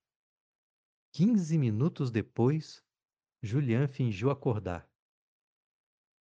Quinze 1.11 1.59
minutos 1.59 2.09
depois, 2.09 2.85
Julian 3.43 3.89
fingiu 3.89 4.31
acordar. 4.31 4.89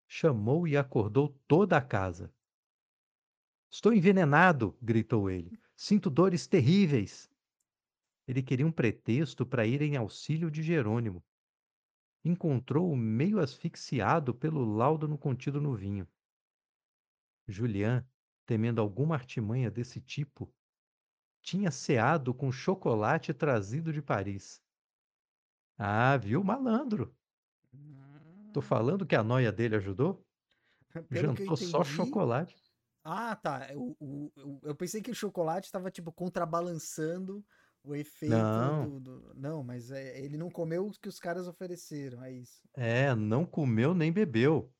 Chamou 0.07 0.68
e 0.68 0.76
acordou 0.76 1.37
toda 1.49 1.76
a 1.76 1.82
casa. 1.82 2.32
Estou 3.68 3.93
envenenado! 3.93 4.78
gritou 4.80 5.28
ele. 5.28 5.59
Sinto 5.74 6.09
dores 6.09 6.47
terríveis. 6.47 7.28
Ele 8.28 8.41
queria 8.41 8.64
um 8.64 8.70
pretexto 8.70 9.45
para 9.45 9.66
ir 9.66 9.82
em 9.82 9.97
auxílio 9.97 10.49
de 10.49 10.62
Jerônimo. 10.62 11.20
Encontrou-o 12.24 12.97
meio 12.97 13.41
asfixiado 13.41 14.32
pelo 14.32 14.64
laudo 14.64 15.18
contido 15.18 15.61
no 15.61 15.74
vinho. 15.74 16.09
Julian, 17.49 18.07
temendo 18.47 18.80
alguma 18.80 19.16
artimanha 19.16 19.68
desse 19.68 20.01
tipo, 20.01 20.49
tinha 21.45 21.70
ceado 21.70 22.32
com 22.32 22.51
chocolate 22.51 23.34
trazido 23.34 23.92
de 23.92 24.01
Paris. 24.01 24.62
Ah, 25.76 26.16
viu, 26.16 26.42
malandro? 26.42 27.14
Tô 28.53 28.62
falando 28.62 29.05
que 29.05 29.14
a 29.14 29.22
noia 29.22 29.53
dele 29.53 29.76
ajudou? 29.76 30.24
Pelo 31.11 31.32
eu 31.32 31.36
Jantou 31.36 31.57
só 31.57 31.80
entendi- 31.80 31.95
chocolate. 31.97 32.57
Ah, 33.05 33.36
tá. 33.36 33.68
O, 33.74 33.95
o- 34.01 34.32
o- 34.38 34.61
eu 34.62 34.74
pensei 34.74 35.03
que 35.03 35.11
o 35.11 35.14
chocolate 35.14 35.66
estava, 35.66 35.90
tipo, 35.90 36.11
contrabalançando 36.11 37.45
o 37.82 37.95
efeito 37.95 38.32
Não. 38.34 38.99
do, 38.99 39.01
do- 39.01 39.34
Não, 39.34 39.62
mas 39.62 39.90
é, 39.90 40.18
ele 40.24 40.38
não 40.38 40.49
comeu 40.51 40.86
o 40.86 40.90
que 40.92 41.09
os 41.09 41.18
caras 41.18 41.47
ofereceram, 41.47 42.24
é 42.24 42.32
isso. 42.32 42.62
É, 42.74 43.14
não 43.14 43.45
comeu 43.45 43.92
nem 43.95 44.11
bebeu. 44.11 44.72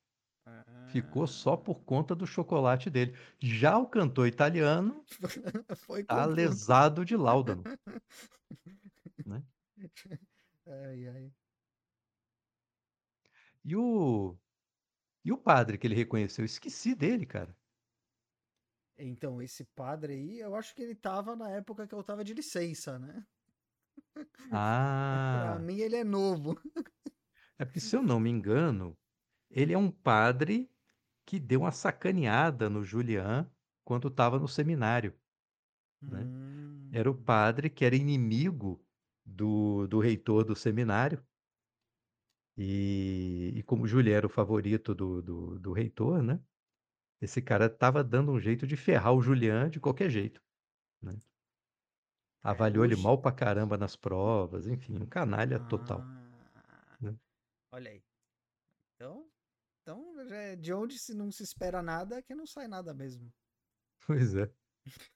Ficou 0.87 1.27
só 1.27 1.57
por 1.57 1.83
conta 1.83 2.15
do 2.15 2.25
chocolate 2.25 2.89
dele. 2.89 3.15
Já 3.39 3.77
o 3.77 3.87
cantor 3.87 4.27
italiano 4.27 5.03
Foi 5.75 6.03
tá 6.07 6.25
lesado 6.25 7.05
de 7.05 7.15
láudano. 7.15 7.67
Ai, 10.65 11.07
ai. 11.07 11.35
E 13.63 13.75
o 13.75 14.39
e 15.25 15.31
o 15.33 15.37
padre 15.37 15.77
que 15.77 15.87
ele 15.87 15.95
reconheceu, 15.95 16.45
esqueci 16.45 16.95
dele, 16.95 17.25
cara. 17.25 17.57
Então, 18.97 19.41
esse 19.41 19.65
padre 19.65 20.13
aí, 20.13 20.39
eu 20.39 20.55
acho 20.55 20.73
que 20.73 20.81
ele 20.81 20.95
tava 20.95 21.35
na 21.35 21.49
época 21.51 21.87
que 21.87 21.93
eu 21.93 22.03
tava 22.03 22.23
de 22.23 22.33
licença, 22.33 22.97
né? 22.97 23.25
Pra 25.29 25.57
Ah, 25.57 25.59
mim, 25.59 25.79
ele 25.79 25.95
é 25.97 26.03
novo. 26.03 26.55
é 27.59 27.65
porque 27.65 27.79
se 27.79 27.95
eu 27.95 28.01
não 28.03 28.19
me 28.19 28.29
engano, 28.29 28.97
ele 29.49 29.73
é 29.73 29.77
um 29.77 29.91
padre 29.91 30.69
que 31.25 31.39
deu 31.39 31.61
uma 31.61 31.71
sacaneada 31.71 32.69
no 32.69 32.83
Julian 32.83 33.49
quando 33.83 34.07
estava 34.07 34.39
no 34.39 34.47
seminário. 34.47 35.13
Né? 36.01 36.23
Hum. 36.23 36.89
Era 36.91 37.09
o 37.09 37.15
padre 37.15 37.69
que 37.69 37.83
era 37.83 37.95
inimigo 37.95 38.83
do, 39.25 39.87
do 39.87 39.99
reitor 39.99 40.43
do 40.43 40.55
seminário. 40.55 41.23
E, 42.57 43.51
e 43.55 43.63
como 43.63 43.83
o 43.83 43.87
Julian 43.87 44.17
era 44.17 44.27
o 44.27 44.29
favorito 44.29 44.95
do, 44.95 45.21
do, 45.21 45.59
do 45.59 45.73
reitor, 45.73 46.21
né? 46.21 46.39
Esse 47.21 47.41
cara 47.41 47.69
tava 47.69 48.03
dando 48.03 48.31
um 48.31 48.39
jeito 48.39 48.67
de 48.67 48.77
ferrar 48.77 49.13
o 49.13 49.21
Julian 49.21 49.69
de 49.69 49.79
qualquer 49.79 50.09
jeito. 50.09 50.41
Né? 51.01 51.17
Avaliou 52.43 52.85
ele 52.85 52.95
mal 52.95 53.19
pra 53.19 53.31
caramba 53.31 53.77
nas 53.77 53.95
provas, 53.95 54.67
enfim, 54.67 54.97
um 55.01 55.05
canalha 55.05 55.59
total. 55.59 56.01
Ah, 56.01 56.97
né? 57.01 57.15
Olha 57.71 57.89
aí. 57.89 58.03
Então, 58.95 59.27
então 59.81 60.14
já 60.14 60.14
é 60.14 60.14
de 60.59 60.73
onde 60.73 60.97
se 60.97 61.13
não 61.13 61.31
se 61.31 61.43
espera 61.43 61.81
nada, 61.81 62.17
é 62.17 62.21
que 62.21 62.35
não 62.35 62.45
sai 62.45 62.67
nada 62.67 62.93
mesmo. 62.93 63.31
Pois 64.05 64.35
é. 64.35 64.51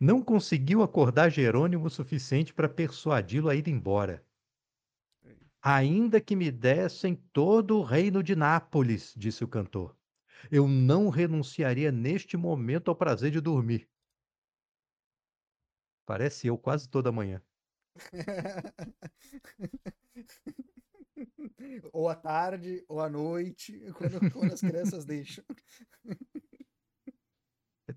Não 0.00 0.22
conseguiu 0.22 0.80
acordar 0.80 1.28
Jerônimo 1.28 1.86
o 1.86 1.90
suficiente 1.90 2.54
para 2.54 2.68
persuadi-lo 2.68 3.48
a 3.48 3.56
ir 3.56 3.66
embora. 3.66 4.24
Ainda 5.60 6.20
que 6.20 6.36
me 6.36 6.52
dessem 6.52 7.16
todo 7.32 7.78
o 7.78 7.82
reino 7.82 8.22
de 8.22 8.36
Nápoles, 8.36 9.12
disse 9.16 9.42
o 9.42 9.48
cantor, 9.48 9.98
eu 10.50 10.68
não 10.68 11.08
renunciaria 11.08 11.90
neste 11.90 12.36
momento 12.36 12.90
ao 12.90 12.96
prazer 12.96 13.32
de 13.32 13.40
dormir. 13.40 13.88
Parece 16.06 16.46
eu 16.46 16.56
quase 16.56 16.88
toda 16.88 17.10
manhã. 17.10 17.42
ou 21.92 22.08
à 22.08 22.14
tarde, 22.14 22.84
ou 22.88 23.00
à 23.00 23.08
noite, 23.08 23.78
quando, 23.96 24.32
quando 24.32 24.52
as 24.52 24.60
crianças 24.60 25.04
deixam. 25.04 25.44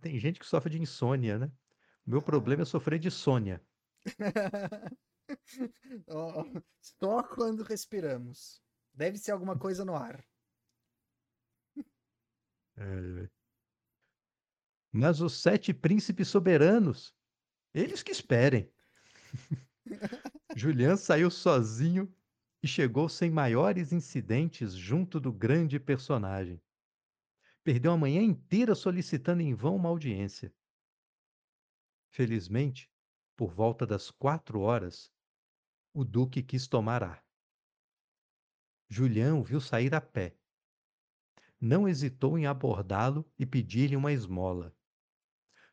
Tem 0.01 0.17
gente 0.19 0.39
que 0.39 0.45
sofre 0.45 0.71
de 0.71 0.81
insônia, 0.81 1.37
né? 1.37 1.51
O 2.05 2.11
meu 2.11 2.21
problema 2.21 2.63
é 2.63 2.65
sofrer 2.65 2.97
de 2.99 3.11
sônia. 3.11 3.63
Ó, 6.07 6.45
Só 6.81 7.23
quando 7.23 7.63
respiramos. 7.63 8.61
Deve 8.93 9.17
ser 9.17 9.31
alguma 9.31 9.57
coisa 9.57 9.85
no 9.85 9.95
ar. 9.95 10.25
É, 12.77 13.23
é. 13.23 13.29
Mas 14.91 15.21
os 15.21 15.41
sete 15.41 15.73
príncipes 15.73 16.27
soberanos, 16.27 17.15
eles 17.73 18.03
que 18.03 18.11
esperem. 18.11 18.73
Julian 20.55 20.97
saiu 20.97 21.29
sozinho 21.31 22.13
e 22.63 22.67
chegou 22.67 23.09
sem 23.09 23.31
maiores 23.31 23.91
incidentes 23.91 24.73
junto 24.73 25.19
do 25.19 25.33
grande 25.33 25.79
personagem. 25.79 26.61
Perdeu 27.63 27.91
a 27.91 27.97
manhã 27.97 28.21
inteira 28.21 28.75
solicitando 28.75 29.41
em 29.41 29.53
vão 29.53 29.75
uma 29.75 29.89
audiência. 29.89 30.53
Felizmente, 32.09 32.91
por 33.35 33.51
volta 33.51 33.85
das 33.87 34.11
quatro 34.11 34.59
horas, 34.59 35.11
o 35.93 36.03
duque 36.03 36.43
quis 36.43 36.67
tomar 36.67 37.03
ar. 37.03 37.25
Julian 38.87 39.35
o 39.35 39.43
viu 39.43 39.59
sair 39.59 39.95
a 39.95 40.01
pé. 40.01 40.37
Não 41.59 41.87
hesitou 41.87 42.37
em 42.37 42.45
abordá-lo 42.45 43.25
e 43.39 43.45
pedir-lhe 43.45 43.95
uma 43.95 44.11
esmola. 44.11 44.75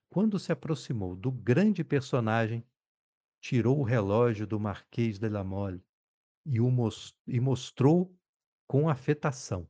Quando 0.08 0.38
se 0.38 0.52
aproximou 0.52 1.16
do 1.16 1.30
grande 1.30 1.82
personagem, 1.84 2.66
tirou 3.40 3.78
o 3.78 3.82
relógio 3.82 4.46
do 4.46 4.58
Marquês 4.58 5.18
de 5.18 5.28
la 5.28 5.44
Mole 5.44 5.84
e 6.50 6.60
o 6.60 6.70
mos 6.70 7.14
e 7.26 7.38
mostrou 7.38 8.18
com 8.66 8.88
afetação. 8.88 9.68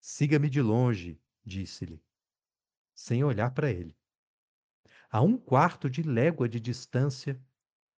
Siga-me 0.00 0.48
de 0.48 0.62
longe, 0.62 1.20
disse-lhe, 1.44 2.02
sem 2.94 3.22
olhar 3.22 3.52
para 3.52 3.70
ele. 3.70 3.94
A 5.10 5.20
um 5.20 5.36
quarto 5.36 5.90
de 5.90 6.02
légua 6.02 6.48
de 6.48 6.58
distância, 6.58 7.38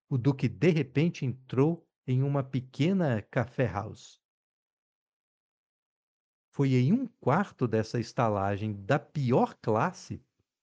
o 0.09 0.19
duque 0.19 0.49
de 0.49 0.71
repente 0.71 1.25
entrou 1.25 1.87
em 2.05 2.23
uma 2.23 2.43
pequena 2.43 3.23
café 3.23 3.67
house. 3.67 4.21
Foi 6.51 6.75
em 6.75 6.93
um 6.93 7.07
quarto 7.07 7.69
dessa 7.69 8.01
estalagem 8.01 8.85
da 8.85 8.99
pior 8.99 9.55
classe 9.63 10.21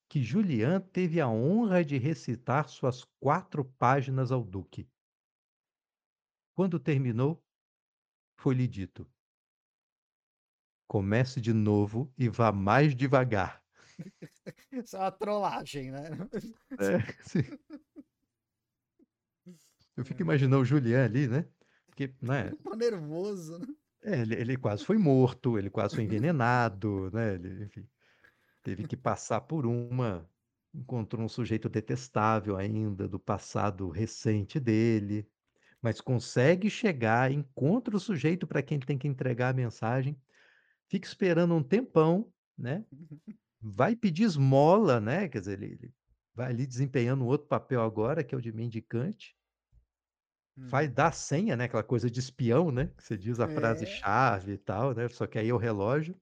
que 0.10 0.22
Julian 0.22 0.82
teve 0.82 1.22
a 1.22 1.30
honra 1.30 1.86
de 1.86 1.98
recitar 1.98 2.68
suas 2.68 3.06
quatro 3.22 3.64
páginas 3.64 4.32
ao 4.32 4.44
duque. 4.44 4.90
Quando 6.60 6.78
terminou, 6.78 7.42
foi-lhe 8.36 8.68
dito: 8.68 9.10
Comece 10.90 11.40
de 11.40 11.54
novo 11.54 12.14
e 12.18 12.28
vá 12.28 12.52
mais 12.52 12.94
devagar. 12.94 13.64
Isso 14.70 14.98
é 14.98 15.00
uma 15.00 15.10
trollagem, 15.10 15.90
né? 15.90 16.04
É, 16.78 17.00
sim. 17.24 17.44
Eu 19.96 20.04
fico 20.04 20.22
imaginando 20.22 20.62
o 20.62 20.66
Julian 20.66 21.06
ali, 21.06 21.30
né? 21.30 21.48
Porque, 21.86 22.14
né? 22.22 22.52
Tô 22.62 22.76
nervoso, 22.76 23.58
né? 23.58 23.68
É, 24.02 24.20
ele, 24.20 24.36
ele 24.36 24.58
quase 24.58 24.84
foi 24.84 24.98
morto, 24.98 25.58
ele 25.58 25.70
quase 25.70 25.96
foi 25.96 26.04
envenenado, 26.04 27.10
né? 27.12 27.36
Ele, 27.36 27.64
enfim, 27.64 27.88
teve 28.64 28.86
que 28.86 28.98
passar 28.98 29.40
por 29.40 29.66
uma. 29.66 30.30
Encontrou 30.74 31.24
um 31.24 31.30
sujeito 31.30 31.70
detestável 31.70 32.58
ainda 32.58 33.08
do 33.08 33.18
passado 33.18 33.88
recente 33.88 34.60
dele, 34.60 35.26
mas 35.82 36.02
consegue 36.02 36.70
chegar, 36.70 37.32
encontra 37.32 37.96
o 37.96 38.00
sujeito 38.00 38.48
para 38.48 38.62
quem 38.64 38.80
tem 38.80 38.98
que 38.98 39.08
entregar 39.08 39.50
a 39.50 39.54
mensagem, 39.54 40.20
fica 40.90 41.08
esperando 41.08 41.56
um 41.56 41.64
tempão, 41.64 42.34
né? 42.58 42.86
Vai 43.62 43.96
pedir 43.96 44.24
esmola, 44.24 45.00
né? 45.02 45.30
Quer 45.30 45.40
dizer, 45.42 45.62
ele, 45.64 45.74
ele 45.74 45.94
vai 46.36 46.52
ali 46.52 46.68
desempenhando 46.68 47.24
um 47.26 47.28
outro 47.28 47.48
papel 47.48 47.82
agora, 47.84 48.24
que 48.24 48.36
é 48.36 48.38
o 48.38 48.42
de 48.42 48.52
mendicante. 48.54 49.36
Faz 50.70 50.88
Hum. 50.88 50.94
dar 50.94 51.12
senha, 51.14 51.56
né? 51.58 51.66
Aquela 51.66 51.84
coisa 51.84 52.10
de 52.10 52.20
espião, 52.20 52.72
né? 52.72 52.88
Que 52.98 53.04
você 53.04 53.18
diz 53.18 53.40
a 53.42 53.48
É. 53.48 53.50
frase-chave 53.50 54.54
e 54.54 54.58
tal, 54.58 54.94
né? 54.94 55.08
Só 55.10 55.26
que 55.28 55.38
aí 55.40 55.50
é 55.50 55.54
o 55.54 55.58
relógio. 55.58 56.18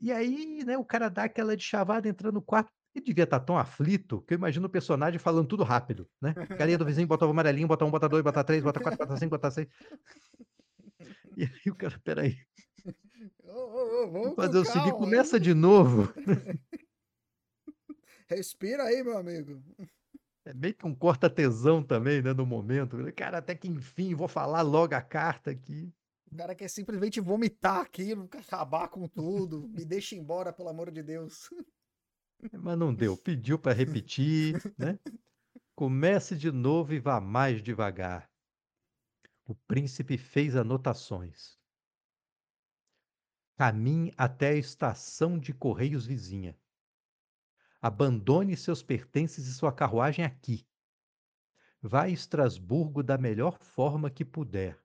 E 0.00 0.12
aí, 0.12 0.64
né, 0.64 0.76
o 0.76 0.84
cara 0.84 1.08
dá 1.08 1.24
aquela 1.24 1.56
de 1.56 1.62
chavada, 1.64 2.08
entra 2.08 2.32
no 2.32 2.42
quarto. 2.42 2.70
Ele 2.94 3.04
devia 3.04 3.24
estar 3.24 3.40
tão 3.40 3.56
aflito 3.56 4.20
que 4.22 4.34
eu 4.34 4.38
imagino 4.38 4.66
o 4.66 4.70
personagem 4.70 5.18
falando 5.18 5.48
tudo 5.48 5.64
rápido, 5.64 6.08
né? 6.20 6.34
Carinha 6.58 6.76
do 6.76 6.84
vizinho, 6.84 7.06
bota 7.06 7.26
o 7.26 7.30
amarelinho, 7.30 7.68
bota 7.68 7.84
um, 7.84 7.90
bota 7.90 8.08
dois, 8.08 8.22
bota 8.22 8.44
três, 8.44 8.62
bota 8.62 8.80
quatro, 8.80 8.98
bota 8.98 9.16
cinco, 9.16 9.30
bota 9.30 9.50
seis. 9.50 9.68
E 11.34 11.44
aí 11.44 11.70
o 11.70 11.74
cara, 11.74 11.98
peraí, 12.04 12.36
Ô, 13.44 13.50
ô, 13.50 14.04
ô, 14.04 14.10
vamos 14.10 14.34
fazer 14.34 14.58
o 14.58 14.64
seguinte, 14.64 14.92
começa 14.92 15.38
de 15.38 15.54
novo. 15.54 16.12
Respira 18.28 18.84
aí, 18.84 19.02
meu 19.02 19.16
amigo. 19.16 19.62
É 20.44 20.52
meio 20.54 20.74
que 20.74 20.86
um 20.86 20.94
corta-tesão 20.94 21.82
também, 21.82 22.22
né, 22.22 22.32
no 22.32 22.44
momento. 22.44 22.96
Cara, 23.14 23.38
até 23.38 23.54
que 23.54 23.68
enfim, 23.68 24.14
vou 24.14 24.26
falar 24.26 24.62
logo 24.62 24.94
a 24.94 25.00
carta 25.00 25.50
aqui. 25.50 25.92
O 26.30 26.36
cara 26.36 26.54
quer 26.54 26.68
simplesmente 26.68 27.20
vomitar 27.20 27.80
aquilo, 27.80 28.28
acabar 28.32 28.88
com 28.88 29.06
tudo. 29.06 29.68
Me 29.68 29.84
deixa 29.84 30.16
embora, 30.16 30.52
pelo 30.52 30.70
amor 30.70 30.90
de 30.90 31.02
Deus. 31.02 31.50
Mas 32.50 32.78
não 32.78 32.92
deu, 32.92 33.16
pediu 33.16 33.58
para 33.58 33.72
repetir, 33.72 34.60
né? 34.76 34.98
Comece 35.74 36.36
de 36.36 36.50
novo 36.50 36.92
e 36.92 36.98
vá 36.98 37.20
mais 37.20 37.62
devagar. 37.62 38.30
O 39.44 39.54
príncipe 39.54 40.18
fez 40.18 40.56
anotações. 40.56 41.58
Caminhe 43.56 44.12
até 44.16 44.50
a 44.50 44.56
estação 44.56 45.38
de 45.38 45.52
correios 45.52 46.06
vizinha. 46.06 46.58
Abandone 47.80 48.56
seus 48.56 48.82
pertences 48.82 49.46
e 49.46 49.54
sua 49.54 49.72
carruagem 49.72 50.24
aqui. 50.24 50.66
Vá 51.80 52.04
a 52.04 52.08
Estrasburgo 52.08 53.02
da 53.02 53.18
melhor 53.18 53.58
forma 53.58 54.10
que 54.10 54.24
puder. 54.24 54.80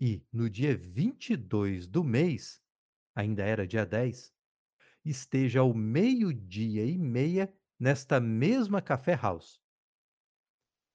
E, 0.00 0.26
no 0.32 0.50
dia 0.50 0.76
22 0.76 1.86
do 1.86 2.02
mês, 2.02 2.60
ainda 3.14 3.44
era 3.44 3.66
dia 3.66 3.86
10, 3.86 4.34
esteja 5.04 5.60
ao 5.60 5.74
meio-dia 5.74 6.84
e 6.84 6.96
meia 6.96 7.52
nesta 7.78 8.20
mesma 8.20 8.80
café 8.80 9.14
house. 9.14 9.60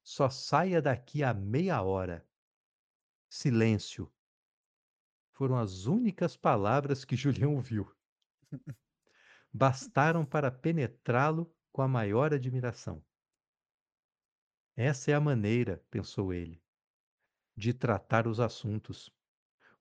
Só 0.03 0.29
saia 0.29 0.81
daqui 0.81 1.23
a 1.23 1.33
meia 1.33 1.81
hora. 1.81 2.25
Silêncio. 3.29 4.11
Foram 5.33 5.57
as 5.57 5.85
únicas 5.85 6.37
palavras 6.37 7.03
que 7.03 7.15
Julião 7.17 7.55
ouviu. 7.55 7.93
Bastaram 9.51 10.25
para 10.25 10.49
penetrá-lo 10.49 11.53
com 11.71 11.81
a 11.81 11.87
maior 11.87 12.33
admiração. 12.33 13.03
Essa 14.75 15.11
é 15.11 15.13
a 15.15 15.19
maneira, 15.19 15.83
pensou 15.89 16.31
ele, 16.31 16.63
de 17.55 17.73
tratar 17.73 18.27
os 18.27 18.39
assuntos. 18.39 19.11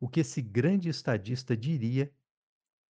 O 0.01 0.09
que 0.09 0.21
esse 0.21 0.41
grande 0.41 0.89
estadista 0.89 1.55
diria 1.55 2.13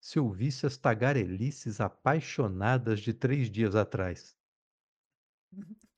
se 0.01 0.19
ouvisse 0.19 0.67
as 0.67 0.77
tagarelices 0.77 1.81
apaixonadas 1.81 3.01
de 3.01 3.13
três 3.13 3.51
dias 3.51 3.75
atrás? 3.75 4.37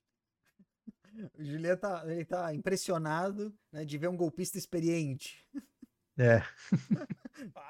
O 1.34 1.76
tá, 1.76 2.04
ele 2.06 2.24
tá 2.24 2.54
impressionado 2.54 3.52
né, 3.72 3.84
de 3.84 3.98
ver 3.98 4.08
um 4.08 4.16
golpista 4.16 4.56
experiente. 4.56 5.44
É, 6.16 6.42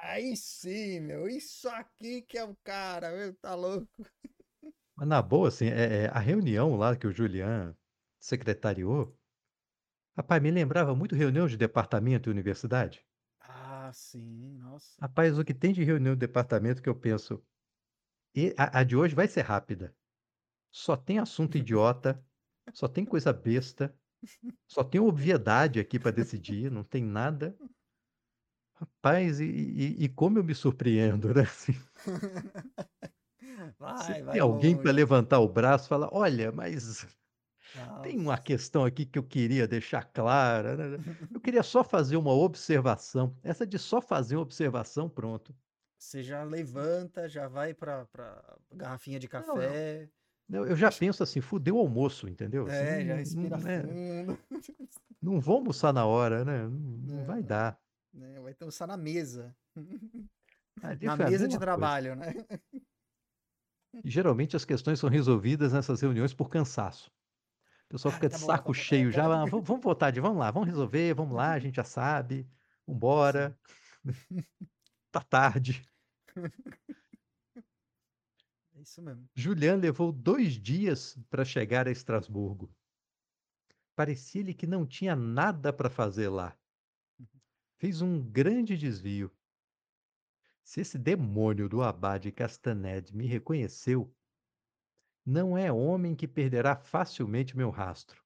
Aí 0.02 0.36
sim, 0.36 1.00
meu. 1.00 1.28
Isso 1.28 1.68
aqui 1.68 2.22
que 2.22 2.38
é 2.38 2.44
o 2.44 2.56
cara, 2.64 3.10
meu. 3.10 3.34
Tá 3.34 3.54
louco. 3.54 3.88
mas 4.96 5.08
na 5.08 5.22
boa, 5.22 5.48
assim, 5.48 5.66
é, 5.66 6.04
é, 6.04 6.06
a 6.08 6.18
reunião 6.18 6.76
lá 6.76 6.96
que 6.96 7.06
o 7.06 7.12
Julian 7.12 7.76
secretariou, 8.20 9.16
rapaz, 10.16 10.42
me 10.42 10.50
lembrava 10.50 10.94
muito 10.94 11.14
reunião 11.14 11.46
de 11.46 11.56
departamento 11.56 12.28
e 12.28 12.32
universidade. 12.32 13.06
Ah, 13.88 13.92
sim. 13.92 14.56
Nossa. 14.58 15.00
Rapaz, 15.00 15.38
o 15.38 15.44
que 15.44 15.54
tem 15.54 15.72
de 15.72 15.82
reunião 15.84 16.14
de 16.14 16.20
departamento 16.20 16.82
que 16.82 16.88
eu 16.88 16.94
penso, 16.98 17.44
e 18.36 18.54
a, 18.58 18.80
a 18.80 18.84
de 18.84 18.96
hoje 18.96 19.14
vai 19.14 19.28
ser 19.28 19.42
rápida. 19.42 19.96
Só 20.72 20.96
tem 20.96 21.18
assunto 21.20 21.56
idiota, 21.58 22.24
só 22.74 22.88
tem 22.88 23.04
coisa 23.06 23.32
besta, 23.32 23.98
só 24.68 24.84
tem 24.84 25.00
obviedade 25.00 25.80
aqui 25.80 25.98
para 26.00 26.12
decidir, 26.12 26.70
não 26.70 26.84
tem 26.84 27.04
nada. 27.04 27.58
Rapaz, 28.74 29.40
e, 29.40 29.44
e- 29.44 30.04
e 30.04 30.08
como 30.08 30.38
eu 30.38 30.44
me 30.44 30.54
surpreendo, 30.54 31.34
né? 31.34 31.42
Assim, 31.42 31.72
Vai, 33.78 34.22
vai 34.22 34.38
tem 34.38 34.40
alguém 34.40 34.76
para 34.76 34.90
levantar 34.92 35.40
o 35.40 35.48
braço 35.48 35.86
e 35.86 35.88
falar, 35.88 36.08
olha, 36.12 36.52
mas 36.52 37.06
tem 38.02 38.18
uma 38.18 38.32
Nossa. 38.32 38.42
questão 38.42 38.84
aqui 38.84 39.04
que 39.04 39.18
eu 39.18 39.22
queria 39.22 39.66
deixar 39.66 40.04
clara. 40.04 40.76
né? 40.76 40.98
Eu 41.34 41.40
queria 41.40 41.62
só 41.62 41.82
fazer 41.84 42.16
uma 42.16 42.32
observação. 42.32 43.34
Essa 43.42 43.66
de 43.66 43.78
só 43.78 44.00
fazer 44.00 44.36
uma 44.36 44.42
observação, 44.42 45.08
pronto. 45.08 45.54
Você 45.98 46.22
já 46.22 46.44
levanta, 46.44 47.28
já 47.28 47.48
vai 47.48 47.74
pra 47.74 48.06
garrafinha 48.72 49.18
de 49.18 49.26
Não, 49.28 49.40
café. 49.56 50.08
eu 50.50 50.66
eu 50.68 50.76
já 50.76 50.90
penso 50.90 51.22
assim, 51.22 51.40
fudeu 51.40 51.76
o 51.76 51.80
almoço, 51.80 52.28
entendeu? 52.28 52.66
Assim, 52.66 52.74
É, 52.74 53.04
já 53.04 53.12
não, 53.12 53.18
respira 53.18 53.58
não, 53.58 53.68
é, 53.68 53.82
fundo. 53.82 54.38
não 55.22 55.40
vou 55.40 55.56
almoçar 55.56 55.92
na 55.92 56.06
hora, 56.06 56.44
né? 56.44 56.62
Não, 56.66 56.70
não 56.70 57.24
vai 57.24 57.40
Não, 57.40 57.48
dar. 57.48 57.78
né, 58.12 58.40
vai 58.40 58.54
almoçar 58.60 58.86
na 58.86 58.96
mesa. 58.96 59.54
Ali 60.82 61.06
Na 61.06 61.12
a 61.12 61.16
mesa 61.16 61.46
de 61.46 61.50
mesma 61.50 61.58
coisa. 61.58 61.66
trabalho, 61.66 62.14
né? 62.16 62.32
Geralmente 64.04 64.56
as 64.56 64.64
questões 64.64 64.98
são 64.98 65.08
resolvidas 65.08 65.72
nessas 65.72 66.00
reuniões 66.00 66.34
por 66.34 66.48
cansaço. 66.48 67.10
O 67.90 67.94
pessoal 67.94 68.12
Ah, 68.12 68.14
fica 68.14 68.28
de 68.28 68.34
tá 68.34 68.38
bom, 68.38 68.52
tá 68.52 68.60
saco 68.60 68.72
bom. 68.72 68.84
É, 68.92 69.04
cheio 69.04 69.10
já, 69.10 69.24
"Ah, 69.24 69.46
va 69.46 69.60
vamos 69.60 69.82
votar 69.82 70.12
de 70.12 70.20
vamos 70.20 70.38
lá, 70.38 70.50
vamos 70.50 70.68
resolver, 70.68 71.14
vamos 71.14 71.34
lá, 71.34 71.52
a 71.52 71.58
gente 71.58 71.76
já 71.76 71.84
sabe, 71.84 72.46
vambora. 72.86 73.58
Tá 75.12 75.20
tarde. 75.22 75.86
É 78.74 78.80
isso 78.80 79.02
mesmo. 79.02 79.28
Julian 79.34 79.76
levou 79.76 80.12
2 80.12 80.52
dias 80.60 81.16
para 81.30 81.42
chegar 81.44 81.88
a 81.88 81.90
Estrasburgo. 81.90 82.74
Parecia-lhe 83.96 84.54
que 84.54 84.66
não 84.66 84.86
tinha 84.86 85.14
nada 85.16 85.72
para 85.72 85.90
fazer 85.90 86.28
lá. 86.28 86.58
Uhum. 87.18 87.40
Fez 87.80 88.02
um 88.02 88.20
grande 88.20 88.76
desvio. 88.76 89.30
Se 90.62 90.80
esse 90.82 90.96
demônio 90.98 91.68
do 91.68 91.82
abade 91.82 92.30
Castaned 92.30 93.12
me 93.12 93.26
reconheceu 93.26 94.16
não 95.28 95.58
é 95.58 95.70
homem 95.70 96.16
que 96.16 96.26
perderá 96.26 96.74
facilmente 96.74 97.54
meu 97.54 97.68
rastro. 97.68 98.24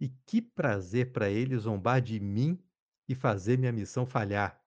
E 0.00 0.08
que 0.26 0.42
prazer 0.42 1.12
para 1.12 1.30
ele 1.30 1.56
zombar 1.56 2.02
de 2.02 2.18
mim 2.18 2.60
e 3.08 3.14
fazer 3.14 3.56
minha 3.56 3.70
missão 3.70 4.04
falhar. 4.04 4.60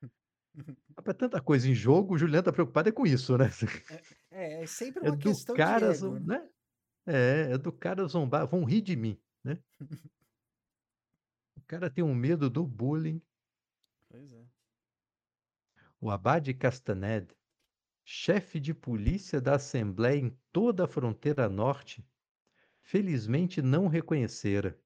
Rapaz, 0.96 1.16
tanta 1.16 1.40
coisa 1.40 1.68
em 1.68 1.74
jogo, 1.74 2.14
o 2.14 2.18
Julian 2.18 2.40
tá 2.40 2.52
preocupado 2.52 2.88
é 2.88 2.92
com 2.92 3.04
isso, 3.04 3.36
né. 3.36 3.46
É, 4.30 4.62
é 4.62 4.66
sempre 4.66 5.02
É 5.04 5.10
uma 5.10 5.16
do 5.16 5.22
questão 5.22 5.56
de 5.56 5.60
cara 5.60 5.86
ego, 5.86 5.94
zom 5.94 6.20
né. 6.20 6.38
né. 6.38 6.50
É, 7.04 7.52
é 7.54 7.58
do 7.58 7.72
cara 7.72 8.06
zombar, 8.06 8.46
vão 8.46 8.62
rir 8.62 8.80
de 8.80 8.94
mim, 8.94 9.20
né. 9.42 9.58
O 11.56 11.62
cara 11.66 11.90
tem 11.90 12.04
um 12.04 12.14
medo 12.14 12.48
do 12.48 12.64
bullying. 12.64 13.20
Pois 14.08 14.32
é. 14.32 14.44
O 16.00 16.10
abade 16.10 16.54
Castaned, 16.54 17.34
chefe 18.12 18.58
de 18.58 18.74
polícia 18.74 19.40
da 19.40 19.54
Assembleia 19.54 20.18
em 20.18 20.36
toda 20.50 20.82
a 20.82 20.88
fronteira 20.88 21.48
norte, 21.48 22.04
felizmente 22.82 23.62
não 23.62 23.86
reconhecera. 23.86 24.76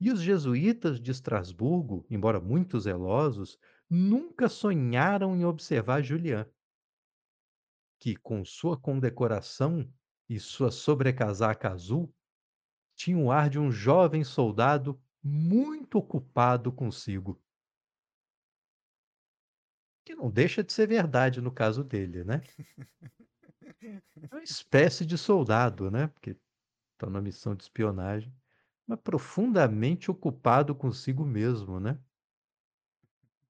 E 0.00 0.08
os 0.08 0.22
jesuítas 0.22 1.00
de 1.00 1.10
Estrasburgo, 1.10 2.06
embora 2.08 2.40
muito 2.40 2.78
zelosos, 2.78 3.58
nunca 3.90 4.48
sonharam 4.48 5.34
em 5.34 5.44
observar 5.44 6.00
Julian. 6.00 6.48
Que 7.98 8.14
com 8.14 8.44
sua 8.44 8.78
condecoração 8.78 9.92
e 10.28 10.38
sua 10.38 10.70
sobrecasaca 10.70 11.72
azul, 11.72 12.14
tinha 12.94 13.18
o 13.18 13.32
ar 13.32 13.50
de 13.50 13.58
um 13.58 13.72
jovem 13.72 14.22
soldado 14.22 15.02
muito 15.20 15.98
ocupado 15.98 16.70
consigo. 16.70 17.41
Que 20.04 20.14
não 20.14 20.30
deixa 20.30 20.62
de 20.64 20.72
ser 20.72 20.86
verdade 20.88 21.40
no 21.40 21.52
caso 21.52 21.84
dele, 21.84 22.24
né. 22.24 22.42
É 24.30 24.34
uma 24.34 24.42
espécie 24.42 25.04
de 25.06 25.16
soldado, 25.18 25.90
né, 25.90 26.08
porque 26.08 26.36
tá 26.98 27.06
numa 27.06 27.20
missão 27.22 27.54
de 27.54 27.64
espionagem, 27.64 28.34
mas 28.86 29.00
profundamente 29.00 30.10
ocupado 30.10 30.74
consigo 30.74 31.24
mesmo, 31.24 31.80
né. 31.80 31.98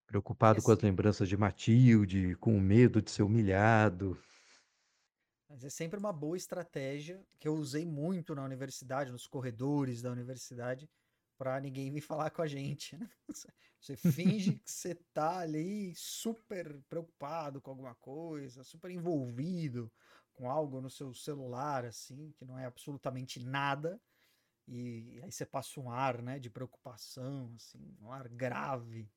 Preocupado 0.07 0.63
com 0.63 0.71
as 0.71 0.79
lembranças 0.81 1.29
de 1.29 1.37
Matilde, 1.37 2.37
com 2.37 2.57
o 2.57 2.61
medo 2.61 3.01
de 3.01 3.11
ser 3.11 3.23
humilhado. 3.23 4.19
Mas 5.49 5.65
é 5.65 5.71
sempre 5.71 5.99
uma 5.99 6.13
boa 6.13 6.37
estratégia, 6.37 7.25
que 7.39 7.47
eu 7.47 7.55
usei 7.55 7.85
muito 7.85 8.35
na 8.35 8.45
universidade, 8.45 9.13
nos 9.13 9.27
corredores 9.27 10.01
da 10.03 10.11
universidade, 10.11 10.91
para 11.37 11.61
ninguém 11.61 11.91
vir 11.93 12.01
falar 12.01 12.31
com 12.31 12.43
a 12.43 12.47
gente, 12.47 12.97
né. 12.97 13.09
Você 13.83 13.97
finge 13.97 14.61
que 14.61 14.71
você 14.71 14.95
tá 15.13 15.39
ali 15.41 15.93
super 15.97 16.81
preocupado 16.89 17.61
com 17.61 17.69
alguma 17.69 17.97
coisa, 17.97 18.63
super 18.63 18.93
envolvido 18.93 19.93
com 20.33 20.49
algo 20.49 20.81
no 20.81 20.89
seu 20.89 21.13
celular, 21.13 21.85
assim, 21.85 22.31
que 22.39 22.45
não 22.45 22.57
é 22.57 22.65
absolutamente 22.65 23.41
nada, 23.41 24.01
e 24.69 25.21
aí 25.25 25.33
você 25.33 25.47
passa 25.47 25.81
um 25.81 25.91
ar, 25.91 26.23
né, 26.23 26.39
de 26.39 26.51
preocupação, 26.51 27.55
assim, 27.57 27.97
um 28.01 28.13
ar 28.13 28.29
grave, 28.29 29.11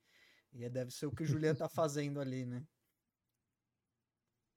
e 0.52 0.68
deve 0.68 0.90
ser 0.90 1.06
o 1.06 1.12
que 1.12 1.22
o 1.24 1.26
Julian 1.26 1.54
tá 1.54 1.68
fazendo 1.68 2.20
ali, 2.20 2.46
né. 2.46 2.66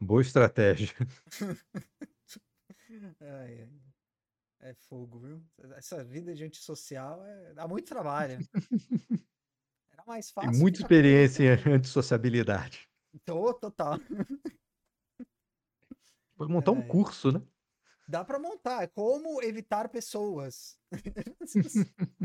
Boa 0.02 0.22
estratégia. 0.22 0.94
Ai, 3.22 3.62
ai. 3.62 3.70
É 4.62 4.74
fogo, 4.74 5.20
viu. 5.20 5.42
Essa 5.76 6.04
vida 6.04 6.34
de 6.36 6.44
antissocial 6.44 7.26
é 7.26 7.54
dá 7.54 7.68
muito 7.68 7.88
trabalho. 7.88 8.46
Mais 10.10 10.32
Tem 10.32 10.46
fácil 10.46 10.60
muita 10.60 10.82
experiência 10.82 11.44
em 11.44 11.70
antissociabilidade. 11.72 12.90
Tô, 13.24 13.54
total. 13.54 14.00
Pode 16.36 16.52
montar 16.52 16.72
um 16.72 16.80
Ai. 16.80 16.88
curso, 16.88 17.32
né. 17.32 17.40
Dá 18.08 18.26
para 18.26 18.40
montar, 18.40 18.82
é 18.82 18.88
como 18.88 19.40
evitar 19.44 19.88
pessoas. 19.90 20.80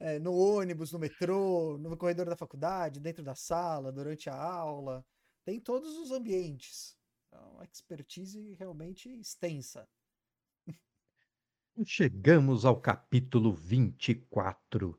É, 0.00 0.16
no 0.20 0.32
ônibus, 0.32 0.92
no 0.92 0.98
metrô, 0.98 1.76
no 1.76 1.96
corredor 1.96 2.26
da 2.26 2.36
faculdade, 2.36 3.00
dentro 3.00 3.24
da 3.24 3.34
sala, 3.34 3.90
durante 3.90 4.30
a 4.30 4.34
aula, 4.34 5.04
tem 5.44 5.58
todos 5.58 5.98
os 5.98 6.12
ambientes. 6.12 6.96
É 7.32 7.36
uma 7.36 7.64
expertise 7.64 8.54
realmente 8.54 9.08
extensa. 9.18 9.88
Chegamos 11.84 12.64
ao 12.64 12.80
capítulo 12.80 13.52
24. 13.52 14.96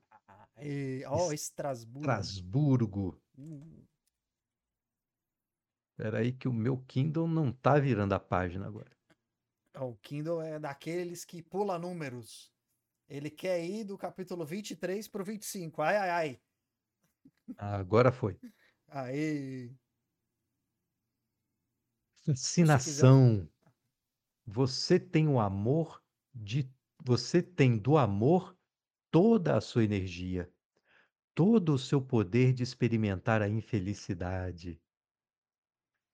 Aê, 0.59 1.05
ó, 1.05 1.31
Estrasburgo. 1.31 1.99
Estrasburgo. 1.99 3.21
Espera 5.91 6.19
aí 6.19 6.33
que 6.33 6.47
o 6.47 6.53
meu 6.53 6.77
Kindle 6.85 7.27
não 7.27 7.51
tá 7.51 7.79
virando 7.79 8.13
a 8.13 8.19
página 8.19 8.67
agora. 8.67 8.91
O 9.77 9.95
Kindle 9.97 10.41
é 10.41 10.59
daqueles 10.59 11.23
que 11.23 11.41
pula 11.41 11.79
números. 11.79 12.51
Ele 13.07 13.29
quer 13.29 13.63
ir 13.63 13.85
do 13.85 13.97
capítulo 13.97 14.45
23 14.45 15.07
pro 15.07 15.23
25. 15.23 15.81
Ai, 15.81 15.97
ai, 15.97 16.09
ai. 16.09 16.41
Agora 17.57 18.11
foi. 18.11 18.37
Aê. 18.87 19.71
Fascinação. 22.25 23.49
Você 24.45 24.99
tem 24.99 25.27
o 25.27 25.39
amor 25.39 26.03
de 26.33 26.69
você 27.01 27.41
tem 27.41 27.77
do 27.77 27.97
amor 27.97 28.58
toda 29.11 29.57
a 29.57 29.61
sua 29.61 29.83
energia, 29.83 30.51
todo 31.33 31.73
o 31.73 31.79
seu 31.79 32.01
poder 32.01 32.53
de 32.53 32.63
experimentar 32.63 33.41
a 33.41 33.49
infelicidade. 33.49 34.81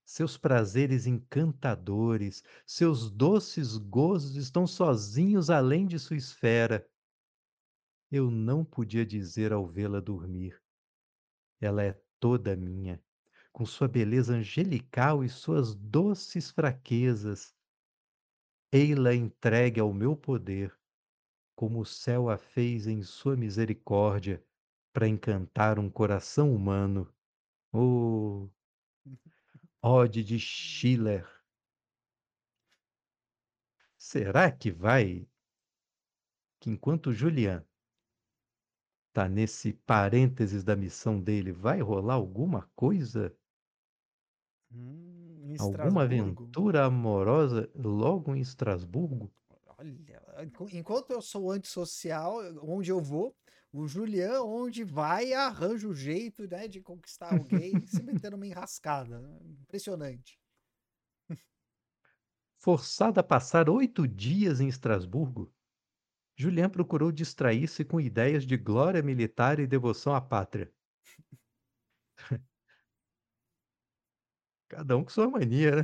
Seus 0.06 0.38
prazeres 0.38 1.08
encantadores, 1.08 2.44
seus 2.66 3.10
doces 3.10 3.76
gozos 3.76 4.36
estão 4.36 4.68
sozinhos 4.68 5.50
além 5.50 5.88
de 5.88 5.98
sua 5.98 6.16
esfera. 6.16 6.88
Eu 8.12 8.30
não 8.30 8.64
podia 8.64 9.04
dizer 9.04 9.52
ao 9.52 9.66
vê-la 9.66 10.00
dormir. 10.00 10.62
Ela 11.60 11.84
é 11.84 12.00
toda 12.20 12.56
minha, 12.56 13.04
com 13.52 13.66
sua 13.66 13.88
beleza 13.88 14.36
angelical 14.36 15.24
e 15.24 15.30
suas 15.30 15.74
doces 15.74 16.52
fraquezas. 16.52 17.56
Ei-la 18.72 19.16
entregue 19.16 19.80
ao 19.80 19.92
meu 19.92 20.16
poder, 20.16 20.78
como 21.56 21.82
o 21.82 21.86
céu 21.86 22.30
a 22.30 22.38
fez 22.38 22.88
em 22.88 23.02
sua 23.04 23.36
misericórdia, 23.38 24.44
para 24.94 25.08
encantar 25.08 25.80
um 25.80 25.90
coração 25.90 26.54
humano. 26.56 27.14
Oh! 27.74 28.50
Ode 29.82 30.22
de 30.24 30.38
Schiller. 30.38 31.26
Será 33.98 34.50
que 34.52 34.72
vai 34.72 35.28
que 36.60 36.70
enquanto 36.70 37.14
Julian 37.14 37.66
tá 39.12 39.28
nesse 39.28 39.74
parênteses 39.74 40.64
da 40.64 40.76
missão 40.76 41.20
dele, 41.20 41.52
vai 41.52 41.82
rolar 41.82 42.14
alguma 42.14 42.70
coisa? 42.76 43.36
Hum, 44.72 45.56
Alguma 45.58 46.04
aventura 46.04 46.86
amorosa 46.86 47.68
logo 47.76 48.36
em 48.36 48.42
Estrasburgo? 48.42 49.34
Olha, 49.78 50.22
enquanto 50.72 51.12
eu 51.12 51.22
sou 51.22 51.52
antissocial, 51.52 52.40
onde 52.62 52.92
eu 52.92 53.02
vou, 53.02 53.36
o 53.72 53.88
Julian, 53.88 54.42
onde 54.42 54.84
vai, 54.84 55.34
arranja 55.34 55.88
o 55.88 55.94
jeito, 55.94 56.48
né, 56.48 56.68
de 56.68 56.82
conquistar 56.82 57.34
alguém, 57.34 57.86
se 57.86 58.02
meter 58.02 58.32
numa 58.32 58.48
enrascada. 58.48 59.22
Impressionante. 59.62 60.40
Forçado 62.58 63.20
a 63.20 63.24
passar 63.24 63.70
8 63.70 64.08
dias 64.08 64.60
em 64.60 64.68
Estrasburgo, 64.68 65.54
Julian 66.38 66.70
procurou 66.70 67.12
distrair-se 67.12 67.86
com 67.86 68.00
ideias 68.00 68.46
de 68.46 68.58
glória 68.58 69.02
militar 69.02 69.60
e 69.60 69.68
devoção 69.68 70.16
à 70.16 70.22
pátria. 70.22 70.72
Cada 74.68 74.98
um 74.98 75.04
com 75.04 75.10
sua 75.10 75.30
mania, 75.30 75.84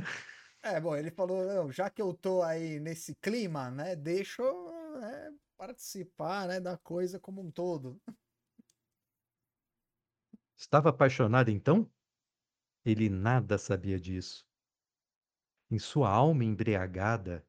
É, 0.64 0.80
bom, 0.80 0.96
ele 0.96 1.10
falou, 1.10 1.44
"Não, 1.44 1.72
já 1.72 1.90
que 1.90 2.00
eu 2.00 2.14
tô 2.14 2.40
aí 2.42 2.78
nesse 2.78 3.14
clima, 3.16 3.68
né, 3.70 3.96
deixa 3.96 4.42
eu 4.42 4.70
né, 5.00 5.32
participar, 5.56 6.46
né, 6.46 6.60
da 6.60 6.78
coisa 6.78 7.18
como 7.18 7.42
um 7.42 7.50
todo. 7.50 8.00
Estava 10.56 10.88
apaixonado 10.90 11.50
então? 11.50 11.90
Ele 12.84 13.08
nada 13.08 13.58
sabia 13.58 13.98
disso. 13.98 14.46
Em 15.70 15.78
sua 15.78 16.10
alma 16.10 16.44
embriagada, 16.44 17.44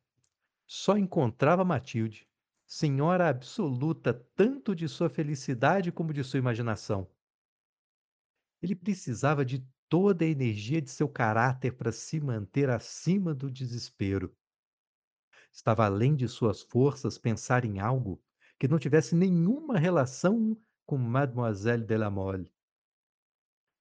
só 0.68 0.98
encontrava 0.98 1.66
Matilde, 1.66 2.28
senhora 2.66 3.30
absoluta 3.30 4.14
tanto 4.36 4.76
de 4.76 4.88
sua 4.90 5.10
felicidade 5.10 5.92
como 5.92 6.14
de 6.14 6.24
sua 6.24 6.40
imaginação. 6.40 7.08
Ele 8.62 8.76
precisava 8.76 9.46
de 9.46 9.68
toda 9.94 10.26
a 10.26 10.28
energia 10.28 10.82
de 10.82 10.90
seu 10.90 11.08
caráter 11.08 11.74
para 11.78 11.92
se 11.92 12.20
manter 12.20 12.68
acima 12.68 13.32
do 13.32 13.52
desespero. 13.52 14.36
Estava 15.52 15.86
além 15.86 16.16
de 16.16 16.28
suas 16.28 16.64
forças 16.64 17.20
pensar 17.20 17.64
em 17.64 17.80
algo 17.80 18.20
que 18.58 18.68
não 18.68 18.80
tivesse 18.80 19.14
nenhuma 19.14 19.78
relação 19.78 20.60
com 20.84 20.98
Mademoiselle 20.98 21.86
de 21.86 21.96
la 21.96 22.10
Mole. 22.10 22.52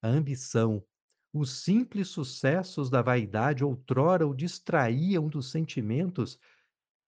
A 0.02 0.08
ambição, 0.08 0.84
os 1.32 1.62
simples 1.62 2.08
sucessos 2.08 2.90
da 2.90 3.00
vaidade 3.00 3.64
outrora 3.64 4.26
o 4.26 4.34
distraíam 4.34 5.30
dos 5.30 5.50
sentimentos 5.50 6.38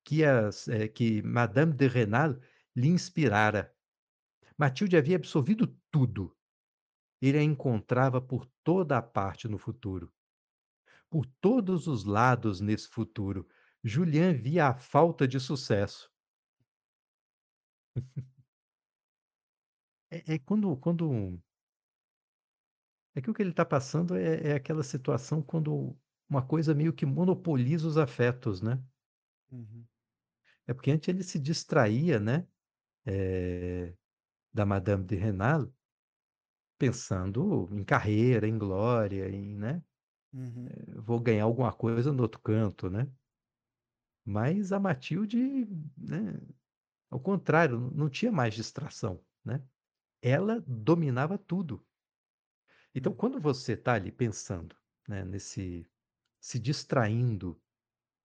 que 0.02 0.24
as 0.24 0.66
eh, 0.66 0.88
que 0.88 1.20
Madame 1.20 1.74
de 1.74 1.88
Rênal 1.88 2.40
lhe 2.74 2.88
inspirara. 2.88 3.70
Matilde 4.56 4.96
havia 4.96 5.16
absorvido 5.16 5.78
tudo. 5.90 6.33
Ele 7.20 7.38
a 7.38 7.42
encontrava 7.42 8.20
por 8.20 8.46
toda 8.62 8.98
a 8.98 9.02
parte 9.02 9.48
no 9.48 9.58
futuro. 9.58 10.12
Por 11.08 11.26
todos 11.40 11.86
os 11.86 12.04
lados 12.04 12.60
nesse 12.60 12.88
futuro, 12.88 13.46
Julien 13.82 14.34
via 14.34 14.68
a 14.68 14.74
falta 14.74 15.26
de 15.28 15.38
sucesso. 15.38 16.10
É 20.10 20.34
é 20.34 20.38
quando 20.38 20.76
quando 20.76 21.40
é 23.14 23.20
que 23.20 23.30
o 23.30 23.34
que 23.34 23.42
ele 23.42 23.50
está 23.50 23.64
passando 23.64 24.16
é 24.16 24.50
é 24.50 24.54
aquela 24.54 24.82
situação 24.82 25.42
quando 25.42 25.96
uma 26.28 26.46
coisa 26.46 26.74
meio 26.74 26.92
que 26.92 27.06
monopoliza 27.06 27.86
os 27.86 27.96
afetos, 27.96 28.60
né. 28.60 28.82
Uhum. 29.50 29.84
É 30.66 30.74
porque 30.74 30.90
antes 30.90 31.08
ele 31.08 31.22
se 31.22 31.38
distraía, 31.38 32.18
né, 32.18 32.48
eh, 33.06 33.94
da 34.52 34.64
Madame 34.66 35.04
de 35.04 35.16
Rênal, 35.16 35.72
pensando 36.78 37.68
em 37.72 37.84
carreira, 37.84 38.46
em 38.48 38.58
glória, 38.58 39.28
em, 39.30 39.56
né, 39.56 39.82
Uhum. 40.32 40.76
eh, 40.76 41.00
vou 41.00 41.20
ganhar 41.20 41.44
alguma 41.44 41.72
coisa 41.72 42.12
no 42.12 42.22
outro 42.22 42.40
canto, 42.42 42.90
né. 42.90 43.10
Mas 44.24 44.70
a 44.72 44.78
Matilde, 44.80 45.66
né, 45.96 46.40
ao 47.10 47.20
contrário, 47.20 47.78
não 47.92 48.08
tinha 48.10 48.32
mais 48.32 48.54
distração, 48.54 49.24
né. 49.44 49.66
Ela 50.22 50.60
dominava 50.66 51.38
tudo. 51.38 51.86
Então 52.94 53.12
Hum. 53.12 53.14
quando 53.14 53.40
você 53.40 53.72
está 53.74 53.94
ali 53.94 54.10
pensando, 54.12 54.76
né, 55.08 55.24
nesse 55.24 55.86
se 56.40 56.58
distraindo 56.58 57.60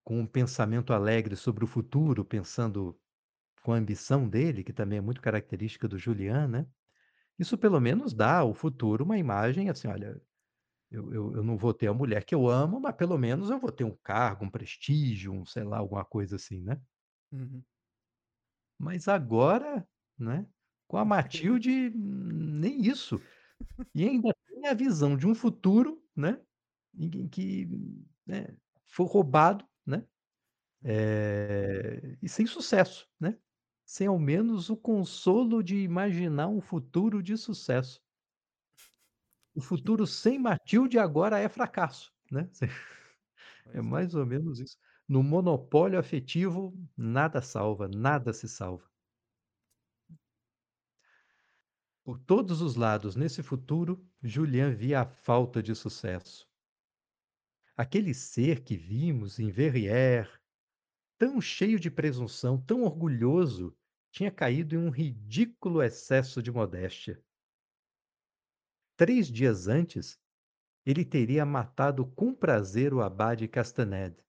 com 0.04 0.20
um 0.20 0.28
pensamento 0.28 0.94
alegre 0.94 1.36
sobre 1.38 1.64
o 1.64 1.68
futuro, 1.68 2.26
pensando 2.26 3.00
com 3.64 3.74
a 3.74 3.78
ambição 3.78 4.30
dele, 4.30 4.64
que 4.64 4.74
também 4.74 5.00
é 5.00 5.02
muito 5.02 5.22
característica 5.22 5.88
do 5.88 5.98
Julien, 6.00 6.48
né, 6.48 6.68
isso 7.40 7.58
pelo 7.58 7.80
menos 7.82 8.14
dá 8.14 8.40
ao 8.40 8.54
futuro 8.54 9.04
uma 9.06 9.18
imagem 9.18 9.70
assim: 9.70 9.88
"Olha, 9.88 10.22
eu 10.92 11.14
eu 11.14 11.36
eu 11.38 11.44
não 11.44 11.58
vou 11.58 11.74
ter 11.74 11.88
a 11.88 11.94
mulher 11.96 12.26
que 12.26 12.36
eu 12.36 12.50
amo, 12.50 12.80
mas 12.82 12.96
pelo 12.96 13.18
menos 13.18 13.50
eu 13.52 13.60
vou 13.60 13.72
ter 13.72 13.86
um 13.86 13.98
cargo, 14.04 14.46
um 14.46 14.52
prestígio, 14.52 15.34
um 15.34 15.46
sei 15.46 15.64
lá, 15.66 15.80
alguma 15.80 16.06
coisa 16.06 16.38
assim", 16.38 16.62
né. 16.64 16.82
Uhum. 17.34 17.64
Mas 18.78 19.08
agora, 19.08 19.88
né, 20.18 20.48
com 20.88 20.98
a 20.98 21.06
Matilde, 21.06 21.90
nem 21.94 22.82
isso. 22.82 23.22
E 23.96 24.04
ainda 24.08 24.34
tem 24.48 24.68
a 24.68 24.74
visão 24.76 25.18
de 25.18 25.28
um 25.28 25.36
futuro, 25.36 26.04
né, 26.16 26.42
em 26.98 27.28
que 27.30 27.68
né, 28.28 28.58
foi 28.88 29.08
roubado, 29.08 29.66
né, 29.86 30.08
eh, 30.84 32.18
e 32.22 32.30
sem 32.30 32.48
sucesso, 32.48 33.08
né, 33.20 33.38
sem 33.90 34.06
ao 34.06 34.20
menos 34.20 34.70
o 34.70 34.78
consolo 34.78 35.64
de 35.64 35.78
imaginar 35.78 36.48
um 36.48 36.62
futuro 36.62 37.24
de 37.24 37.36
sucesso. 37.36 38.00
O 39.56 39.62
futuro 39.66 40.06
sem 40.06 40.38
Matilde 40.38 41.00
agora 41.00 41.40
é 41.40 41.50
fracasso, 41.50 42.14
né. 42.32 42.48
É 43.74 43.80
é. 43.80 43.82
mais 43.82 44.14
ou 44.14 44.26
menos 44.28 44.60
isso. 44.60 44.78
No 45.08 45.24
monopólio 45.24 45.98
afetivo, 45.98 46.72
nada 46.96 47.42
salva, 47.42 47.88
nada 47.88 48.32
se 48.32 48.48
salva. 48.48 48.88
Por 52.04 52.20
todos 52.20 52.62
os 52.62 52.76
lados 52.76 53.16
nesse 53.16 53.42
futuro, 53.42 54.08
Julien 54.22 54.74
via 54.76 55.02
a 55.02 55.06
falta 55.06 55.64
de 55.64 55.74
sucesso. 55.74 56.48
Aquele 57.76 58.14
ser 58.14 58.64
que 58.64 58.76
vimos 58.78 59.40
em 59.40 59.50
Verrières, 59.50 60.30
tão 61.20 61.42
cheio 61.42 61.80
de 61.80 61.92
presunção, 61.92 62.60
tão 62.60 62.84
orgulhoso, 62.84 63.76
tinha 64.12 64.32
caído 64.32 64.76
em 64.76 64.78
um 64.78 64.90
ridículo 64.90 65.82
excesso 65.82 66.42
de 66.42 66.52
modéstia. 66.52 67.22
3 68.98 69.28
dias 69.28 69.68
antes, 69.68 70.20
ele 70.86 71.06
teria 71.06 71.46
matado 71.46 72.06
com 72.06 72.34
prazer 72.34 72.94
o 72.94 73.02
abade 73.02 73.48
Castanede. 73.48 74.26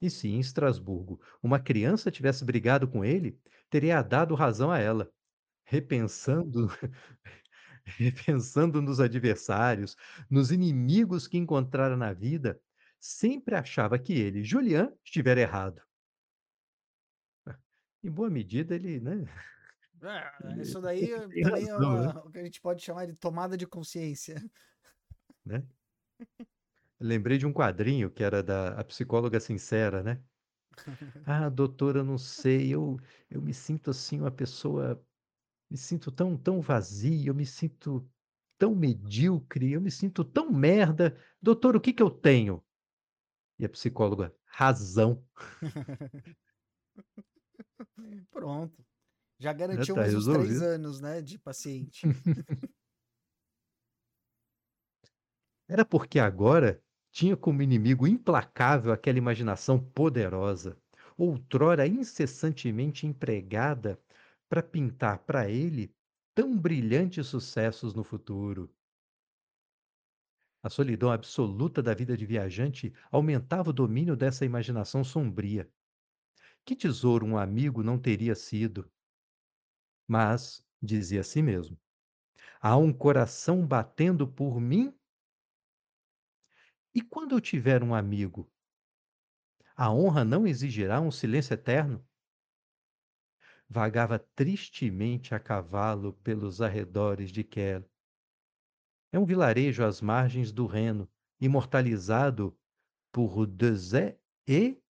E 0.00 0.08
se 0.08 0.28
em 0.28 0.40
Estrasburgo 0.40 1.20
uma 1.42 1.60
criança 1.60 2.10
tivesse 2.10 2.44
brigado 2.44 2.88
com 2.88 3.04
ele, 3.04 3.38
teria 3.68 4.02
dado 4.02 4.34
razão 4.34 4.70
a 4.70 4.78
ela. 4.78 5.12
Repensando 5.64 6.68
repensando 7.84 8.80
nos 8.80 9.00
adversários, 9.00 9.96
nos 10.30 10.50
inimigos 10.50 11.26
que 11.26 11.38
encontrara 11.38 11.96
na 11.96 12.12
vida, 12.12 12.60
sempre 12.98 13.54
achava 13.54 13.98
que 13.98 14.12
ele, 14.12 14.44
Julien, 14.44 14.92
estivera 15.04 15.40
errado. 15.40 15.82
Em 18.02 18.10
boa 18.10 18.30
medida 18.30 18.74
ele, 18.74 18.98
né, 19.00 19.24
É, 20.02 20.62
isso 20.62 20.80
daí 20.80 21.10
é 21.12 21.44
razão, 21.46 22.00
né. 22.00 22.14
o 22.24 22.30
que 22.30 22.38
a 22.38 22.44
gente 22.44 22.60
pode 22.60 22.82
chamar 22.82 23.06
de 23.06 23.14
tomada 23.14 23.56
de 23.56 23.66
consciência. 23.66 24.42
Né. 25.44 25.66
Lembrei 27.00 27.38
de 27.38 27.46
um 27.46 27.52
quadrinho 27.52 28.10
que 28.10 28.22
era 28.22 28.42
da 28.42 28.78
A 28.78 28.84
Psicóloga 28.84 29.40
Sincera, 29.40 30.02
né. 30.02 30.22
"Ah, 31.24 31.48
doutor, 31.50 31.96
eu 31.96 32.04
não 32.04 32.18
sei, 32.18 32.70
eu 32.74 32.98
eu 33.30 33.40
me 33.42 33.54
sinto, 33.54 33.90
assim, 33.90 34.20
uma 34.20 34.30
pessoa 34.30 35.04
me 35.70 35.76
sinto 35.78 36.12
tão 36.12 36.36
tão 36.38 36.60
vazio, 36.62 37.30
eu 37.30 37.34
me 37.36 37.46
sinto 37.46 38.10
tão 38.58 38.74
medíocre, 38.76 39.72
eu 39.72 39.80
me 39.82 39.90
sinto 39.90 40.24
tão 40.24 40.52
merda. 40.52 41.18
Doutor, 41.42 41.76
o 41.76 41.80
que 41.82 41.92
que 41.94 42.02
eu 42.02 42.10
tenho?" 42.10 42.64
E 43.58 43.64
a 43.66 43.70
psicóloga: 43.70 44.34
"Razão." 44.46 45.26
Pronto. 48.30 48.84
Já 49.38 49.52
Já 49.70 49.84
garantiu 49.84 49.86
tá 49.86 50.02
mais 50.02 50.14
uns 50.14 50.28
3 50.28 50.60
resolvido. 50.60 50.62
anos, 50.62 51.00
né, 51.00 51.22
de 51.22 51.38
paciente. 51.38 52.10
Era 55.66 55.86
porque 55.86 56.18
agora 56.18 56.82
tinha 57.10 57.34
como 57.34 57.62
inimigo 57.62 58.06
implacável 58.06 58.92
aquela 58.92 59.16
imaginação 59.16 59.78
poderosa, 59.78 60.76
outrora 61.16 61.86
incessantemente 61.86 63.06
empregada 63.06 63.98
para 64.50 64.62
pintar 64.62 65.20
para 65.24 65.48
ele 65.48 65.94
tão 66.34 66.58
brilhantes 66.58 67.26
sucessos 67.26 67.94
no 67.94 68.04
futuro. 68.04 68.70
A 70.62 70.70
solidão 70.70 71.10
absoluta 71.12 71.82
da 71.82 71.92
vida 71.92 72.16
de 72.16 72.24
viajante 72.24 72.94
aumentava 73.12 73.68
o 73.68 73.72
domínio 73.74 74.16
dessa 74.16 74.42
imaginação 74.46 75.04
sombria. 75.04 75.70
Que 76.64 76.76
tesouro 76.76 77.26
um 77.26 77.36
amigo 77.36 77.82
não 77.82 77.98
teria 77.98 78.34
sido? 78.34 78.90
Mas, 80.06 80.64
dizia 80.82 81.20
a 81.20 81.24
si 81.24 81.42
mesmo, 81.42 81.78
há 82.60 82.76
um 82.76 82.92
coração 82.92 83.66
batendo 83.66 84.26
por 84.26 84.60
mim 84.60 84.94
E 86.94 87.00
quando 87.00 87.36
eu 87.36 87.40
tiver 87.40 87.84
um 87.84 87.94
amigo? 87.94 88.52
A 89.76 89.92
honra 89.92 90.24
não 90.24 90.46
exigirá 90.46 91.00
um 91.00 91.10
silêncio 91.10 91.54
eterno? 91.54 92.04
Vagava 93.68 94.18
tristemente 94.18 95.34
a 95.34 95.38
cavalo 95.38 96.12
pelos 96.12 96.60
arredores 96.60 97.30
de 97.30 97.44
Quer. 97.44 97.88
É 99.12 99.18
um 99.18 99.24
vilarejo 99.24 99.84
às 99.84 100.00
margens 100.00 100.52
do 100.52 100.66
Reno, 100.66 101.08
imortalizado 101.40 102.58
por 103.12 103.46
Deshaies 103.46 104.16
e 104.48 104.82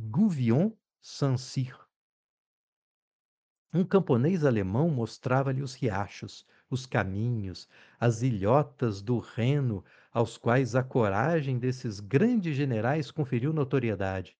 Gouvion-Saint-Cyr. 0.00 1.76
Um 3.74 3.84
camponês 3.84 4.44
alemão 4.44 4.88
mostrava-lhe 4.88 5.60
os 5.60 5.74
riachos, 5.74 6.46
os 6.70 6.86
caminhos, 6.86 7.68
as 7.98 8.22
ilhotas 8.22 9.02
do 9.02 9.18
Reno, 9.18 9.84
aos 10.12 10.38
quais 10.38 10.76
a 10.76 10.84
coragem 10.84 11.58
desses 11.58 11.98
grandes 11.98 12.56
generais 12.56 13.10
conferiu 13.10 13.52
notoriedade. 13.52 14.38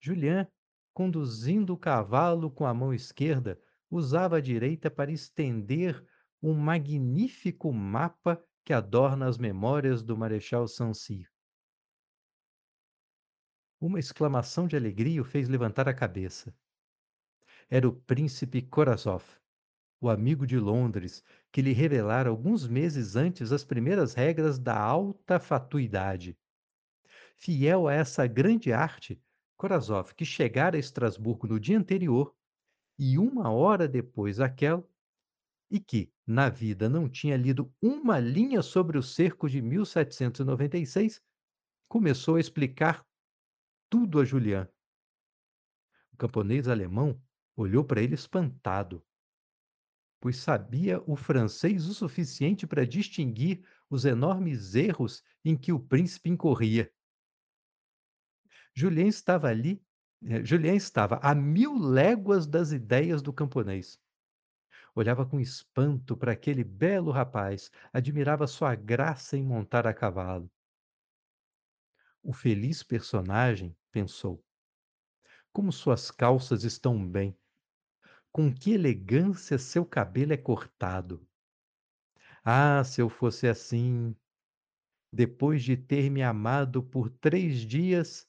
Julien, 0.00 0.48
conduzindo 0.92 1.72
o 1.72 1.78
cavalo 1.78 2.50
com 2.50 2.66
a 2.66 2.74
mão 2.74 2.92
esquerda, 2.92 3.56
usava 3.88 4.38
a 4.38 4.40
direita 4.40 4.90
para 4.90 5.12
estender 5.12 6.04
um 6.42 6.54
magnífico 6.54 7.72
mapa 7.72 8.44
que 8.64 8.72
adorna 8.72 9.28
as 9.28 9.38
memórias 9.38 10.02
do 10.02 10.16
marechal 10.18 10.66
Saint-Cyr. 10.66 11.30
Uma 13.80 14.00
exclamação 14.00 14.66
de 14.66 14.76
alegria 14.76 15.22
o 15.22 15.24
fez 15.24 15.48
levantar 15.48 15.88
a 15.88 15.94
cabeça. 15.94 16.52
Era 17.70 17.88
o 17.88 17.92
príncipe 17.92 18.60
Korazov, 18.60 19.24
o 20.00 20.10
amigo 20.10 20.44
de 20.44 20.58
Londres, 20.58 21.22
que 21.52 21.62
lhe 21.62 21.72
revelara 21.72 22.28
alguns 22.28 22.66
meses 22.66 23.14
antes 23.14 23.52
as 23.52 23.64
primeiras 23.64 24.14
regras 24.14 24.58
da 24.58 24.76
alta 24.76 25.38
fatuidade. 25.38 26.36
Fiel 27.36 27.86
a 27.86 27.94
essa 27.94 28.26
grande 28.26 28.72
arte, 28.72 29.22
Korazov, 29.56 30.12
que 30.12 30.24
chegara 30.24 30.76
a 30.76 30.80
Estrasburgo 30.80 31.46
no 31.46 31.60
dia 31.60 31.78
anterior 31.78 32.34
e 32.98 33.16
uma 33.16 33.50
hora 33.52 33.86
depois 33.86 34.40
aquela, 34.40 34.84
e 35.70 35.78
que, 35.78 36.12
na 36.26 36.48
vida, 36.48 36.88
não 36.88 37.08
tinha 37.08 37.36
lido 37.36 37.72
uma 37.80 38.18
linha 38.18 38.60
sobre 38.60 38.98
o 38.98 39.02
cerco 39.04 39.48
de 39.48 39.62
1796, 39.62 41.22
começou 41.88 42.34
a 42.36 42.40
explicar 42.40 43.07
tudo 43.88 44.20
a 44.20 44.24
Julián. 44.24 44.68
O 46.12 46.16
camponês 46.16 46.68
alemão 46.68 47.20
olhou 47.56 47.84
para 47.84 48.02
ele 48.02 48.14
espantado, 48.14 49.04
pois 50.20 50.36
sabia 50.36 51.02
o 51.06 51.16
francês 51.16 51.86
o 51.86 51.94
suficiente 51.94 52.66
para 52.66 52.86
distinguir 52.86 53.64
os 53.88 54.04
enormes 54.04 54.74
erros 54.74 55.22
em 55.44 55.56
que 55.56 55.72
o 55.72 55.80
príncipe 55.80 56.28
incorria. 56.28 56.92
Julien 58.74 59.08
estava 59.08 59.48
ali, 59.48 59.82
eh, 60.24 60.44
Julien 60.44 60.76
estava 60.76 61.16
a 61.22 61.34
mil 61.34 61.78
léguas 61.78 62.46
das 62.46 62.72
ideias 62.72 63.22
do 63.22 63.32
camponês. 63.32 64.00
Olhava 64.94 65.24
com 65.24 65.40
espanto 65.40 66.16
para 66.16 66.32
aquele 66.32 66.64
belo 66.64 67.10
rapaz, 67.10 67.70
admirava 67.92 68.46
sua 68.46 68.74
graça 68.74 69.36
em 69.36 69.44
montar 69.44 69.86
a 69.86 69.94
cavalo. 69.94 70.50
O 72.22 72.32
feliz 72.32 72.82
personagem, 72.82 73.76
pensou, 73.88 74.44
como 75.52 75.72
suas 75.72 76.10
calças 76.10 76.64
estão 76.64 77.06
bem, 77.06 77.36
com 78.32 78.54
que 78.54 78.72
elegância 78.72 79.58
seu 79.58 79.84
cabelo 79.84 80.32
é 80.32 80.36
cortado. 80.36 81.26
Ah, 82.44 82.82
se 82.84 83.00
eu 83.00 83.08
fosse 83.08 83.46
assim, 83.48 84.14
depois 85.12 85.62
de 85.62 85.76
ter 85.76 86.10
me 86.10 86.22
amado 86.22 86.82
por 86.82 87.10
três 87.10 87.60
dias, 87.60 88.26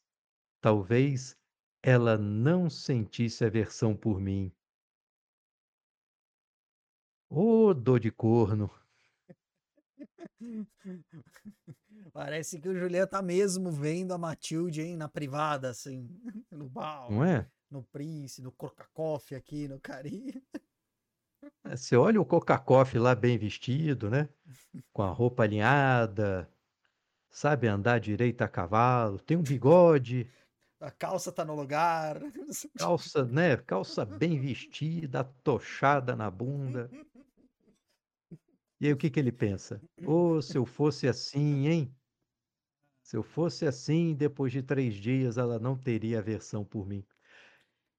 talvez 0.61 1.37
ela 1.83 2.17
não 2.17 2.69
sentisse 2.69 3.45
aversão 3.45 3.95
por 3.95 4.19
mim. 4.19 4.51
Ô 7.29 7.73
dor 7.73 7.99
de 7.99 8.11
corno! 8.11 8.78
Parece 12.13 12.59
que 12.59 12.69
o 12.69 12.75
Julián 12.75 13.07
tá 13.07 13.21
mesmo 13.21 13.71
vendo 13.71 14.13
a 14.13 14.17
Matilde, 14.17 14.81
hein, 14.81 14.95
na 14.97 15.07
privada, 15.07 15.69
assim, 15.69 16.07
no 16.51 16.69
bar, 16.69 17.09
Não 17.11 17.23
é? 17.23 17.45
no 17.69 17.83
Prince, 17.83 18.41
no 18.41 18.51
Coca-Coffee 18.51 19.37
aqui, 19.37 19.67
no 19.67 19.79
Cari. 19.79 20.41
É, 21.65 21.75
você 21.75 21.95
olha 21.95 22.19
o 22.19 22.25
Coca-Coffee 22.25 22.99
lá 22.99 23.15
bem 23.15 23.37
vestido, 23.37 24.09
né? 24.09 24.29
Com 24.93 25.03
a 25.03 25.09
roupa 25.11 25.43
alinhada, 25.43 26.49
sabe 27.29 27.67
andar 27.67 27.99
direito 27.99 28.41
a 28.41 28.47
cavalo, 28.47 29.19
tem 29.19 29.37
um 29.37 29.43
bigode, 29.43 30.29
A 30.81 30.91
calça 30.91 31.31
tá 31.31 31.43
no 31.45 31.55
lugar. 31.55 32.19
calça, 32.77 33.25
né? 33.25 33.57
Calça 33.57 34.05
bem 34.05 34.39
vestida, 34.39 35.23
tochada 35.43 36.15
na 36.15 36.31
bunda. 36.31 36.89
E 38.81 38.87
aí 38.87 38.93
o 38.93 38.97
que 38.97 39.09
que 39.09 39.19
ele 39.19 39.31
pensa? 39.31 39.83
"Ô, 40.03 40.41
se 40.41 40.57
eu 40.57 40.65
fosse 40.65 41.07
assim, 41.07 41.67
hein? 41.67 41.95
Se 43.05 43.15
eu 43.17 43.23
fosse 43.23 43.65
assim, 43.65 44.13
depois 44.15 44.51
de 44.51 44.61
3 44.61 44.93
dias 44.95 45.37
ela 45.37 45.57
não 45.59 45.77
teria 45.77 46.19
aversão 46.19 46.63
por 46.65 46.85
mim". 46.87 47.05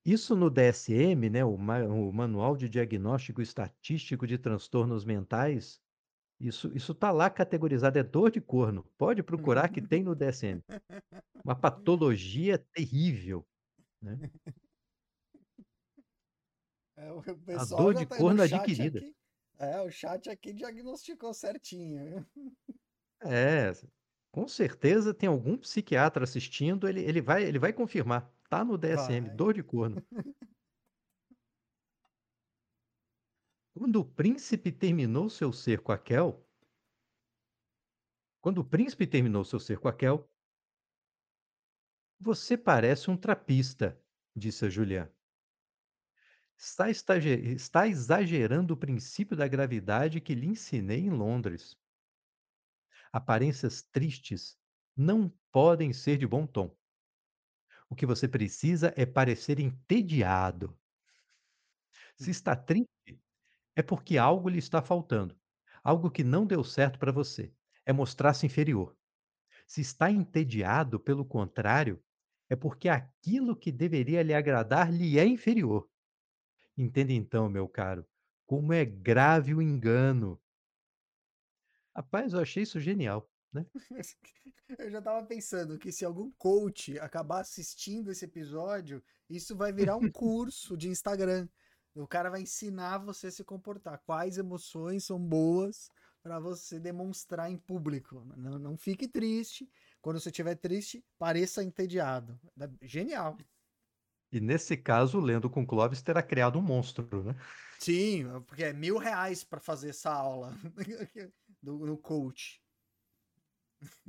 Isso 0.05 0.37
no 0.37 0.51
DSM, 0.51 1.31
né, 1.31 1.45
o 1.45 1.57
ma 1.59 1.85
o 1.85 2.13
Manual 2.13 2.57
de 2.57 2.69
Diagnóstico 2.69 3.43
Estatístico 3.43 4.27
de 4.27 4.39
Transtornos 4.39 5.05
Mentais, 5.05 5.81
isso 6.41 6.73
isso 6.77 6.95
tá 6.95 7.11
lá 7.13 7.31
categorizado, 7.31 7.99
é 7.99 8.05
dor 8.05 8.31
de 8.33 8.41
corno. 8.41 8.85
Pode 8.99 9.23
procurar 9.23 9.69
que 9.71 9.83
tem 9.83 10.05
no 10.05 10.15
DSM. 10.17 10.63
Uma 11.45 11.57
patologia 11.57 12.59
terrível, 12.75 13.47
né. 14.03 14.19
É, 16.97 17.13
o 17.13 17.23
A 17.53 17.65
dor 17.65 17.95
de 17.95 18.07
tá 18.07 18.17
corno 18.17 18.43
adquirida. 18.43 19.05
aqui 19.05 19.15
é, 19.61 19.81
o 19.83 19.91
chat 19.91 20.29
aqui 20.31 20.53
diagnosticou 20.53 21.33
certinho. 21.35 22.27
É, 23.23 23.73
com 24.33 24.49
certeza 24.49 25.13
tem 25.15 25.29
algum 25.29 25.57
psiquiatra 25.57 26.25
assistindo, 26.25 26.89
ele 26.89 27.01
ele 27.03 27.21
vai 27.21 27.45
ele 27.45 27.59
vai 27.59 27.73
confirmar. 27.73 28.33
Tá 28.49 28.65
no 28.65 28.79
DSM, 28.79 29.29
Vai. 29.29 29.31
dor 29.31 29.55
de 29.55 29.63
corno. 29.63 30.03
Quando 33.75 33.97
o 33.97 34.05
príncipe 34.05 34.71
terminou 34.71 35.29
seu 35.29 35.53
cerco 35.53 35.91
a 35.91 35.99
Kel 35.99 36.47
quando 38.41 38.59
o 38.59 38.65
príncipe 38.65 39.07
terminou 39.07 39.45
seu 39.45 39.59
cerco 39.61 39.89
a 39.89 39.93
Kel 39.95 40.31
"Você 42.19 42.57
parece 42.57 43.11
um 43.11 43.17
trapista", 43.17 43.99
disse 44.37 44.65
a 44.65 44.69
Julián. 44.69 45.11
Está 46.63 46.91
está 46.91 47.89
exagerando 47.89 48.75
o 48.75 48.77
princípio 48.77 49.35
da 49.35 49.49
gravidade 49.49 50.21
que 50.21 50.35
lhe 50.35 50.47
ensinei 50.47 51.01
em 51.01 51.09
Londres. 51.09 51.75
Aparências 53.11 53.83
tristes 53.83 54.59
não 54.95 55.33
podem 55.51 55.91
ser 55.95 56.19
de 56.19 56.27
bom 56.27 56.47
tom. 56.47 56.77
O 57.89 57.97
que 57.97 58.05
você 58.05 58.29
precisa 58.29 58.93
é 58.95 59.07
parecer 59.07 59.59
entediado. 59.59 60.79
Se 62.15 62.31
está 62.31 62.55
triste, 62.55 63.19
é 63.75 63.83
porque 63.83 64.19
algo 64.19 64.51
lhe 64.51 64.59
está 64.59 64.83
faltando, 64.83 65.35
algo 65.83 66.11
que 66.11 66.23
não 66.23 66.47
deu 66.47 66.63
certo 66.63 66.99
para 66.99 67.11
você, 67.11 67.55
é 67.87 67.93
mostrar-se 67.93 68.45
inferior. 68.45 68.95
Se 69.67 69.81
está 69.81 70.11
entediado, 70.11 71.01
pelo 71.01 71.25
contrário, 71.25 72.05
é 72.51 72.55
porque 72.55 72.91
aquilo 72.91 73.57
que 73.57 73.73
deveria 73.73 74.23
lhe 74.23 74.35
agradar 74.35 74.93
lhe 74.93 75.19
é 75.19 75.25
inferior. 75.25 75.90
Entenda 76.77 77.13
então, 77.13 77.49
meu 77.49 77.69
caro, 77.69 78.07
como 78.47 78.73
é 78.73 78.85
grave 78.85 79.55
o 79.55 79.63
engano. 79.63 80.41
Rapaz, 81.95 82.33
eu 82.33 82.41
achei 82.41 82.63
isso 82.63 82.81
genial, 82.81 83.31
né. 83.53 83.67
Eu 84.79 84.89
já 84.89 85.01
estava 85.01 85.27
pensando 85.27 85.77
que 85.77 85.91
se 85.91 86.05
algum 86.05 86.31
coach 86.39 86.97
acabar 87.01 87.41
assistindo 87.41 88.13
esse 88.13 88.25
episódio, 88.25 89.03
isso 89.29 89.57
vai 89.57 89.73
virar 89.73 89.97
um 89.97 90.11
curso 90.13 90.77
de 90.77 90.89
Instagram. 90.89 91.49
O 91.93 92.07
cara 92.07 92.31
vai 92.31 92.43
ensinar 92.43 92.99
você 92.99 93.27
a 93.27 93.33
se 93.33 93.43
comportar, 93.43 94.01
quais 94.07 94.39
emoções 94.39 95.05
são 95.05 95.19
boas 95.19 95.91
para 96.23 96.39
você 96.39 96.79
demonstrar 96.79 97.51
em 97.51 97.57
público. 97.57 98.25
Não 98.37 98.59
não 98.59 98.77
fique 98.77 99.09
triste, 99.09 99.69
quando 100.01 100.21
você 100.21 100.31
estiver 100.31 100.55
triste, 100.55 101.05
pareça 101.19 101.63
entediado. 101.63 102.39
Genial. 102.83 103.37
E 104.33 104.41
nesse 104.41 104.77
caso, 104.77 105.19
Lendo 105.21 105.51
com 105.51 105.67
Clóvis 105.67 106.03
terá 106.03 106.23
criado 106.23 106.59
um 106.59 106.63
monstro, 106.63 107.25
né. 107.25 107.35
Sim, 107.79 108.25
porque 108.47 108.65
é 108.65 108.73
R$1000 108.73 109.43
para 109.43 109.59
fazer 109.61 109.91
essa 109.91 110.13
aula 110.13 110.53
do 111.63 111.79
no 111.87 111.97
coach. 111.97 112.61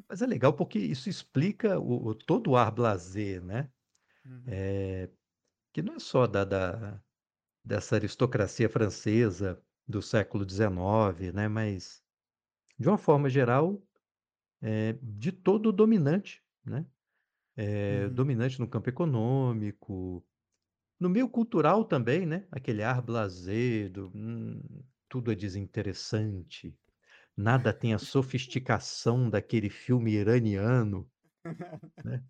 Mas 0.10 0.22
é 0.22 0.26
legal, 0.28 0.54
porque 0.54 0.78
isso 0.80 1.10
explica 1.10 1.80
o 1.80 2.08
o 2.10 2.16
todo 2.16 2.52
o 2.52 2.58
art 2.58 2.74
blasé, 2.76 3.40
né. 3.40 3.72
Uhum. 4.26 4.62
Eh, 4.68 5.10
que 5.74 5.82
não 5.84 5.96
é 5.96 6.00
só 6.00 6.28
da 6.28 6.46
da 6.46 7.04
dessa 7.66 7.96
aristocracia 7.96 8.70
francesa 8.70 9.64
do 9.88 10.02
século 10.02 10.46
XIX, 10.46 11.34
né, 11.34 11.48
mas, 11.50 12.04
de 12.80 12.88
uma 12.90 12.98
forma 12.98 13.30
geral, 13.30 13.84
eh, 14.62 14.94
de 15.04 15.32
todo 15.32 15.68
o 15.70 15.74
dominante, 15.74 16.44
né. 16.66 16.86
Eh, 17.64 18.10
Uhum. 18.10 18.10
dominante 18.10 18.60
no 18.60 18.68
campo 18.68 18.90
econômico, 18.90 20.26
no 21.00 21.10
meio 21.10 21.30
cultural 21.30 21.86
também, 21.86 22.26
né, 22.26 22.48
aquele 22.52 22.84
art 22.84 23.06
blasé 23.06 23.90
do, 23.90 24.12
hum, 24.16 24.62
tudo 25.10 25.32
é 25.32 25.36
desinteressante, 25.36 26.78
nada 27.38 27.74
tem 27.74 27.94
a 27.94 28.00
sofisticação 28.00 29.30
daquele 29.30 29.70
filme 29.70 30.14
iraniano, 30.14 31.12
né. 32.04 32.24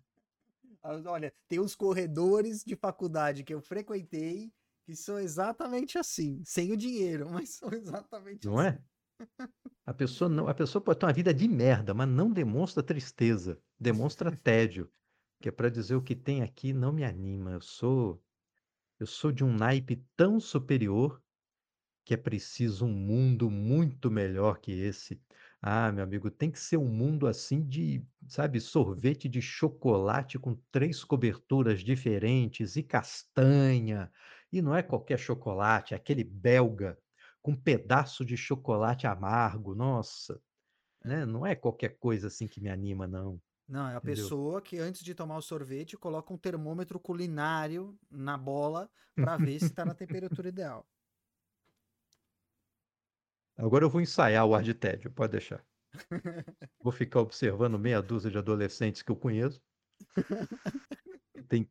Olha, 1.06 1.32
tem 1.48 1.60
uns 1.60 1.74
corredores 1.74 2.62
de 2.64 2.76
faculdade 2.76 3.44
que 3.44 3.54
eu 3.54 3.60
frequentei, 3.60 4.52
que 4.86 4.96
são 4.96 5.18
exatamente 5.18 5.98
assim, 5.98 6.42
sem 6.44 6.72
o 6.72 6.76
dinheiro, 6.76 7.28
mas 7.30 7.50
são 7.50 7.70
exatamente 7.72 8.42
Não 8.42 8.60
assim. 8.60 8.60
é? 8.60 8.82
A 9.86 9.94
pessoa 9.94 10.28
não 10.28 10.48
a 10.48 10.54
pessoa 10.54 10.82
pode 10.82 10.98
ter 10.98 11.06
uma 11.06 11.12
vida 11.12 11.32
de 11.34 11.46
merda, 11.48 11.94
mas 11.94 12.08
não 12.08 12.32
demonstra 12.32 12.82
tristeza, 12.82 13.60
demonstra 13.78 14.36
tédio, 14.36 14.90
que 15.42 15.50
é 15.50 15.52
para 15.52 15.70
dizer: 15.70 15.96
"O 15.96 16.02
que 16.02 16.16
tem 16.16 16.42
aqui 16.42 16.72
não 16.74 16.92
me 16.92 17.04
anima, 17.04 17.52
eu 17.52 17.62
sou 17.62 18.22
eu 19.00 19.06
sou 19.06 19.32
de 19.32 19.44
um 19.44 19.52
naipe 19.54 20.04
tão 20.16 20.40
superior, 20.40 21.22
que 22.04 22.14
é 22.14 22.16
preciso 22.16 22.86
um 22.86 22.92
mundo 22.92 23.50
muito 23.50 24.10
melhor 24.10 24.58
que 24.60 24.72
esse". 24.72 25.22
Ah, 25.62 25.92
meu 25.92 26.04
amigo, 26.04 26.30
tem 26.30 26.50
que 26.50 26.58
ser 26.60 26.76
um 26.78 26.88
mundo 26.88 27.26
assim 27.26 27.64
de, 27.66 28.04
sabe, 28.28 28.60
sorvete 28.60 29.28
de 29.28 29.40
chocolate 29.42 30.38
com 30.38 30.56
3 30.72 31.04
coberturas 31.04 31.80
diferentes 31.82 32.76
e 32.76 32.82
castanha. 32.82 34.10
E 34.52 34.60
não 34.62 34.74
é 34.76 34.82
qualquer 34.82 35.18
chocolate, 35.18 35.94
é 35.94 35.96
aquele 35.96 36.24
belga 36.24 36.98
com 37.42 37.54
pedaço 37.56 38.24
de 38.24 38.36
chocolate 38.36 39.06
amargo. 39.06 39.74
Nossa, 39.74 40.40
né, 41.04 41.24
não 41.26 41.46
é 41.46 41.54
qualquer 41.54 41.96
coisa 41.98 42.28
assim 42.28 42.46
que 42.48 42.60
me 42.60 42.68
anima 42.70 43.06
não, 43.06 43.40
Não, 43.72 43.88
é 43.88 43.94
a 43.94 43.96
entendeu? 43.96 44.14
pessoa 44.16 44.60
que 44.60 44.78
antes 44.78 45.02
de 45.02 45.14
tomar 45.14 45.38
o 45.38 45.40
sorvete 45.40 45.96
coloca 45.96 46.30
um 46.30 46.36
termômetro 46.36 47.00
culinário 47.00 47.98
na 48.10 48.36
bola 48.36 48.90
para 49.14 49.38
ver 49.38 49.58
se 49.58 49.72
tá 49.72 49.82
na 49.82 49.94
temperatura 49.94 50.50
ideal. 50.50 50.86
Agora 53.56 53.86
eu 53.86 53.88
vou 53.88 54.02
ensaiar 54.02 54.44
o 54.46 54.54
ar 54.54 54.62
de 54.62 54.74
tédio, 54.74 55.10
pode 55.10 55.32
deixar. 55.32 55.64
Vou 56.82 56.92
ficar 56.92 57.20
observando 57.20 57.78
meia 57.78 58.02
dúzia 58.02 58.30
de 58.30 58.36
adolescentes 58.36 59.00
que 59.00 59.10
eu 59.10 59.16
conheço. 59.16 59.58
Tem 61.48 61.66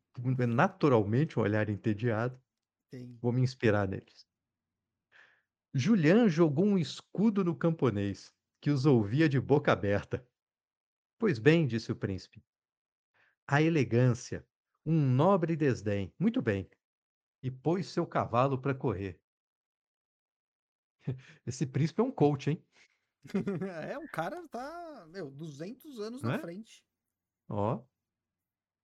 naturalmente 0.48 1.38
um 1.38 1.42
olhar 1.42 1.68
entediado. 1.68 2.36
Vou 3.20 3.32
me 3.32 3.42
inspirar 3.42 3.86
neles. 3.86 4.26
Julian 5.72 6.28
jogou 6.28 6.64
um 6.64 6.76
escudo 6.76 7.44
no 7.44 7.56
camponês, 7.56 8.34
que 8.60 8.70
os 8.70 8.86
ouvia 8.86 9.28
de 9.28 9.40
boca 9.40 9.70
aberta. 9.70 10.26
Pois 11.22 11.38
bem, 11.38 11.68
disse 11.68 11.92
o 11.92 11.94
príncipe. 11.94 12.42
A 13.46 13.62
elegância, 13.62 14.44
um 14.84 15.00
nobre 15.00 15.54
desdém. 15.54 16.12
Muito 16.18 16.42
bem. 16.42 16.68
E 17.40 17.48
pôs 17.48 17.86
seu 17.86 18.04
cavalo 18.04 18.60
para 18.60 18.74
correr. 18.74 19.20
Esse 21.46 21.64
príncipe 21.64 22.00
é 22.00 22.04
um 22.04 22.10
coach, 22.10 22.50
hein? 22.50 22.66
é, 23.88 23.96
o 23.96 24.08
cara 24.08 24.48
tá, 24.48 25.06
meu, 25.12 25.30
200 25.30 26.00
anos 26.00 26.22
Não 26.22 26.30
na 26.30 26.34
é? 26.34 26.38
frente. 26.40 26.84
Ó. 27.48 27.84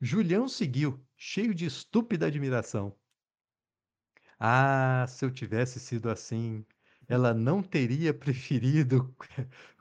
Julião 0.00 0.46
seguiu, 0.48 1.04
cheio 1.16 1.52
de 1.52 1.66
estúpida 1.66 2.28
admiração. 2.28 2.96
Ah, 4.38 5.04
se 5.08 5.24
eu 5.24 5.30
tivesse 5.32 5.80
sido 5.80 6.08
assim, 6.08 6.64
ela 7.08 7.34
não 7.34 7.64
teria 7.64 8.14
preferido 8.14 9.12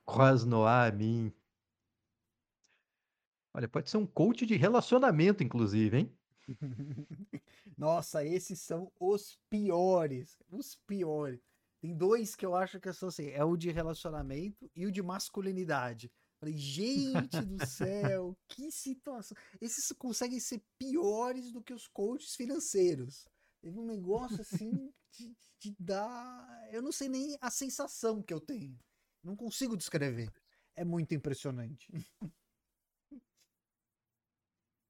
Krasnoá 0.07 0.87
a 0.87 0.91
mim. 0.91 1.31
Olha, 3.53 3.67
pode 3.67 3.89
ser 3.89 3.97
um 3.97 4.05
coach 4.05 4.45
de 4.45 4.55
relacionamento, 4.55 5.43
inclusive, 5.43 5.97
hein? 5.97 6.17
Nossa, 7.77 8.25
esses 8.25 8.61
são 8.61 8.91
os 8.99 9.37
piores. 9.49 10.37
Os 10.49 10.75
piores. 10.87 11.41
Tem 11.79 11.95
dois 11.95 12.35
que 12.35 12.45
eu 12.45 12.55
acho 12.55 12.79
que 12.79 12.91
são 12.93 13.09
assim: 13.09 13.29
é 13.29 13.43
o 13.43 13.57
de 13.57 13.71
relacionamento 13.71 14.69
e 14.75 14.85
o 14.85 14.91
de 14.91 15.01
masculinidade. 15.01 16.11
Falei, 16.39 16.55
gente 16.55 17.41
do 17.41 17.65
céu, 17.65 18.37
que 18.47 18.71
situação. 18.71 19.35
Esses 19.59 19.91
conseguem 19.93 20.39
ser 20.39 20.61
piores 20.77 21.51
do 21.51 21.63
que 21.63 21.73
os 21.73 21.87
coaches 21.87 22.35
financeiros. 22.35 23.27
Teve 23.61 23.79
um 23.79 23.85
negócio 23.85 24.41
assim 24.41 24.71
de, 25.11 25.35
de 25.59 25.75
dar. 25.79 26.69
Eu 26.71 26.81
não 26.81 26.91
sei 26.91 27.09
nem 27.09 27.37
a 27.41 27.49
sensação 27.49 28.21
que 28.21 28.33
eu 28.33 28.39
tenho. 28.39 28.77
Não 29.23 29.35
consigo 29.35 29.75
descrever. 29.75 30.31
É 30.75 30.85
muito 30.85 31.15
impressionante. 31.15 31.91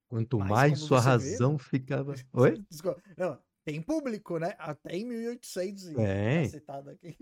Quanto 0.07 0.39
Mas 0.39 0.49
mais 0.49 0.79
sua 0.79 0.99
você 0.99 1.05
vê, 1.05 1.11
razão 1.11 1.57
ficava. 1.57 2.13
Oi? 2.33 2.63
Desculpa. 2.69 3.01
Não, 3.17 3.37
tem 3.65 3.81
público, 3.81 4.39
né? 4.39 4.55
Até 4.57 4.95
em 4.95 5.05
1800 5.05 5.89
e 5.89 5.93
Tem. 5.95 6.45
cacetada 6.45 6.91
aqui. 6.91 7.17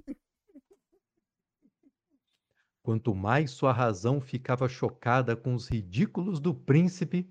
Quanto 2.84 3.16
mais 3.16 3.50
sua 3.50 3.74
razão 3.74 4.22
ficava 4.22 4.70
chocada 4.70 5.36
com 5.36 5.56
os 5.56 5.68
ridículos 5.68 6.40
do 6.40 6.54
príncipe, 6.54 7.28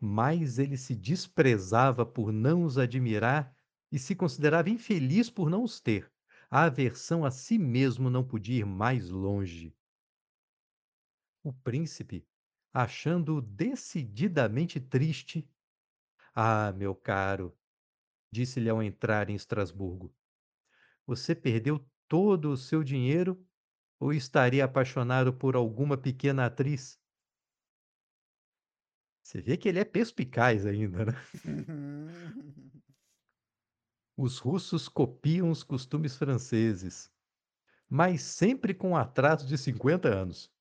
mais 0.00 0.58
ele 0.58 0.76
se 0.76 0.94
desprezava 0.94 2.06
por 2.06 2.32
não 2.32 2.64
os 2.64 2.78
admirar 2.78 3.54
e 3.90 3.98
se 3.98 4.14
considerava 4.14 4.70
infeliz 4.70 5.28
por 5.28 5.50
não 5.50 5.64
os 5.64 5.80
ter. 5.80 6.10
A 6.50 6.64
aversão 6.64 7.24
a 7.24 7.30
si 7.30 7.58
mesmo 7.58 8.08
não 8.08 8.24
podia 8.24 8.60
ir 8.60 8.64
mais 8.64 9.10
longe. 9.10 9.74
O 11.42 11.52
príncipe, 11.52 12.27
achando-o 12.72 13.40
decididamente 13.40 14.80
triste, 14.80 15.48
ah, 16.34 16.72
meu 16.72 16.94
caro, 16.94 17.56
disse-lhe 18.30 18.68
ao 18.68 18.82
entrar 18.82 19.30
em 19.30 19.34
Estrasburgo, 19.34 20.14
você 21.06 21.34
perdeu 21.34 21.84
todo 22.06 22.50
o 22.50 22.56
seu 22.56 22.84
dinheiro 22.84 23.46
ou 23.98 24.12
estaria 24.12 24.64
apaixonado 24.64 25.32
por 25.32 25.56
alguma 25.56 25.96
pequena 25.96 26.46
atriz? 26.46 27.00
Você 29.22 29.40
vê 29.42 29.56
que 29.56 29.68
ele 29.68 29.78
é 29.78 29.84
perspicaz 29.84 30.64
ainda, 30.64 31.06
né? 31.06 31.12
Os 34.16 34.38
russos 34.38 34.88
copiam 34.88 35.48
os 35.48 35.62
costumes 35.62 36.16
franceses, 36.16 37.08
mas 37.88 38.20
sempre 38.22 38.74
com 38.74 38.96
atraso 38.96 39.46
de 39.46 39.56
50 39.56 40.08
anos. 40.08 40.52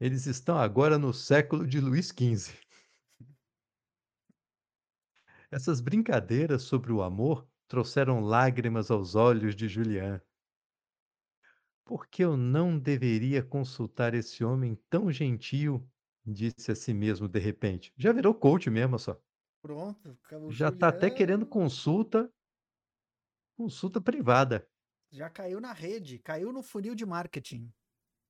Eles 0.00 0.26
estão 0.26 0.56
agora 0.58 0.98
no 0.98 1.12
século 1.12 1.66
de 1.66 1.80
Luís 1.80 2.10
XV. 2.12 2.52
Essas 5.50 5.80
brincadeiras 5.80 6.62
sobre 6.62 6.92
o 6.92 7.02
amor 7.02 7.48
trouxeram 7.68 8.20
lágrimas 8.20 8.90
aos 8.90 9.14
olhos 9.14 9.54
de 9.56 9.68
Julián. 9.68 10.20
Por 11.84 12.06
que 12.08 12.24
eu 12.24 12.36
não 12.36 12.78
deveria 12.78 13.42
consultar 13.42 14.14
esse 14.14 14.44
homem 14.44 14.74
tão 14.88 15.12
gentil? 15.12 15.86
Disse 16.26 16.72
a 16.72 16.74
si 16.74 16.94
mesmo 16.94 17.28
de 17.28 17.38
repente. 17.38 17.92
Já 17.96 18.12
virou 18.12 18.34
coach 18.34 18.70
mesmo, 18.70 18.98
só. 18.98 19.20
Pronto, 19.62 20.18
Já 20.50 20.68
está 20.68 20.88
até 20.88 21.10
querendo 21.10 21.46
consulta, 21.46 22.30
consulta 23.56 24.00
privada. 24.00 24.66
já 25.10 25.30
caiu 25.30 25.60
na 25.60 25.72
rede, 25.72 26.18
caiu 26.18 26.52
no 26.52 26.62
funil 26.62 26.94
de 26.94 27.06
marketing. 27.06 27.72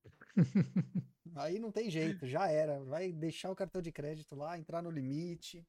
Aí 1.34 1.58
não 1.58 1.72
tem 1.72 1.90
jeito, 1.90 2.26
já 2.26 2.48
era. 2.48 2.82
Vai 2.84 3.12
deixar 3.12 3.50
o 3.50 3.56
cartão 3.56 3.80
de 3.80 3.90
crédito 3.90 4.34
lá, 4.34 4.58
entrar 4.58 4.82
no 4.82 4.90
limite. 4.90 5.66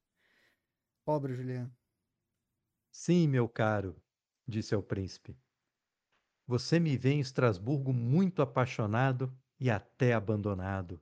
Pobre 1.04 1.34
Julián. 1.34 1.70
Sim, 2.90 3.28
meu 3.28 3.48
caro, 3.48 4.02
disse 4.46 4.74
ao 4.74 4.82
príncipe. 4.82 5.36
Você 6.46 6.78
me 6.78 6.96
vê 6.96 7.12
em 7.12 7.20
Estrasburgo 7.20 7.92
muito 7.92 8.42
apaixonado 8.42 9.36
e 9.58 9.70
até 9.70 10.12
abandonado. 10.12 11.00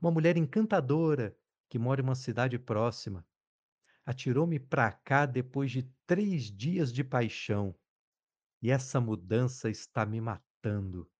Uma 0.00 0.10
mulher 0.10 0.36
encantadora 0.36 1.38
que 1.68 1.78
mora 1.78 2.00
em 2.00 2.04
uma 2.04 2.14
cidade 2.14 2.58
próxima. 2.58 3.26
Atirou-me 4.04 4.58
para 4.58 4.90
cá 4.92 5.26
depois 5.26 5.70
de 5.70 5.84
três 6.06 6.44
dias 6.44 6.92
de 6.92 7.04
paixão. 7.04 7.74
E 8.60 8.70
essa 8.70 9.00
mudança 9.00 9.68
está 9.70 10.06
me 10.06 10.20
matando. 10.20 11.11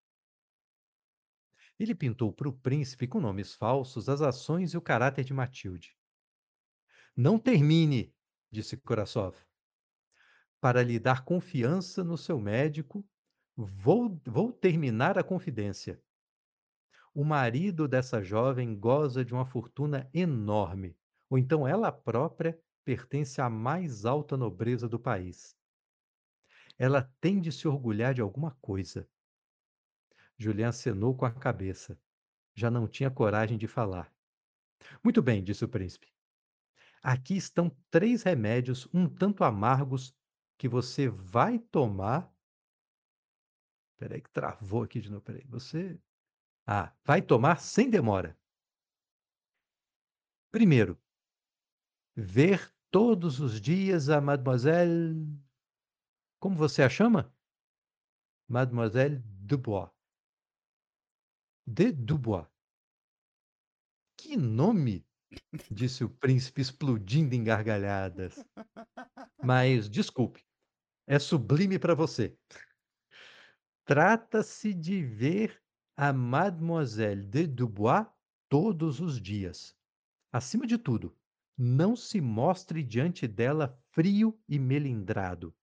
Ele 1.79 1.95
pintou 1.95 2.33
para 2.33 2.49
o 2.49 2.53
príncipe, 2.53 3.07
com 3.07 3.21
nomes 3.21 3.55
falsos, 3.55 4.09
as 4.09 4.21
ações 4.21 4.73
e 4.73 4.77
o 4.77 4.83
caráter 4.83 5.25
de 5.25 5.35
Matilde. 5.35 5.97
Não 7.17 7.39
termine, 7.39 8.15
disse 8.51 8.77
Kurasov. 8.77 9.37
Para 10.61 10.83
lhe 10.83 10.99
dar 10.99 11.25
confiança 11.25 12.05
no 12.05 12.17
seu 12.17 12.39
médico, 12.39 13.05
vou, 13.57 14.21
vou 14.27 14.53
terminar 14.53 15.19
a 15.19 15.25
confidência. 15.25 16.01
O 17.15 17.25
marido 17.25 17.87
dessa 17.87 18.23
jovem 18.23 18.79
goza 18.79 19.25
de 19.25 19.35
uma 19.35 19.45
fortuna 19.45 20.09
enorme, 20.15 20.97
ou 21.29 21.37
então 21.37 21.69
ela 21.69 21.93
própria 21.93 22.59
pertence 22.85 23.41
à 23.41 23.51
mais 23.51 24.05
alta 24.05 24.37
nobreza 24.37 24.89
do 24.89 24.99
país. 24.99 25.57
Ela 26.79 27.03
tem 27.21 27.41
de 27.41 27.53
se 27.53 27.69
orgulhar 27.69 28.15
de 28.15 28.21
alguma 28.21 28.57
coisa. 28.61 29.09
Julián 30.39 30.69
acenou 30.69 31.17
com 31.17 31.25
a 31.25 31.33
cabeça. 31.33 31.99
Já 32.55 32.71
não 32.71 32.87
tinha 32.87 33.11
coragem 33.11 33.57
de 33.57 33.67
falar. 33.67 34.13
Muito 35.03 35.23
bem, 35.23 35.43
disse 35.43 35.65
o 35.65 35.69
príncipe. 35.69 36.13
Aqui 37.03 37.37
estão 37.37 37.71
três 37.91 38.23
remédios 38.23 38.89
um 38.93 39.09
tanto 39.09 39.45
amargos 39.45 40.15
que 40.59 40.69
você 40.69 41.09
vai 41.09 41.59
tomar. 41.59 42.33
Peraí, 43.97 44.21
que 44.21 44.31
travou 44.31 44.83
aqui 44.83 45.01
de 45.01 45.11
novo. 45.11 45.23
Peraí, 45.23 45.45
você. 45.47 45.99
Ah, 46.67 46.95
vai 47.05 47.21
tomar 47.21 47.61
sem 47.61 47.91
demora. 47.91 48.39
Primeiro, 50.51 51.01
ver 52.15 52.73
todos 52.91 53.41
os 53.41 53.61
dias 53.61 54.09
a 54.09 54.21
Mademoiselle. 54.21 55.27
Como 56.39 56.57
você 56.57 56.83
a 56.83 56.89
chama? 56.89 57.35
Mademoiselle 58.49 59.23
Dubois. 59.25 59.92
De 61.67 61.93
Dubois. 61.93 62.47
Que 64.17 64.37
nome! 64.37 65.07
disse 65.71 66.05
o 66.05 66.11
príncipe, 66.11 66.61
explodindo 66.61 67.35
em 67.35 67.43
gargalhadas. 67.43 68.45
Mas, 69.43 69.89
desculpe, 69.89 70.45
é 71.07 71.19
sublime 71.19 71.79
para 71.79 71.95
você. 71.95 72.37
Trata-se 73.85 74.75
de 74.75 75.05
ver 75.05 75.63
a 75.97 76.13
Mademoiselle 76.13 77.27
de 77.27 77.47
Dubois 77.47 78.07
todos 78.49 79.01
os 79.01 79.21
dias. 79.21 79.77
Acima 80.33 80.67
de 80.67 80.79
tudo, 80.79 81.17
não 81.57 81.95
se 81.95 82.21
mostre 82.21 82.83
diante 82.83 83.29
dela 83.29 83.79
frio 83.93 84.39
e 84.49 84.59
melindrado. 84.59 85.55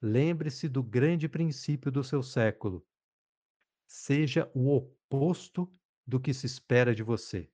Lembre-se 0.00 0.68
do 0.68 0.82
grande 0.82 1.28
princípio 1.28 1.90
do 1.90 2.02
seu 2.02 2.22
século. 2.22 2.86
Seja 3.94 4.50
o 4.54 4.74
oposto 4.74 5.70
do 6.06 6.18
que 6.18 6.32
se 6.32 6.46
espera 6.46 6.94
de 6.94 7.02
você. 7.02 7.52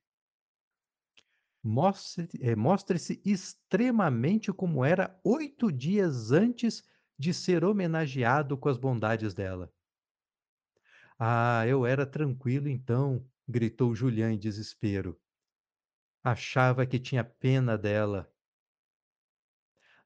Mostre-se 1.61 2.41
eh, 2.41 2.55
mostre 2.55 2.97
extremamente 3.25 4.53
como 4.53 4.85
era 4.85 5.19
oito 5.21 5.69
dias 5.69 6.31
antes 6.31 6.81
de 7.17 7.33
ser 7.33 7.65
homenageado 7.65 8.57
com 8.57 8.69
as 8.69 8.77
bondades 8.77 9.33
dela. 9.33 9.69
Ah, 11.19 11.67
eu 11.67 11.85
era 11.85 12.05
tranquilo 12.05 12.69
então, 12.69 13.29
gritou 13.45 13.93
Julián 13.93 14.31
em 14.31 14.39
desespero. 14.39 15.19
Achava 16.23 16.85
que 16.85 16.97
tinha 16.97 17.21
pena 17.21 17.77
dela. 17.77 18.33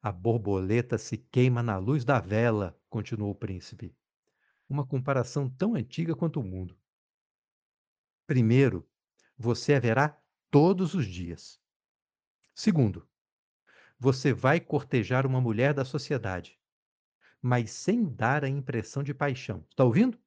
A 0.01 0.11
borboleta 0.11 0.97
se 0.97 1.15
queima 1.15 1.61
na 1.61 1.77
luz 1.77 2.03
da 2.03 2.19
vela, 2.19 2.76
continuou 2.89 3.30
o 3.30 3.35
príncipe. 3.35 3.95
Uma 4.74 4.88
comparação 4.88 5.48
tão 5.48 5.76
antiga 5.76 6.16
quanto 6.16 6.40
o 6.40 6.44
mundo. 6.44 6.76
Primeiro, 8.26 8.90
você 9.38 9.76
a 9.76 9.80
verá 9.80 10.20
todos 10.50 10.95
os 10.95 11.06
dias. 11.06 11.62
Segundo, 12.56 13.08
você 14.00 14.34
vai 14.34 14.60
cortejar 14.60 15.28
uma 15.28 15.40
mulher 15.40 15.76
da 15.76 15.86
sociedade, 15.86 16.60
mas 17.40 17.70
sem 17.70 18.04
dar 18.04 18.44
a 18.44 18.50
impressão 18.50 19.04
de 19.04 19.14
paixão. 19.14 19.64
Está 19.70 19.84
ouvindo? 19.84 20.20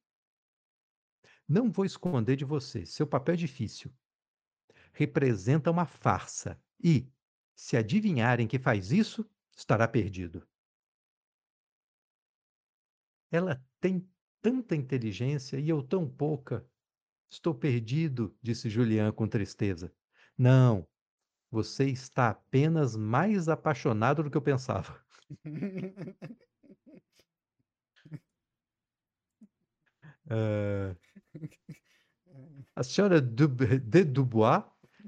Não 1.45 1.69
vou 1.69 1.83
esconder 1.83 2.37
de 2.37 2.45
você, 2.45 2.85
seu 2.85 3.05
papel 3.05 3.33
é 3.33 3.37
difícil. 3.37 3.93
Representa 4.93 5.69
uma 5.69 5.85
farsa 5.85 6.57
e, 6.81 7.11
se 7.53 7.75
adivinharem 7.75 8.47
que 8.47 8.57
faz 8.57 8.93
isso, 8.93 9.29
estará 9.53 9.89
perdido. 9.89 10.47
Ela 13.29 13.61
tem 13.81 14.09
tanta 14.41 14.75
inteligência 14.75 15.57
e 15.59 15.69
eu 15.69 15.81
tão 15.83 16.07
pouca. 16.07 16.65
Estou 17.29 17.53
perdido, 17.53 18.35
disse 18.41 18.69
Julián 18.69 19.11
com 19.11 19.27
tristeza. 19.27 19.93
Não, 20.37 20.87
você 21.51 21.85
está 21.85 22.29
apenas 22.29 22.95
mais 22.95 23.49
apaixonado 23.49 24.23
do 24.23 24.31
que 24.31 24.37
eu 24.37 24.41
pensava. 24.41 25.01
uh, 30.25 30.95
a 32.75 32.83
senhora 32.83 33.21
de 33.21 34.03
Dubois 34.03 34.63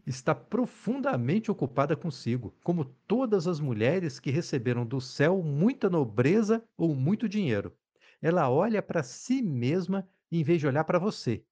está 0.05 0.33
profundamente 0.33 1.51
ocupada 1.51 1.95
consigo, 1.95 2.55
como 2.63 2.85
todas 2.85 3.47
as 3.47 3.59
mulheres 3.59 4.19
que 4.19 4.31
receberam 4.31 4.85
do 4.85 4.99
céu 4.99 5.41
muita 5.43 5.89
nobreza 5.89 6.63
ou 6.77 6.95
muito 6.95 7.29
dinheiro. 7.29 7.75
Ela 8.21 8.49
olha 8.49 8.81
para 8.81 9.03
si 9.03 9.41
mesma 9.41 10.07
em 10.31 10.43
vez 10.43 10.59
de 10.59 10.67
olhar 10.67 10.83
para 10.83 10.99
você. 10.99 11.45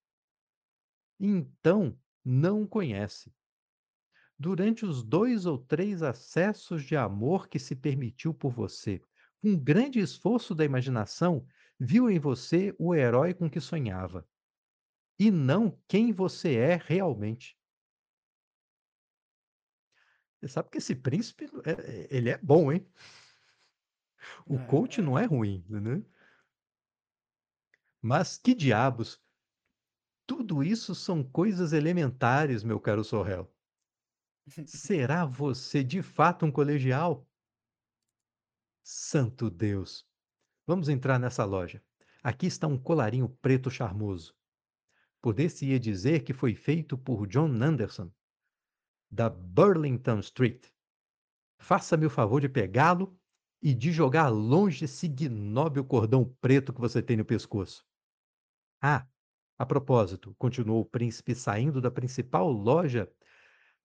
Então, 1.20 2.00
não 2.24 2.64
o 2.64 2.68
conhece. 2.68 3.34
Durante 4.38 4.86
os 4.86 5.04
dois 5.04 5.46
ou 5.46 5.58
três 5.58 6.04
acessos 6.04 6.84
de 6.84 6.96
amor 6.96 7.48
que 7.48 7.58
se 7.58 7.76
permitiu 7.76 8.34
por 8.34 8.52
você, 8.52 9.02
com 9.42 9.58
grande 9.58 10.00
esforço 10.00 10.54
da 10.54 10.64
imaginação, 10.64 11.48
viu 11.80 12.10
em 12.10 12.20
você 12.20 12.76
o 12.78 12.94
herói 12.94 13.34
com 13.34 13.50
que 13.50 13.60
sonhava 13.60 14.28
e 15.20 15.32
não 15.32 15.80
quem 15.88 16.12
você 16.12 16.56
é 16.56 16.76
realmente. 16.76 17.58
Você 20.40 20.48
sabe 20.48 20.70
que 20.70 20.78
esse 20.78 20.96
príncipe, 20.96 21.50
é, 21.66 21.72
é, 21.72 22.08
ele 22.16 22.30
é 22.30 22.38
bom, 22.38 22.72
hein? 22.72 22.88
O 24.46 24.60
coach 24.68 25.02
não 25.02 25.18
é 25.18 25.26
ruim, 25.26 25.66
né? 25.68 26.04
Mas 28.02 28.38
que 28.38 28.54
diabos! 28.54 29.22
Tudo 30.26 30.64
isso 30.64 30.94
são 30.94 31.24
coisas 31.24 31.74
elementares, 31.74 32.64
meu 32.64 32.80
caro 32.80 33.04
Sorrel. 33.04 33.52
Será 34.66 35.26
você 35.26 35.84
de 35.84 36.02
fato 36.02 36.46
um 36.46 36.52
colegial? 36.52 37.28
Santo 38.84 39.50
Deus! 39.50 40.06
Vamos 40.66 40.90
entrar 40.90 41.18
nessa 41.18 41.46
loja. 41.46 41.82
Aqui 42.22 42.46
está 42.46 42.68
um 42.68 42.78
colarinho 42.78 43.30
preto 43.42 43.72
charmoso. 43.72 44.36
Poder-se-ia 45.22 45.80
dizer 45.80 46.24
que 46.24 46.34
foi 46.34 46.54
feito 46.56 46.98
por 46.98 47.26
John 47.26 47.52
Anderson, 47.64 48.12
da 49.10 49.30
Burlington 49.30 50.20
Street. 50.20 50.68
Faça-me 51.58 52.06
o 52.06 52.10
favor 52.10 52.42
de 52.42 52.50
pegá-lo 52.50 53.18
e 53.62 53.74
de 53.74 53.92
jogar 53.92 54.28
longe 54.28 54.86
esse 54.86 55.06
ignóbil 55.06 55.86
cordão 55.86 56.26
preto 56.42 56.74
que 56.74 56.82
você 56.82 57.02
tem 57.02 57.16
no 57.16 57.26
pescoço. 57.26 57.87
Ah, 58.90 59.06
a 59.60 59.66
propósito, 59.66 60.34
continuou 60.36 60.80
o 60.80 60.86
príncipe 60.86 61.36
saindo 61.36 61.82
da 61.82 61.92
principal 61.92 62.50
loja 62.50 63.14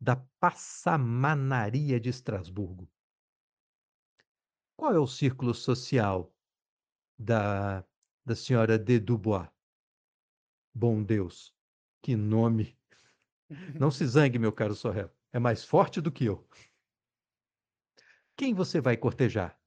da 0.00 0.14
passamanaria 0.38 1.98
de 1.98 2.08
Estrasburgo. 2.08 2.88
Qual 4.76 4.94
é 4.94 5.00
o 5.00 5.06
círculo 5.08 5.54
social 5.54 6.32
da, 7.18 7.84
da 8.24 8.36
senhora 8.36 8.78
de 8.78 9.00
Dubois? 9.00 9.50
Bom 10.72 11.02
Deus, 11.02 11.52
que 12.00 12.14
nome! 12.14 12.78
Não 13.74 13.90
se 13.90 14.06
zangue, 14.06 14.38
meu 14.38 14.52
caro 14.52 14.76
Sorrel. 14.76 15.10
É 15.32 15.40
mais 15.40 15.64
forte 15.64 16.00
do 16.00 16.12
que 16.12 16.26
eu. 16.26 16.48
Quem 18.36 18.54
você 18.54 18.80
vai 18.80 18.96
cortejar? 18.96 19.60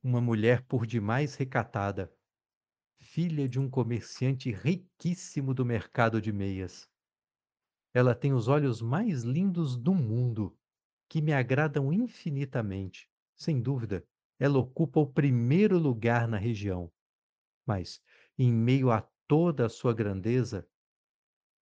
Uma 0.00 0.20
mulher 0.20 0.62
por 0.68 0.86
demais 0.86 1.34
recatada, 1.34 2.16
filha 3.12 3.46
de 3.46 3.60
um 3.60 3.68
comerciante 3.68 4.50
riquíssimo 4.50 5.52
do 5.52 5.66
mercado 5.66 6.18
de 6.18 6.32
meias. 6.32 6.88
Ela 7.92 8.14
tem 8.14 8.32
os 8.32 8.48
olhos 8.48 8.80
mais 8.80 9.22
lindos 9.22 9.76
do 9.76 9.94
mundo, 9.94 10.58
que 11.10 11.20
me 11.20 11.30
agradam 11.30 11.92
infinitamente. 11.92 13.10
Sem 13.36 13.60
dúvida, 13.60 14.02
ela 14.40 14.58
ocupa 14.58 14.98
o 14.98 15.06
primeiro 15.06 15.78
lugar 15.78 16.26
na 16.26 16.38
região. 16.38 16.90
Mas, 17.66 18.00
em 18.38 18.50
meio 18.50 18.90
a 18.90 19.06
toda 19.28 19.66
a 19.66 19.68
sua 19.68 19.92
grandeza, 19.92 20.66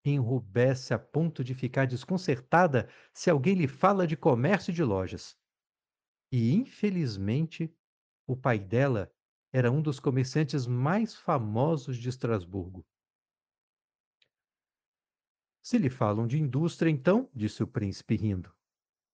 enrubesce 0.06 0.94
a 0.94 0.98
ponto 0.98 1.44
de 1.44 1.54
ficar 1.54 1.88
desconcertada 1.88 2.90
se 3.14 3.30
alguém 3.30 3.56
lhe 3.56 3.68
fala 3.68 4.08
de 4.08 4.16
comércio 4.16 4.72
de 4.72 4.82
lojas. 4.82 5.36
E, 6.32 6.54
infelizmente, 6.54 7.76
o 8.26 8.34
pai 8.34 8.58
dela 8.58 9.14
era 9.54 9.72
um 9.72 9.82
dos 9.82 10.00
comerciantes 10.00 10.66
mais 10.66 11.16
famosos 11.16 11.96
de 11.98 12.10
Estrasburgo. 12.10 12.84
Se 15.62 15.78
lhe 15.78 15.90
falam 15.90 16.26
de 16.28 16.42
indústria, 16.42 16.90
então, 16.90 17.30
disse 17.34 17.62
o 17.62 17.68
príncipe 17.68 18.16
rindo, 18.16 18.52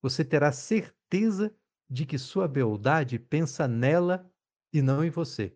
você 0.01 0.23
terá 0.23 0.51
certeza 0.51 1.53
de 1.89 2.05
que 2.05 2.17
sua 2.17 2.47
beldade 2.47 3.19
pensa 3.19 3.67
nela 3.67 4.31
e 4.73 4.81
não 4.81 5.03
em 5.03 5.09
você. 5.09 5.55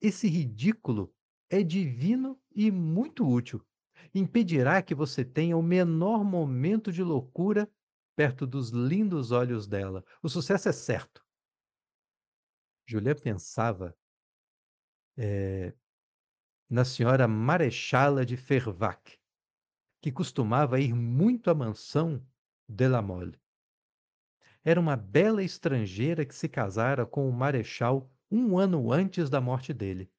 Esse 0.00 0.28
ridículo 0.28 1.12
é 1.48 1.62
divino 1.62 2.38
e 2.54 2.70
muito 2.70 3.26
útil 3.26 3.66
impedirá 4.14 4.82
que 4.82 4.94
você 4.94 5.24
tenha 5.24 5.56
o 5.56 5.62
menor 5.62 6.24
momento 6.24 6.92
de 6.92 7.02
loucura 7.02 7.70
perto 8.14 8.46
dos 8.46 8.70
lindos 8.70 9.30
olhos 9.30 9.66
dela. 9.66 10.04
O 10.22 10.28
sucesso 10.28 10.68
é 10.68 10.72
certo. 10.72 11.25
Julia 12.88 13.16
pensava 13.16 13.96
é, 15.16 15.74
na 16.70 16.84
senhora 16.84 17.26
Marechala 17.26 18.24
de 18.24 18.36
Fervac, 18.36 19.18
que 20.00 20.12
costumava 20.12 20.78
ir 20.78 20.94
muito 20.94 21.50
à 21.50 21.54
mansão 21.54 22.24
de 22.68 22.88
la 22.88 23.02
Mole. 23.02 23.40
Era 24.64 24.80
uma 24.80 24.96
bela 24.96 25.42
estrangeira 25.42 26.24
que 26.24 26.34
se 26.34 26.48
casara 26.48 27.04
com 27.04 27.28
o 27.28 27.32
marechal 27.32 28.08
um 28.30 28.58
ano 28.58 28.92
antes 28.92 29.28
da 29.28 29.40
morte 29.40 29.72
dele. 29.72 30.10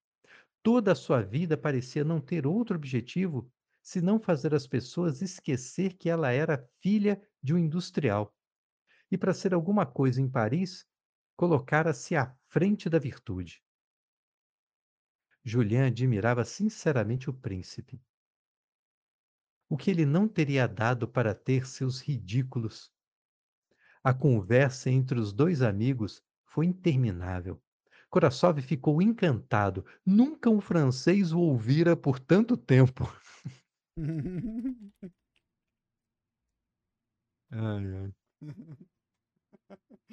Toda 0.61 0.91
a 0.91 0.95
sua 0.95 1.21
vida 1.21 1.57
parecia 1.57 2.03
não 2.03 2.19
ter 2.19 2.45
outro 2.45 2.75
objetivo 2.75 3.49
se 3.81 4.01
não 4.01 4.19
fazer 4.19 4.53
as 4.53 4.67
pessoas 4.67 5.21
esquecer 5.21 5.93
que 5.93 6.09
ela 6.09 6.31
era 6.31 6.69
filha 6.81 7.21
de 7.41 7.53
um 7.53 7.57
industrial. 7.57 8.35
E 9.09 9.17
para 9.17 9.33
ser 9.33 9.53
alguma 9.53 9.85
coisa 9.85 10.21
em 10.21 10.29
Paris, 10.29 10.85
colocara-se 11.37 12.15
à 12.15 12.35
frente 12.49 12.89
da 12.89 12.99
virtude. 12.99 13.63
Julian 15.45 15.87
admirava 15.87 16.43
sinceramente 16.43 17.29
o 17.29 17.33
príncipe. 17.33 18.01
O 19.69 19.77
que 19.77 19.89
ele 19.91 20.05
não 20.05 20.27
teria 20.27 20.67
dado 20.67 21.07
para 21.07 21.33
ter 21.35 21.65
seus 21.65 22.01
ridículos? 22.01 22.91
A 24.03 24.13
conversa 24.13 24.89
entre 24.89 25.19
os 25.19 25.31
dois 25.31 25.61
amigos 25.61 26.23
foi 26.43 26.65
interminável. 26.65 27.61
Korassov 28.09 28.59
ficou 28.61 29.01
encantado. 29.01 29.85
Nunca 30.05 30.49
um 30.49 30.59
francês 30.59 31.31
o 31.33 31.39
ouvira 31.39 31.95
por 31.95 32.19
tanto 32.19 32.57
tempo. 32.57 33.03
Ai, 37.51 37.85
ai. 37.97 38.13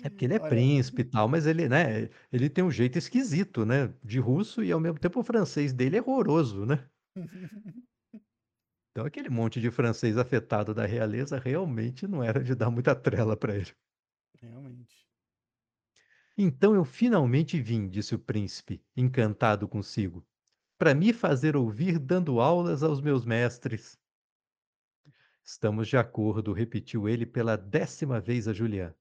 É 0.03 0.09
porque 0.11 0.25
ele 0.25 0.35
é 0.35 0.39
Olha 0.39 0.51
príncipe 0.51 1.03
e 1.03 1.05
tal, 1.05 1.29
mas 1.29 1.47
ele, 1.47 1.69
né, 1.69 2.09
ele 2.33 2.51
tem 2.51 2.63
um 2.65 2.71
jeito 2.71 2.99
esquisito, 2.99 3.65
né, 3.65 3.95
de 4.03 4.19
russo 4.19 4.63
e 4.63 4.71
ao 4.73 4.81
mesmo 4.81 4.99
tempo 4.99 5.21
o 5.21 5.23
francês 5.25 5.73
dele 5.73 5.97
é 5.97 6.01
horroroso, 6.03 6.67
né. 6.67 6.89
Então 8.91 9.05
aquele 9.05 9.29
monte 9.29 9.61
de 9.61 9.71
francês 9.71 10.17
afetado 10.17 10.73
da 10.75 10.87
realeza 10.87 11.39
realmente 11.39 12.07
não 12.09 12.23
era 12.23 12.43
de 12.43 12.55
dar 12.55 12.71
muita 12.71 12.95
trela 12.95 13.37
para 13.37 13.55
ele. 13.57 13.73
Realmente. 14.41 15.09
Então 16.39 16.75
eu 16.77 16.85
finalmente 16.85 17.61
vim, 17.61 17.89
disse 17.89 18.15
o 18.15 18.19
príncipe, 18.21 18.81
encantado 18.97 19.67
consigo, 19.69 20.25
para 20.79 20.95
me 20.95 21.13
fazer 21.13 21.57
ouvir 21.57 21.99
dando 21.99 22.41
aulas 22.41 22.83
aos 22.85 23.01
meus 23.01 23.25
mestres. 23.25 23.99
Estamos 25.45 25.89
de 25.89 25.97
acordo, 25.97 26.53
repetiu 26.53 27.09
ele 27.09 27.25
pela 27.25 27.57
décima 27.57 28.21
vez 28.21 28.49
a 28.49 28.53
Julián. 28.53 28.95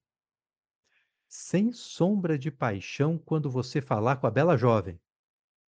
Sem 1.28 1.72
sombra 1.72 2.38
de 2.38 2.50
paixão 2.50 3.18
quando 3.18 3.50
você 3.50 3.80
falar 3.80 4.16
com 4.16 4.26
a 4.26 4.30
bela 4.30 4.56
jovem, 4.56 5.00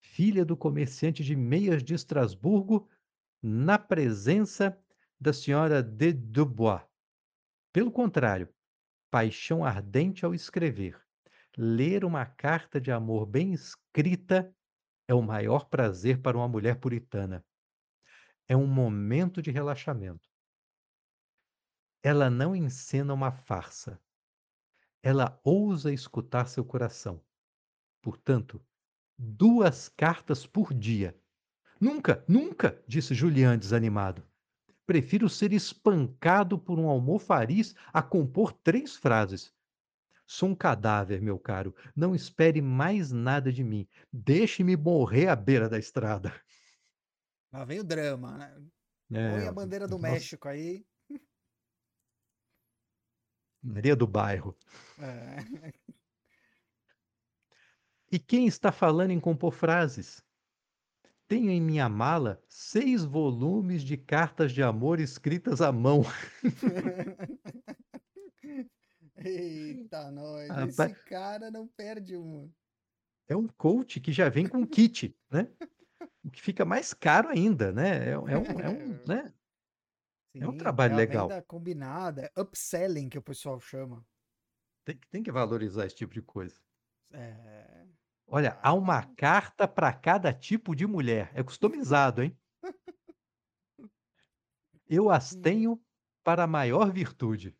filha 0.00 0.44
do 0.44 0.56
comerciante 0.56 1.24
de 1.24 1.34
meias 1.34 1.82
de 1.82 1.94
Estrasburgo, 1.94 2.88
na 3.42 3.78
presença 3.78 4.78
da 5.20 5.32
senhora 5.32 5.82
de 5.82 6.12
Dubois. 6.12 6.82
Pelo 7.72 7.90
contrário, 7.90 8.48
paixão 9.10 9.64
ardente 9.64 10.24
ao 10.24 10.34
escrever. 10.34 11.00
Ler 11.56 12.04
uma 12.04 12.26
carta 12.26 12.80
de 12.80 12.90
amor 12.90 13.26
bem 13.26 13.52
escrita 13.52 14.54
é 15.08 15.14
o 15.14 15.22
maior 15.22 15.66
prazer 15.66 16.20
para 16.20 16.36
uma 16.36 16.48
mulher 16.48 16.80
puritana. 16.80 17.44
É 18.48 18.56
um 18.56 18.66
momento 18.66 19.40
de 19.40 19.50
relaxamento. 19.50 20.28
Ela 22.02 22.28
não 22.30 22.54
encena 22.54 23.14
uma 23.14 23.32
farsa. 23.32 24.00
Ela 25.06 25.40
ousa 25.44 25.92
escutar 25.92 26.48
seu 26.48 26.64
coração. 26.64 27.22
Portanto, 28.02 28.60
duas 29.16 29.88
cartas 29.88 30.44
por 30.44 30.74
dia. 30.74 31.16
Nunca, 31.80 32.24
nunca, 32.26 32.82
disse 32.88 33.14
Julián 33.14 33.56
desanimado. 33.56 34.26
Prefiro 34.84 35.28
ser 35.28 35.52
espancado 35.52 36.58
por 36.58 36.76
um 36.76 36.88
almofariz 36.88 37.72
a 37.92 38.02
compor 38.02 38.52
três 38.52 38.96
frases. 38.96 39.54
Sou 40.26 40.48
um 40.48 40.56
cadáver, 40.56 41.22
meu 41.22 41.38
caro. 41.38 41.72
Não 41.94 42.12
espere 42.12 42.60
mais 42.60 43.12
nada 43.12 43.52
de 43.52 43.62
mim. 43.62 43.86
Deixe-me 44.12 44.76
morrer 44.76 45.28
à 45.28 45.36
beira 45.36 45.68
da 45.68 45.78
estrada. 45.78 46.32
Lá 47.52 47.64
vem 47.64 47.78
o 47.78 47.84
drama, 47.84 48.36
né? 48.38 48.60
É, 49.12 49.30
Põe 49.30 49.46
a 49.46 49.52
bandeira 49.52 49.86
do 49.86 49.98
nossa. 49.98 50.14
México 50.14 50.48
aí. 50.48 50.84
Maria 53.66 53.96
do 53.96 54.06
bairro. 54.06 54.56
É. 54.98 55.36
E 58.10 58.18
quem 58.20 58.46
está 58.46 58.70
falando 58.70 59.10
em 59.10 59.18
compor 59.18 59.52
frases? 59.52 60.22
Tenho 61.26 61.50
em 61.50 61.60
minha 61.60 61.88
mala 61.88 62.40
seis 62.48 63.04
volumes 63.04 63.82
de 63.82 63.96
cartas 63.96 64.52
de 64.52 64.62
amor 64.62 65.00
escritas 65.00 65.60
à 65.60 65.72
mão. 65.72 66.02
Eita, 69.16 70.10
nós. 70.12 70.48
Rapaz. 70.48 70.78
Esse 70.92 71.04
cara 71.04 71.50
não 71.50 71.66
perde 71.66 72.16
uma. 72.16 72.48
É 73.28 73.36
um 73.36 73.48
coach 73.48 73.98
que 74.00 74.12
já 74.12 74.28
vem 74.28 74.46
com 74.46 74.64
kit, 74.64 75.14
né? 75.28 75.48
O 76.22 76.30
que 76.30 76.40
fica 76.40 76.64
mais 76.64 76.94
caro 76.94 77.28
ainda, 77.28 77.72
né? 77.72 78.10
É, 78.10 78.18
um- 78.18 78.28
é 78.28 78.38
um, 78.38 78.60
é 78.60 78.68
um, 78.68 79.00
né? 79.06 79.32
É 80.40 80.48
um 80.48 80.52
Sim, 80.52 80.56
trabalho 80.56 80.92
é 80.92 80.96
legal. 80.96 81.28
venda 81.28 81.42
combinada, 81.42 82.30
upselling 82.36 83.08
que 83.08 83.18
o 83.18 83.22
pessoal 83.22 83.60
chama. 83.60 84.04
Tem, 84.84 84.96
que- 84.96 85.08
tem 85.08 85.22
que 85.22 85.32
valorizar 85.32 85.86
esse 85.86 85.96
tipo 85.96 86.14
de 86.14 86.22
coisa. 86.22 86.60
É. 87.12 87.86
Olha, 88.28 88.58
há 88.62 88.72
uma 88.72 89.02
carta 89.02 89.68
para 89.68 89.92
cada 89.92 90.32
tipo 90.32 90.74
de 90.74 90.86
mulher. 90.86 91.30
É 91.34 91.42
customizado, 91.42 92.22
hein? 92.22 92.36
Eu 94.88 95.08
as 95.10 95.34
tenho 95.36 95.80
para 96.24 96.42
a 96.42 96.46
maior 96.48 96.90
virtude. 96.92 97.56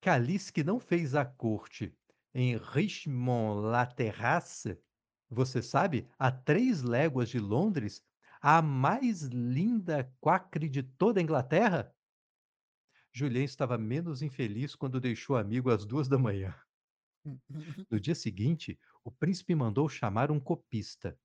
Calice 0.00 0.50
que 0.52 0.64
não 0.64 0.78
fez 0.80 1.14
a 1.14 1.24
corte 1.24 1.94
em 2.34 2.56
Richmond-la-Terrasse, 2.56 4.78
você 5.28 5.62
sabe, 5.62 6.08
a 6.18 6.30
três 6.30 6.82
léguas 6.82 7.28
de 7.28 7.38
Londres, 7.38 8.02
a 8.40 8.60
mais 8.62 9.22
linda 9.22 10.12
quacre 10.20 10.68
de 10.68 10.82
toda 10.82 11.20
a 11.20 11.22
Inglaterra? 11.22 11.94
Julien 13.12 13.44
estava 13.44 13.78
menos 13.78 14.20
infeliz 14.22 14.74
quando 14.74 15.00
deixou 15.00 15.36
o 15.36 15.38
amigo 15.38 15.70
às 15.70 15.84
duas 15.84 16.08
da 16.08 16.18
manhã. 16.18 16.54
No 17.90 17.98
dia 17.98 18.14
seguinte, 18.14 18.78
o 19.02 19.10
príncipe 19.10 19.54
mandou 19.54 19.88
chamar 19.88 20.30
um 20.30 20.38
copista. 20.38 21.18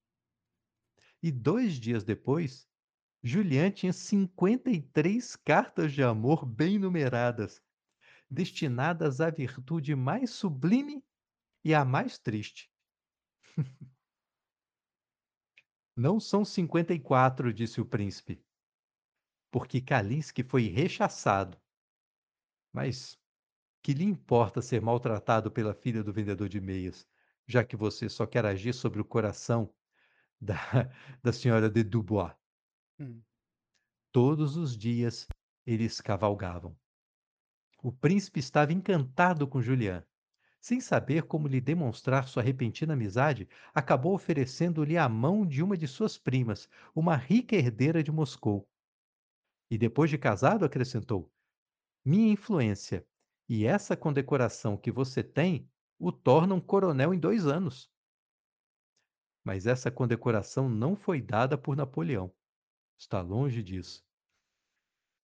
E 1.22 1.32
dois 1.32 1.76
dias 1.76 2.04
depois, 2.04 2.68
Julian 3.22 3.70
tinha 3.70 3.94
53 3.94 5.36
cartas 5.36 5.94
de 5.94 6.02
amor 6.02 6.46
bem 6.46 6.80
numeradas, 6.80 7.62
destinadas 8.30 9.22
à 9.22 9.30
virtude 9.30 9.96
mais 9.96 10.32
sublime 10.32 11.04
e 11.64 11.74
à 11.74 11.86
mais 11.86 12.18
triste. 12.18 12.72
Não 15.96 16.20
são 16.20 16.46
54, 16.46 17.54
disse 17.54 17.82
o 17.82 17.86
príncipe, 17.86 18.44
porque 19.52 19.82
Kalinsky 19.82 20.44
foi 20.44 20.68
rechaçado. 20.68 21.60
Mas 22.72 23.20
que 23.84 23.94
lhe 23.94 24.06
importa 24.06 24.62
ser 24.62 24.82
maltratado 24.82 25.52
pela 25.52 25.74
filha 25.74 26.04
do 26.04 26.14
vendedor 26.14 26.48
de 26.48 26.62
meias, 26.62 27.08
já 27.46 27.64
que 27.64 27.76
você 27.76 28.08
só 28.08 28.26
quer 28.26 28.46
agir 28.46 28.74
sobre 28.74 29.02
o 29.02 29.06
coração 29.06 29.74
da, 30.40 30.56
da 31.22 31.34
senhora 31.34 31.70
de 31.70 31.84
Dubois? 31.84 32.34
Hum. 33.00 33.22
Todos 34.12 34.56
os 34.56 34.78
dias 34.78 35.28
eles 35.66 36.00
cavalgavam. 36.00 36.78
O 37.84 37.92
príncipe 37.92 38.40
estava 38.40 38.72
encantado 38.72 39.48
com 39.48 39.62
Julián. 39.62 40.04
Sem 40.62 40.80
saber 40.80 41.24
como 41.24 41.48
lhe 41.48 41.60
demonstrar 41.60 42.28
sua 42.28 42.44
repentina 42.44 42.94
amizade, 42.94 43.50
acabou 43.74 44.14
oferecendo-lhe 44.14 44.96
a 44.96 45.10
mão 45.10 45.44
de 45.44 45.64
uma 45.64 45.76
de 45.76 45.88
suas 45.88 46.20
primas, 46.20 46.70
uma 46.94 47.16
rica 47.16 47.56
herdeira 47.56 48.04
de 48.04 48.12
Moscou. 48.12 48.70
E 49.72 49.78
depois 49.78 50.12
de 50.12 50.20
casado, 50.20 50.64
acrescentou: 50.64 51.34
Minha 52.06 52.32
influência 52.32 53.08
e 53.50 53.66
essa 53.66 53.98
condecoração 53.98 54.78
que 54.78 54.92
você 54.92 55.24
tem 55.24 55.68
o 55.98 56.12
tornam 56.12 56.62
coronel 56.62 57.12
em 57.12 57.20
dois 57.20 57.48
anos. 57.48 57.92
Mas 59.44 59.66
essa 59.66 59.90
condecoração 59.90 60.70
não 60.70 60.96
foi 60.96 61.20
dada 61.20 61.58
por 61.58 61.76
Napoleão. 61.76 62.32
Está 63.00 63.20
longe 63.20 63.64
disso. 63.64 64.06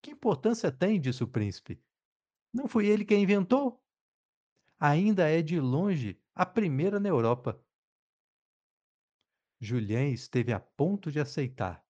Que 0.02 0.12
importância 0.12 0.72
tem, 0.72 1.00
disse 1.00 1.24
o 1.24 1.28
príncipe. 1.28 1.80
Não 2.52 2.68
foi 2.68 2.88
ele 2.88 3.06
quem 3.06 3.22
inventou? 3.22 3.80
Ainda 4.80 5.28
é 5.28 5.42
de 5.42 5.60
longe 5.60 6.22
a 6.36 6.46
primeira 6.46 7.00
na 7.00 7.10
Europa. 7.10 7.60
Julien 9.60 10.14
esteve 10.14 10.54
a 10.54 10.60
ponto 10.60 11.12
de 11.12 11.20
aceitar, 11.20 11.84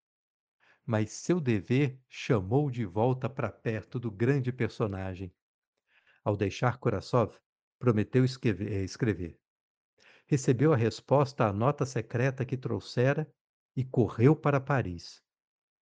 mas 0.85 1.11
seu 1.11 1.41
dever 1.41 1.99
chamou 2.07 2.72
de 2.72 2.85
volta 2.85 3.30
para 3.30 3.51
perto 3.51 3.99
do 3.99 4.09
grande 4.09 4.53
personagem. 4.53 5.35
Ao 6.23 6.38
deixar 6.38 6.77
Korassov, 6.77 7.38
prometeu 7.77 8.23
eh, 8.23 8.84
escrever. 8.84 9.38
Recebeu 10.26 10.72
a 10.72 10.77
resposta 10.77 11.45
à 11.45 11.51
nota 11.51 11.85
secreta 11.85 12.45
que 12.45 12.55
trouxera 12.55 13.30
e 13.76 13.84
correu 13.84 14.35
para 14.35 14.61
Paris. 14.61 15.22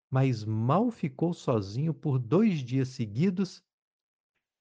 Mas 0.10 0.44
mal 0.44 0.90
ficou 0.91 1.34
sozinho 1.34 1.94
por 1.94 2.18
dois 2.18 2.60
dias 2.60 2.90
seguidos 2.90 3.64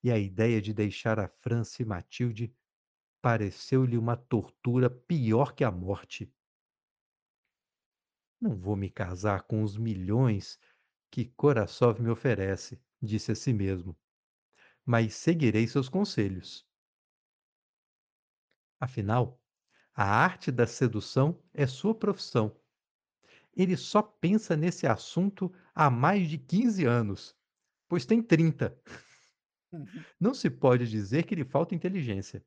e 0.04 0.10
a 0.10 0.18
ideia 0.18 0.60
de 0.60 0.74
deixar 0.74 1.18
a 1.18 1.26
França 1.26 1.80
e 1.80 1.84
Matilde 1.86 2.54
pareceu-lhe 3.22 3.96
uma 3.96 4.18
tortura 4.18 4.90
pior 4.90 5.54
que 5.54 5.64
a 5.64 5.70
morte. 5.70 6.30
Não 8.38 8.54
vou 8.54 8.76
me 8.76 8.90
casar 8.90 9.44
com 9.44 9.62
os 9.62 9.78
milhões 9.78 10.60
que 11.10 11.24
Korassov 11.24 12.02
me 12.02 12.10
oferece, 12.10 12.78
disse 13.00 13.32
a 13.32 13.34
si 13.34 13.54
mesmo, 13.54 13.96
mas 14.84 15.14
seguirei 15.14 15.66
seus 15.66 15.88
conselhos. 15.88 16.68
Afinal, 18.78 19.40
a 19.94 20.04
arte 20.04 20.52
da 20.52 20.66
sedução 20.66 21.42
é 21.54 21.66
sua 21.66 21.94
profissão. 21.94 22.54
Ele 23.56 23.74
só 23.74 24.02
pensa 24.02 24.54
nesse 24.54 24.86
assunto 24.86 25.50
há 25.74 25.88
mais 25.88 26.28
de 26.28 26.36
15 26.36 26.84
anos, 26.84 27.34
pois 27.88 28.04
tem 28.04 28.22
30. 28.22 28.78
Não 30.20 30.34
se 30.34 30.50
pode 30.50 30.88
dizer 30.88 31.24
que 31.24 31.34
lhe 31.34 31.44
falta 31.44 31.74
inteligência. 31.74 32.44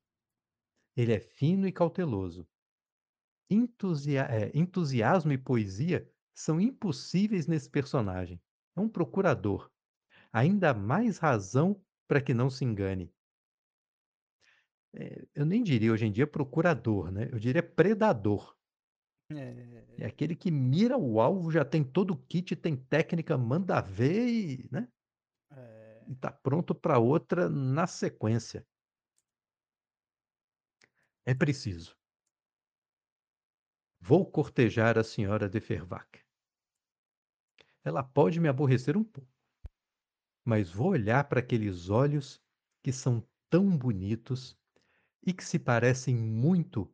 Ele 0.97 1.13
é 1.13 1.19
fino 1.19 1.67
e 1.67 1.71
cauteloso, 1.71 2.47
entusia 3.49 4.27
eh, 4.29 4.51
entusiasmo 4.53 5.31
e 5.33 5.37
poesia 5.37 6.09
são 6.35 6.59
impossíveis 6.61 7.47
nesse 7.47 7.69
personagem. 7.69 8.41
É 8.75 8.79
um 8.81 8.89
procurador. 8.89 9.69
Ainda 10.33 10.73
mais 10.73 11.17
razão 11.19 11.81
para 12.07 12.21
que 12.21 12.33
não 12.33 12.49
se 12.49 12.65
engane. 12.65 13.13
Eh, 14.93 15.27
eu 15.35 15.45
nem 15.45 15.63
diria 15.63 15.91
hoje 15.91 16.05
em 16.05 16.11
dia 16.11 16.27
procurador, 16.27 17.11
né, 17.11 17.29
eu 17.31 17.39
diria 17.39 17.63
predador. 17.63 18.55
É 19.99 20.05
É. 20.05 20.05
aquele 20.05 20.35
que 20.35 20.51
mira 20.51 20.97
o 20.97 21.19
alvo, 21.19 21.51
já 21.51 21.65
tem 21.65 21.83
todo 21.83 22.11
o 22.11 22.17
kit, 22.17 22.55
tem 22.55 22.75
técnica, 22.75 23.37
manda 23.37 23.81
ver 23.81 24.27
e, 24.27 24.69
né, 24.71 24.87
É. 24.89 24.96
e 26.07 26.15
tá 26.15 26.31
pronto 26.31 26.73
para 26.73 26.99
outra 26.99 27.49
na 27.49 27.85
sequência. 27.85 28.65
É 31.25 31.33
preciso. 31.33 31.97
Vou 33.99 34.29
cortejar 34.29 34.97
a 34.97 35.03
senhora 35.03 35.49
de 35.49 35.59
Fervacques. 35.59 36.23
Ela 37.83 38.03
pode 38.03 38.39
me 38.39 38.47
aborrecer 38.47 38.95
um 38.95 39.03
pouco. 39.03 39.29
Mas 40.45 40.71
vou 40.71 40.91
olhar 40.91 41.27
para 41.27 41.41
aqueles 41.41 41.89
olhos 41.89 42.41
que 42.81 42.93
são 42.93 43.27
tão 43.49 43.77
bonitos 43.77 44.57
e 45.25 45.33
que 45.33 45.43
se 45.43 45.59
parecem 45.59 46.15
muito 46.15 46.93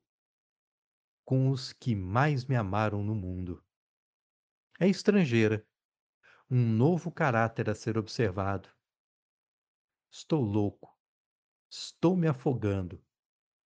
com 1.23 1.49
os 1.49 1.71
que 1.71 1.95
mais 1.95 2.45
me 2.45 2.55
amaram 2.55 3.03
no 3.03 3.13
mundo. 3.13 3.63
É 4.79 4.87
estrangeira, 4.87 5.65
um 6.49 6.67
novo 6.67 7.11
caráter 7.11 7.69
a 7.69 7.75
ser 7.75 7.97
observado. 7.97 8.69
Estou 10.15 10.43
louco, 10.43 10.95
estou 11.67 12.15
me 12.15 12.27
afogando. 12.27 13.03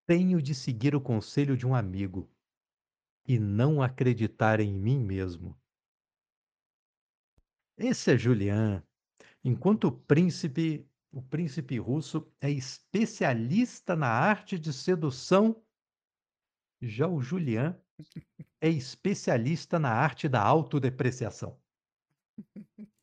Tenho 0.06 0.42
de 0.42 0.56
seguir 0.56 0.96
o 0.96 1.02
conselho 1.02 1.58
de 1.58 1.68
um 1.68 1.76
amigo 1.76 2.34
e 3.28 3.38
não 3.38 3.82
acreditar 3.82 4.62
em 4.62 4.74
mim 4.74 4.98
mesmo. 4.98 5.60
Esse 7.78 8.14
é 8.14 8.18
Julian. 8.18 8.82
Enquanto 9.44 9.90
o 9.90 9.92
príncipe, 9.92 10.90
o 11.12 11.22
príncipe 11.22 11.78
russo 11.80 12.34
é 12.40 12.50
especialista 12.50 13.94
na 13.94 14.08
arte 14.08 14.58
de 14.58 14.72
sedução, 14.72 15.62
já 16.82 17.10
o 17.10 17.22
Julian 17.22 17.78
é 18.62 18.70
especialista 18.70 19.78
na 19.78 19.92
arte 19.92 20.30
da 20.30 20.42
autodepreciação. 20.42 21.60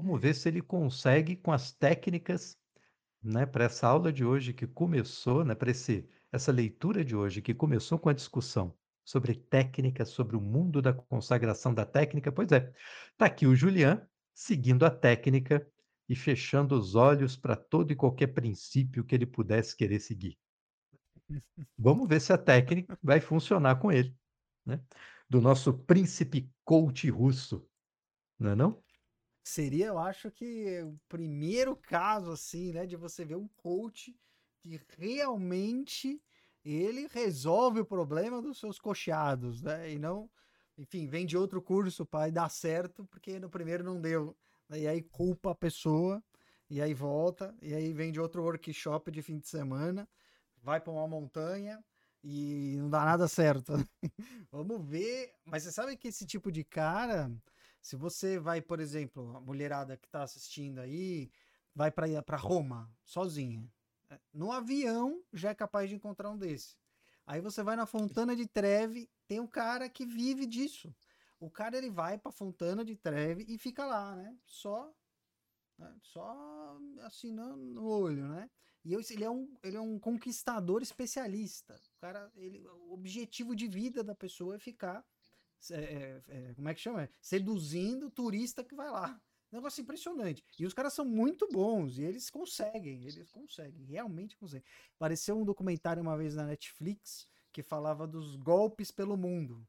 Vamos 0.00 0.20
ver 0.20 0.32
se 0.32 0.48
ele 0.48 0.62
consegue 0.62 1.34
com 1.34 1.50
as 1.50 1.72
técnicas, 1.72 2.56
né, 3.20 3.44
para 3.44 3.64
essa 3.64 3.88
aula 3.88 4.12
de 4.12 4.24
hoje 4.24 4.52
que 4.52 4.64
começou, 4.64 5.44
né, 5.44 5.56
para 5.56 5.72
esse 5.72 6.08
essa 6.30 6.52
leitura 6.52 7.04
de 7.04 7.16
hoje 7.16 7.42
que 7.42 7.52
começou 7.52 7.98
com 7.98 8.08
a 8.08 8.12
discussão 8.12 8.78
sobre 9.04 9.34
técnica, 9.34 10.04
sobre 10.04 10.36
o 10.36 10.40
mundo 10.40 10.80
da 10.80 10.92
consagração 10.92 11.74
da 11.74 11.84
técnica. 11.84 12.30
Pois 12.30 12.52
é, 12.52 12.72
tá 13.16 13.26
aqui 13.26 13.44
o 13.44 13.56
Julian 13.56 14.06
seguindo 14.32 14.86
a 14.86 14.90
técnica 14.90 15.68
e 16.08 16.14
fechando 16.14 16.78
os 16.78 16.94
olhos 16.94 17.36
para 17.36 17.56
todo 17.56 17.90
e 17.90 17.96
qualquer 17.96 18.28
princípio 18.28 19.02
que 19.04 19.16
ele 19.16 19.26
pudesse 19.26 19.76
querer 19.76 19.98
seguir. 19.98 20.38
Vamos 21.76 22.06
ver 22.08 22.20
se 22.20 22.32
a 22.32 22.38
técnica 22.38 22.96
vai 23.02 23.20
funcionar 23.20 23.80
com 23.80 23.90
ele, 23.90 24.16
né, 24.64 24.80
do 25.28 25.40
nosso 25.40 25.72
príncipe 25.74 26.48
coach 26.64 27.10
russo, 27.10 27.68
não 28.38 28.50
é 28.50 28.54
não? 28.54 28.87
Seria, 29.48 29.86
eu 29.86 29.98
acho 29.98 30.30
que 30.30 30.82
o 30.82 31.00
primeiro 31.08 31.74
caso, 31.74 32.32
assim, 32.32 32.70
né, 32.70 32.84
de 32.84 32.96
você 32.96 33.24
ver 33.24 33.36
um 33.36 33.48
coach 33.56 34.14
que 34.60 34.78
realmente 34.98 36.22
ele 36.62 37.06
resolve 37.06 37.80
o 37.80 37.84
problema 37.86 38.42
dos 38.42 38.60
seus 38.60 38.78
coxeados, 38.78 39.62
né, 39.62 39.90
e 39.90 39.98
não, 39.98 40.30
enfim, 40.76 41.06
vem 41.06 41.24
de 41.24 41.34
outro 41.34 41.62
curso 41.62 42.04
para 42.04 42.30
dar 42.30 42.50
certo, 42.50 43.06
porque 43.06 43.40
no 43.40 43.48
primeiro 43.48 43.82
não 43.82 43.98
deu. 43.98 44.36
E 44.70 44.86
aí 44.86 45.00
culpa 45.00 45.52
a 45.52 45.54
pessoa, 45.54 46.22
e 46.68 46.82
aí 46.82 46.92
volta, 46.92 47.56
e 47.62 47.72
aí 47.72 47.90
vem 47.94 48.12
de 48.12 48.20
outro 48.20 48.42
workshop 48.42 49.10
de 49.10 49.22
fim 49.22 49.38
de 49.38 49.48
semana, 49.48 50.06
vai 50.62 50.78
para 50.78 50.92
uma 50.92 51.08
montanha 51.08 51.82
e 52.22 52.76
não 52.78 52.90
dá 52.90 53.02
nada 53.02 53.26
certo. 53.26 53.72
Vamos 54.52 54.86
ver, 54.86 55.32
mas 55.46 55.62
você 55.62 55.72
sabe 55.72 55.96
que 55.96 56.08
esse 56.08 56.26
tipo 56.26 56.52
de 56.52 56.64
cara, 56.64 57.32
se 57.80 57.96
você 57.96 58.38
vai, 58.38 58.60
por 58.60 58.80
exemplo, 58.80 59.36
a 59.36 59.40
mulherada 59.40 59.96
que 59.96 60.06
está 60.06 60.22
assistindo 60.22 60.80
aí, 60.80 61.30
vai 61.74 61.90
para 61.90 62.36
Roma 62.36 62.90
sozinha. 63.04 63.70
No 64.32 64.50
avião 64.52 65.22
já 65.32 65.50
é 65.50 65.54
capaz 65.54 65.88
de 65.88 65.96
encontrar 65.96 66.30
um 66.30 66.38
desse. 66.38 66.76
Aí 67.26 67.40
você 67.40 67.62
vai 67.62 67.76
na 67.76 67.86
Fontana 67.86 68.34
de 68.34 68.46
Trevi, 68.46 69.10
tem 69.26 69.38
um 69.38 69.46
cara 69.46 69.88
que 69.88 70.06
vive 70.06 70.46
disso. 70.46 70.94
O 71.38 71.50
cara 71.50 71.76
ele 71.76 71.90
vai 71.90 72.18
para 72.18 72.32
Fontana 72.32 72.84
de 72.84 72.96
Trevi 72.96 73.44
e 73.48 73.58
fica 73.58 73.84
lá, 73.84 74.16
né? 74.16 74.36
Só 74.44 74.92
né? 75.78 75.94
só 76.02 76.78
no, 77.24 77.56
no 77.56 77.86
olho, 77.86 78.26
né? 78.26 78.50
E 78.84 78.92
eu, 78.92 79.00
ele, 79.10 79.24
é 79.24 79.30
um, 79.30 79.56
ele 79.62 79.76
é 79.76 79.80
um 79.80 79.98
conquistador 79.98 80.82
especialista. 80.82 81.80
O 81.96 82.00
cara, 82.00 82.30
ele, 82.34 82.66
o 82.66 82.92
objetivo 82.92 83.54
de 83.54 83.68
vida 83.68 84.02
da 84.02 84.14
pessoa 84.14 84.56
é 84.56 84.58
ficar, 84.58 85.04
é, 85.70 86.22
é, 86.28 86.54
como 86.54 86.68
é 86.68 86.74
que 86.74 86.80
chama? 86.80 87.08
Seduzindo 87.20 88.10
turista 88.10 88.64
que 88.64 88.74
vai 88.74 88.90
lá. 88.90 89.20
Negócio 89.50 89.80
impressionante. 89.80 90.44
E 90.58 90.66
os 90.66 90.74
caras 90.74 90.92
são 90.92 91.04
muito 91.04 91.48
bons 91.48 91.98
e 91.98 92.02
eles 92.02 92.28
conseguem, 92.28 93.02
eles 93.04 93.30
conseguem, 93.32 93.86
realmente 93.86 94.36
conseguem. 94.36 94.64
Apareceu 94.96 95.38
um 95.38 95.44
documentário 95.44 96.02
uma 96.02 96.16
vez 96.16 96.34
na 96.34 96.44
Netflix 96.44 97.26
que 97.50 97.62
falava 97.62 98.06
dos 98.06 98.36
golpes 98.36 98.90
pelo 98.90 99.16
mundo. 99.16 99.66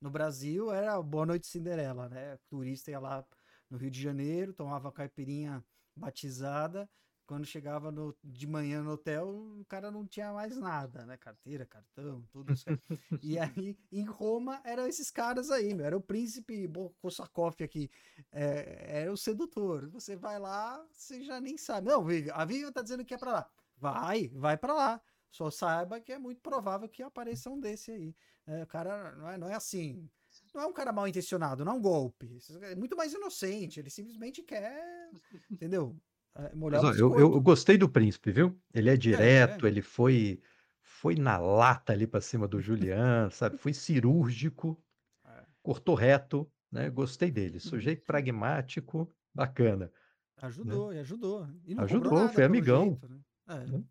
No 0.00 0.10
Brasil 0.10 0.72
era 0.72 1.00
Boa 1.00 1.26
Noite 1.26 1.46
Cinderela, 1.46 2.08
né? 2.08 2.34
O 2.34 2.38
turista 2.48 2.90
ia 2.90 2.98
lá 2.98 3.24
no 3.68 3.78
Rio 3.78 3.90
de 3.90 4.02
Janeiro, 4.02 4.52
tomava 4.52 4.90
caipirinha 4.90 5.64
batizada. 5.94 6.90
Quando 7.30 7.46
chegava 7.46 7.92
no, 7.92 8.12
de 8.24 8.44
manhã 8.44 8.82
no 8.82 8.90
hotel, 8.90 9.28
o 9.60 9.64
cara 9.66 9.88
não 9.88 10.04
tinha 10.04 10.32
mais 10.32 10.56
nada, 10.56 11.06
né? 11.06 11.16
Carteira, 11.16 11.64
cartão, 11.64 12.26
tudo 12.32 12.52
isso. 12.52 12.64
e 13.22 13.38
aí, 13.38 13.78
em 13.92 14.04
Roma, 14.04 14.60
eram 14.64 14.84
esses 14.88 15.12
caras 15.12 15.48
aí, 15.48 15.72
meu. 15.72 15.86
Era 15.86 15.96
o 15.96 16.00
príncipe 16.00 16.68
Kossakov 16.98 17.54
aqui. 17.62 17.88
É, 18.32 19.04
é 19.04 19.10
o 19.12 19.16
sedutor. 19.16 19.88
Você 19.90 20.16
vai 20.16 20.40
lá, 20.40 20.84
você 20.90 21.22
já 21.22 21.40
nem 21.40 21.56
sabe. 21.56 21.86
Não, 21.86 22.04
a 22.34 22.44
Vivian 22.44 22.72
tá 22.72 22.82
dizendo 22.82 23.04
que 23.04 23.14
é 23.14 23.18
pra 23.18 23.30
lá. 23.30 23.50
Vai, 23.76 24.26
vai 24.34 24.56
para 24.56 24.74
lá. 24.74 25.00
Só 25.30 25.52
saiba 25.52 26.00
que 26.00 26.10
é 26.10 26.18
muito 26.18 26.40
provável 26.40 26.88
que 26.88 27.00
apareça 27.00 27.48
um 27.48 27.60
desse 27.60 27.92
aí. 27.92 28.12
É, 28.44 28.64
o 28.64 28.66
cara 28.66 29.14
não 29.14 29.28
é, 29.28 29.38
não 29.38 29.48
é 29.48 29.54
assim 29.54 30.10
não 30.54 30.62
é 30.62 30.66
um 30.66 30.72
cara 30.72 30.92
mal 30.92 31.06
intencionado, 31.06 31.64
não 31.64 31.72
é 31.72 31.76
um 31.76 31.80
golpe. 31.80 32.38
É 32.62 32.74
muito 32.74 32.96
mais 32.96 33.12
inocente. 33.12 33.78
Ele 33.78 33.90
simplesmente 33.90 34.42
quer, 34.42 35.10
entendeu? 35.50 35.96
É, 36.34 36.54
Mas, 36.54 36.84
ó, 36.84 36.92
eu, 36.94 37.18
eu 37.18 37.40
gostei 37.40 37.76
do 37.76 37.88
príncipe, 37.88 38.30
viu? 38.30 38.58
Ele 38.72 38.88
é 38.88 38.94
É, 38.94 38.96
direto, 38.96 39.66
é. 39.66 39.68
ele 39.68 39.82
foi 39.82 40.40
foi 40.82 41.14
na 41.14 41.38
lata 41.38 41.92
ali 41.92 42.06
para 42.06 42.20
cima 42.20 42.46
do 42.46 42.60
Julian, 42.60 43.30
sabe? 43.30 43.56
Foi 43.56 43.72
cirúrgico, 43.72 44.82
É. 45.24 45.44
cortou 45.62 45.94
reto, 45.94 46.50
né? 46.70 46.90
Gostei 46.90 47.30
dele. 47.30 47.58
Sujeito 47.58 48.04
pragmático, 48.04 49.10
bacana. 49.34 49.90
Ajudou, 50.36 50.92
e 50.92 50.98
ajudou. 50.98 51.46
Ajudou, 51.78 52.28
foi 52.28 52.44
amigão. 52.44 52.90
jeito, 52.90 53.08
né? 53.08 53.20
É, 53.48 53.66
Né? 53.66 53.84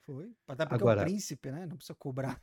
foi. 0.00 0.34
Até 0.46 0.64
porque 0.66 0.74
é 0.74 0.76
Agora- 0.86 1.02
o 1.02 1.04
príncipe, 1.04 1.50
né? 1.50 1.66
Não 1.66 1.76
precisa 1.76 1.94
cobrar. 1.94 2.42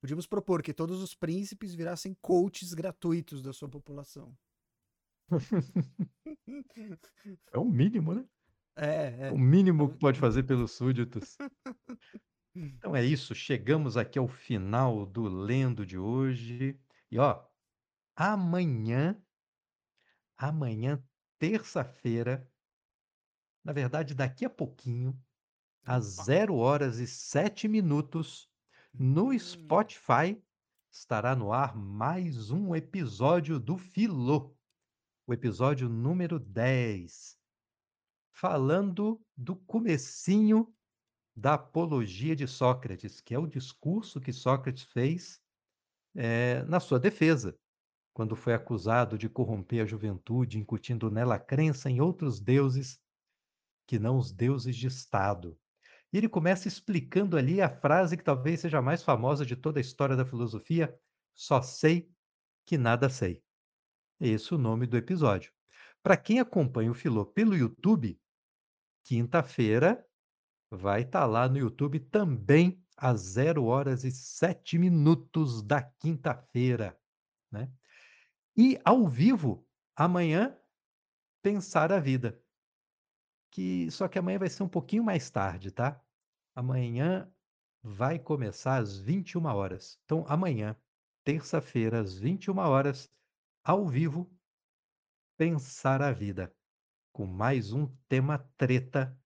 Podíamos 0.00 0.26
propor 0.26 0.62
que 0.62 0.74
todos 0.74 1.00
os 1.02 1.14
príncipes 1.14 1.74
virassem 1.74 2.14
coaches 2.20 2.74
gratuitos 2.74 3.40
da 3.42 3.52
sua 3.52 3.68
população. 3.68 4.36
É 7.52 7.58
o 7.58 7.64
mínimo, 7.64 8.14
né? 8.14 8.26
É, 8.76 9.28
É 9.28 9.30
é. 9.30 9.34
o 9.34 9.38
mínimo 9.38 9.90
que 9.90 9.98
pode 9.98 10.18
fazer 10.20 10.44
pelos 10.44 10.72
súditos. 10.72 11.40
Então 12.54 12.94
é 12.94 13.04
isso, 13.04 13.34
chegamos 13.34 13.96
aqui 13.96 14.18
ao 14.18 14.28
final 14.28 15.06
do 15.06 15.22
Lendo 15.24 15.86
de 15.86 15.98
hoje. 15.98 16.78
E 17.10 17.18
ó, 17.18 17.46
amanhã, 18.16 19.22
amanhã, 20.36 21.02
terça-feira, 21.38 22.52
na 23.64 23.72
verdade, 23.72 24.14
daqui 24.14 24.44
a 24.44 24.50
pouquinho, 24.50 25.20
às 25.84 26.04
Opa. 26.04 26.26
0 26.26 26.56
horas 26.56 26.98
e 26.98 27.06
7 27.06 27.68
minutos, 27.68 28.50
no 28.98 29.38
Hum. 29.38 29.38
Spotify, 29.38 30.42
estará 30.90 31.36
no 31.36 31.52
ar 31.52 31.76
mais 31.76 32.50
um 32.50 32.74
episódio 32.76 33.60
do 33.60 33.78
Filô, 33.78 34.56
episódio 35.32 35.88
número 35.88 36.38
10, 36.38 37.38
falando 38.32 39.20
do 39.36 39.56
comecinho 39.56 40.72
da 41.34 41.54
apologia 41.54 42.36
de 42.36 42.46
Sócrates, 42.46 43.20
que 43.20 43.34
é 43.34 43.38
o 43.38 43.46
discurso 43.46 44.20
que 44.20 44.32
Sócrates 44.32 44.84
fez 44.84 45.40
eh, 46.14 46.62
na 46.64 46.78
sua 46.80 47.00
defesa, 47.00 47.58
quando 48.12 48.36
foi 48.36 48.52
acusado 48.52 49.16
de 49.16 49.28
corromper 49.28 49.82
a 49.82 49.86
juventude, 49.86 50.58
incutindo 50.58 51.10
nela 51.10 51.36
a 51.36 51.40
crença 51.40 51.88
em 51.88 52.00
outros 52.00 52.40
deuses 52.40 53.00
que 53.86 53.98
não 53.98 54.18
os 54.18 54.32
deuses 54.32 54.76
de 54.76 54.86
Estado. 54.86 55.58
E 56.12 56.18
ele 56.18 56.28
começa 56.28 56.68
explicando 56.68 57.38
ali 57.38 57.62
a 57.62 57.70
frase 57.70 58.16
que 58.16 58.24
talvez 58.24 58.60
seja 58.60 58.78
a 58.78 58.82
mais 58.82 59.02
famosa 59.02 59.46
de 59.46 59.56
toda 59.56 59.80
a 59.80 59.80
história 59.80 60.14
da 60.14 60.26
filosofia: 60.26 60.94
só 61.34 61.62
sei 61.62 62.10
que 62.66 62.76
nada 62.76 63.08
sei. 63.08 63.42
Esse 64.24 64.52
é 64.52 64.56
o 64.56 64.58
nome 64.58 64.86
do 64.86 64.96
episódio. 64.96 65.52
Para 66.00 66.16
quem 66.16 66.38
acompanha 66.38 66.92
o 66.92 66.94
Filô 66.94 67.26
pelo 67.26 67.56
YouTube, 67.56 68.16
quinta-feira 69.02 70.06
vai 70.70 71.02
estar 71.02 71.26
lá 71.26 71.48
no 71.48 71.58
YouTube 71.58 71.98
também 71.98 72.80
às 72.96 73.20
0 73.20 73.64
horas 73.64 74.04
e 74.04 74.12
7 74.12 74.78
minutos 74.78 75.60
da 75.60 75.82
quinta-feira, 75.82 76.96
né? 77.50 77.68
E 78.56 78.80
ao 78.84 79.08
vivo, 79.08 79.66
amanhã, 79.96 80.56
Pensar 81.42 81.90
a 81.90 81.98
Vida. 81.98 82.40
Que 83.50 83.90
só 83.90 84.06
que 84.06 84.20
amanhã 84.20 84.38
vai 84.38 84.48
ser 84.48 84.62
um 84.62 84.68
pouquinho 84.68 85.02
mais 85.02 85.28
tarde, 85.30 85.72
tá? 85.72 86.00
Amanhã 86.54 87.28
vai 87.82 88.20
começar 88.20 88.76
às 88.76 88.96
21 88.96 89.46
horas. 89.46 89.98
Então, 90.04 90.24
amanhã, 90.28 90.76
terça-feira, 91.24 92.00
às 92.00 92.16
21 92.16 92.56
horas, 92.58 93.10
ao 93.64 93.86
vivo, 93.86 94.30
Pensar 95.36 96.02
a 96.02 96.12
Vida, 96.12 96.54
com 97.12 97.26
mais 97.26 97.72
um 97.72 97.86
tema 98.08 98.38
treta 98.56 99.16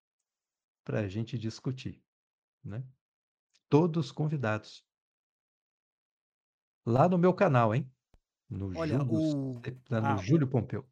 para 0.84 1.00
a 1.00 1.08
gente 1.08 1.38
discutir, 1.38 2.02
né? 2.64 2.84
Todos 3.68 4.12
convidados. 4.12 4.84
Lá 6.86 7.08
no 7.08 7.18
meu 7.18 7.34
canal, 7.34 7.74
hein? 7.74 7.90
No 8.48 8.78
Olha, 8.78 8.98
Júlio, 8.98 9.12
o. 9.12 9.60
lá 9.90 10.00
no 10.00 10.06
Ah, 10.06 10.16
Júlio 10.16 10.48
Pompeu. 10.48 10.86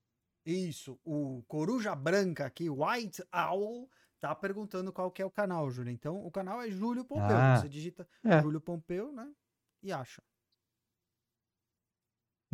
Isso, 0.45 0.99
o 1.05 1.43
Coruja 1.45 1.95
Branca 1.95 2.45
aqui, 2.45 2.69
White 2.69 3.23
Owl, 3.33 3.89
tá 4.21 4.35
perguntando 4.35 4.93
qual 4.93 5.11
que 5.11 5.23
é 5.23 5.25
o 5.25 5.31
canal, 5.31 5.71
Júlio. 5.71 5.91
Então, 5.91 6.17
o 6.25 6.31
canal 6.31 6.61
é 6.61 6.71
Júlio 6.71 7.05
Pompeu. 7.05 7.37
Ah, 7.37 7.57
Você 7.57 7.69
digita 7.69 8.07
é. 8.25 8.43
Júlio 8.43 8.61
Pompeu, 8.61 9.13
né? 9.13 9.33
E 9.83 9.93
acha. 9.93 10.23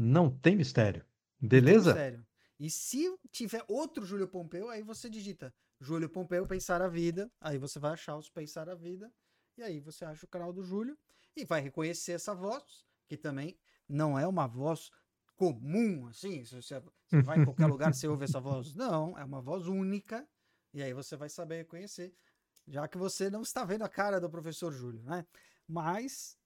Não 0.02 0.30
tem 0.30 0.56
mistério. 0.56 1.04
Não 1.38 1.48
tem 1.48 1.60
Beleza? 1.60 1.90
mistério. 1.90 2.26
E 2.58 2.70
se 2.70 3.18
tiver 3.30 3.62
outro 3.68 4.04
Júlio 4.06 4.26
Pompeu, 4.26 4.70
aí 4.70 4.82
você 4.82 5.10
digita 5.10 5.54
Júlio 5.78 6.08
Pompeu 6.08 6.46
Pensar 6.46 6.80
a 6.80 6.88
Vida. 6.88 7.30
Aí 7.38 7.58
você 7.58 7.78
vai 7.78 7.92
achar 7.92 8.16
os 8.16 8.30
Pensar 8.30 8.70
a 8.70 8.74
Vida. 8.74 9.12
E 9.58 9.62
aí 9.62 9.78
você 9.78 10.06
acha 10.06 10.24
o 10.24 10.28
canal 10.28 10.54
do 10.54 10.62
Júlio 10.62 10.96
e 11.36 11.44
vai 11.44 11.60
reconhecer 11.60 12.12
essa 12.12 12.34
voz, 12.34 12.86
que 13.06 13.14
também 13.14 13.58
não 13.86 14.18
é 14.18 14.26
uma 14.26 14.46
voz 14.46 14.90
comum, 15.36 16.06
assim. 16.06 16.46
Se 16.46 16.54
você, 16.54 16.80
você 16.80 17.20
vai 17.20 17.38
em 17.38 17.44
qualquer 17.44 17.66
lugar, 17.66 17.92
você 17.92 18.08
ouve 18.08 18.24
essa 18.24 18.40
voz. 18.40 18.74
Não, 18.74 19.18
é 19.18 19.24
uma 19.24 19.42
voz 19.42 19.66
única. 19.66 20.26
E 20.72 20.82
aí 20.82 20.94
você 20.94 21.14
vai 21.14 21.28
saber 21.28 21.56
reconhecer, 21.58 22.14
já 22.66 22.88
que 22.88 22.96
você 22.96 23.28
não 23.28 23.42
está 23.42 23.66
vendo 23.66 23.82
a 23.82 23.88
cara 23.88 24.18
do 24.18 24.30
professor 24.30 24.72
Júlio, 24.72 25.02
né? 25.02 25.26
Mas 25.68 26.38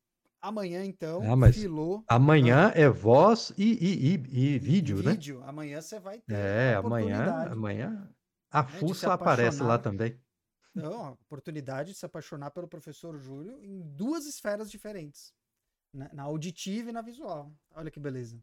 amanhã, 0.49 0.85
então, 0.85 1.23
Ah, 1.31 1.37
mas 1.37 1.57
Filô. 1.57 2.05
Amanhã 2.09 2.71
é 2.75 2.89
voz 2.89 3.53
e, 3.57 3.73
e, 3.73 4.15
e, 4.15 4.15
e 4.15 4.55
e 4.55 4.59
vídeo, 4.59 5.03
né? 5.03 5.13
vídeo. 5.13 5.43
Amanhã 5.45 5.81
você 5.81 5.99
vai 5.99 6.21
ter 6.21 6.35
É, 6.35 6.75
amanhã, 6.75 7.51
amanhã 7.51 8.09
a 8.51 8.63
né, 8.63 8.69
fuça 8.69 9.13
aparece 9.13 9.63
lá 9.63 9.79
também. 9.79 10.21
Não, 10.75 11.07
a 11.07 11.11
oportunidade 11.13 11.93
de 11.93 11.99
se 11.99 12.05
apaixonar 12.05 12.51
pelo 12.51 12.69
professor 12.69 13.17
Júlio 13.17 13.59
em 13.63 13.81
duas 13.95 14.27
esferas 14.27 14.71
diferentes. 14.71 15.33
Na, 15.93 16.13
na 16.13 16.23
auditiva 16.25 16.91
e 16.91 16.93
na 16.93 17.01
visual. 17.03 17.53
Olha 17.71 17.91
que 17.91 18.01
beleza. 18.01 18.39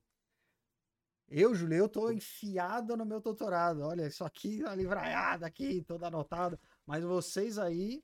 Eu, 1.30 1.54
Júlio, 1.56 1.78
eu 1.78 1.90
tô 1.90 2.12
enfiado 2.12 2.96
no 2.98 3.06
meu 3.06 3.22
doutorado. 3.22 3.82
Olha, 3.82 4.08
isso 4.08 4.24
aqui, 4.24 4.64
a 4.66 4.76
livraiada 4.76 5.46
aqui, 5.46 5.82
toda 5.84 6.08
anotada. 6.08 6.60
Mas 6.86 7.04
vocês 7.04 7.58
aí 7.58 8.04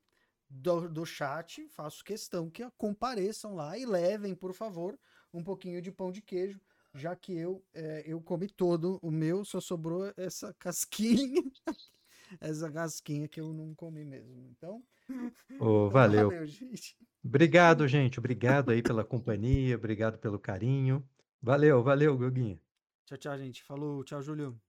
do, 0.50 0.88
do 0.90 1.06
chat, 1.06 1.68
faço 1.70 2.04
questão 2.04 2.50
que 2.50 2.68
compareçam 2.78 3.56
lá 3.56 3.78
e 3.78 3.86
levem, 3.86 4.36
por 4.36 4.54
favor, 4.54 4.98
um 5.34 5.44
pouquinho 5.44 5.82
de 5.82 5.92
pão 5.92 6.12
de 6.12 6.22
queijo, 6.22 6.60
já 6.94 7.16
que 7.16 7.36
eu, 7.38 7.64
eh, 7.74 8.04
eu 8.06 8.22
comi 8.22 8.48
todo 8.48 9.00
o 9.02 9.12
meu, 9.12 9.44
só 9.44 9.60
sobrou 9.60 10.12
essa 10.16 10.54
casquinha. 10.58 11.44
essa 12.42 12.72
casquinha 12.72 13.28
que 13.28 13.40
eu 13.40 13.54
não 13.54 13.76
comi 13.76 14.04
mesmo. 14.04 14.48
Então, 14.50 14.84
Ô, 15.60 15.90
valeu. 15.90 16.30
valeu, 16.30 16.46
gente. 16.46 16.96
Obrigado, 17.24 17.88
gente. 17.88 18.20
Obrigado 18.20 18.72
aí 18.72 18.82
pela 18.82 19.04
companhia, 19.04 19.76
obrigado 19.76 20.18
pelo 20.18 20.40
carinho. 20.40 21.08
Valeu, 21.42 21.84
valeu, 21.84 22.18
Guguinha. 22.18 22.60
Tchau, 23.06 23.18
tchau, 23.18 23.38
gente. 23.38 23.64
Falou, 23.64 24.04
tchau, 24.04 24.22
Júlio. 24.22 24.60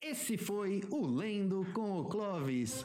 Esse 0.00 0.36
foi 0.36 0.82
o 0.90 1.06
Lendo 1.06 1.66
com 1.72 2.00
o 2.00 2.04
Clovis. 2.08 2.84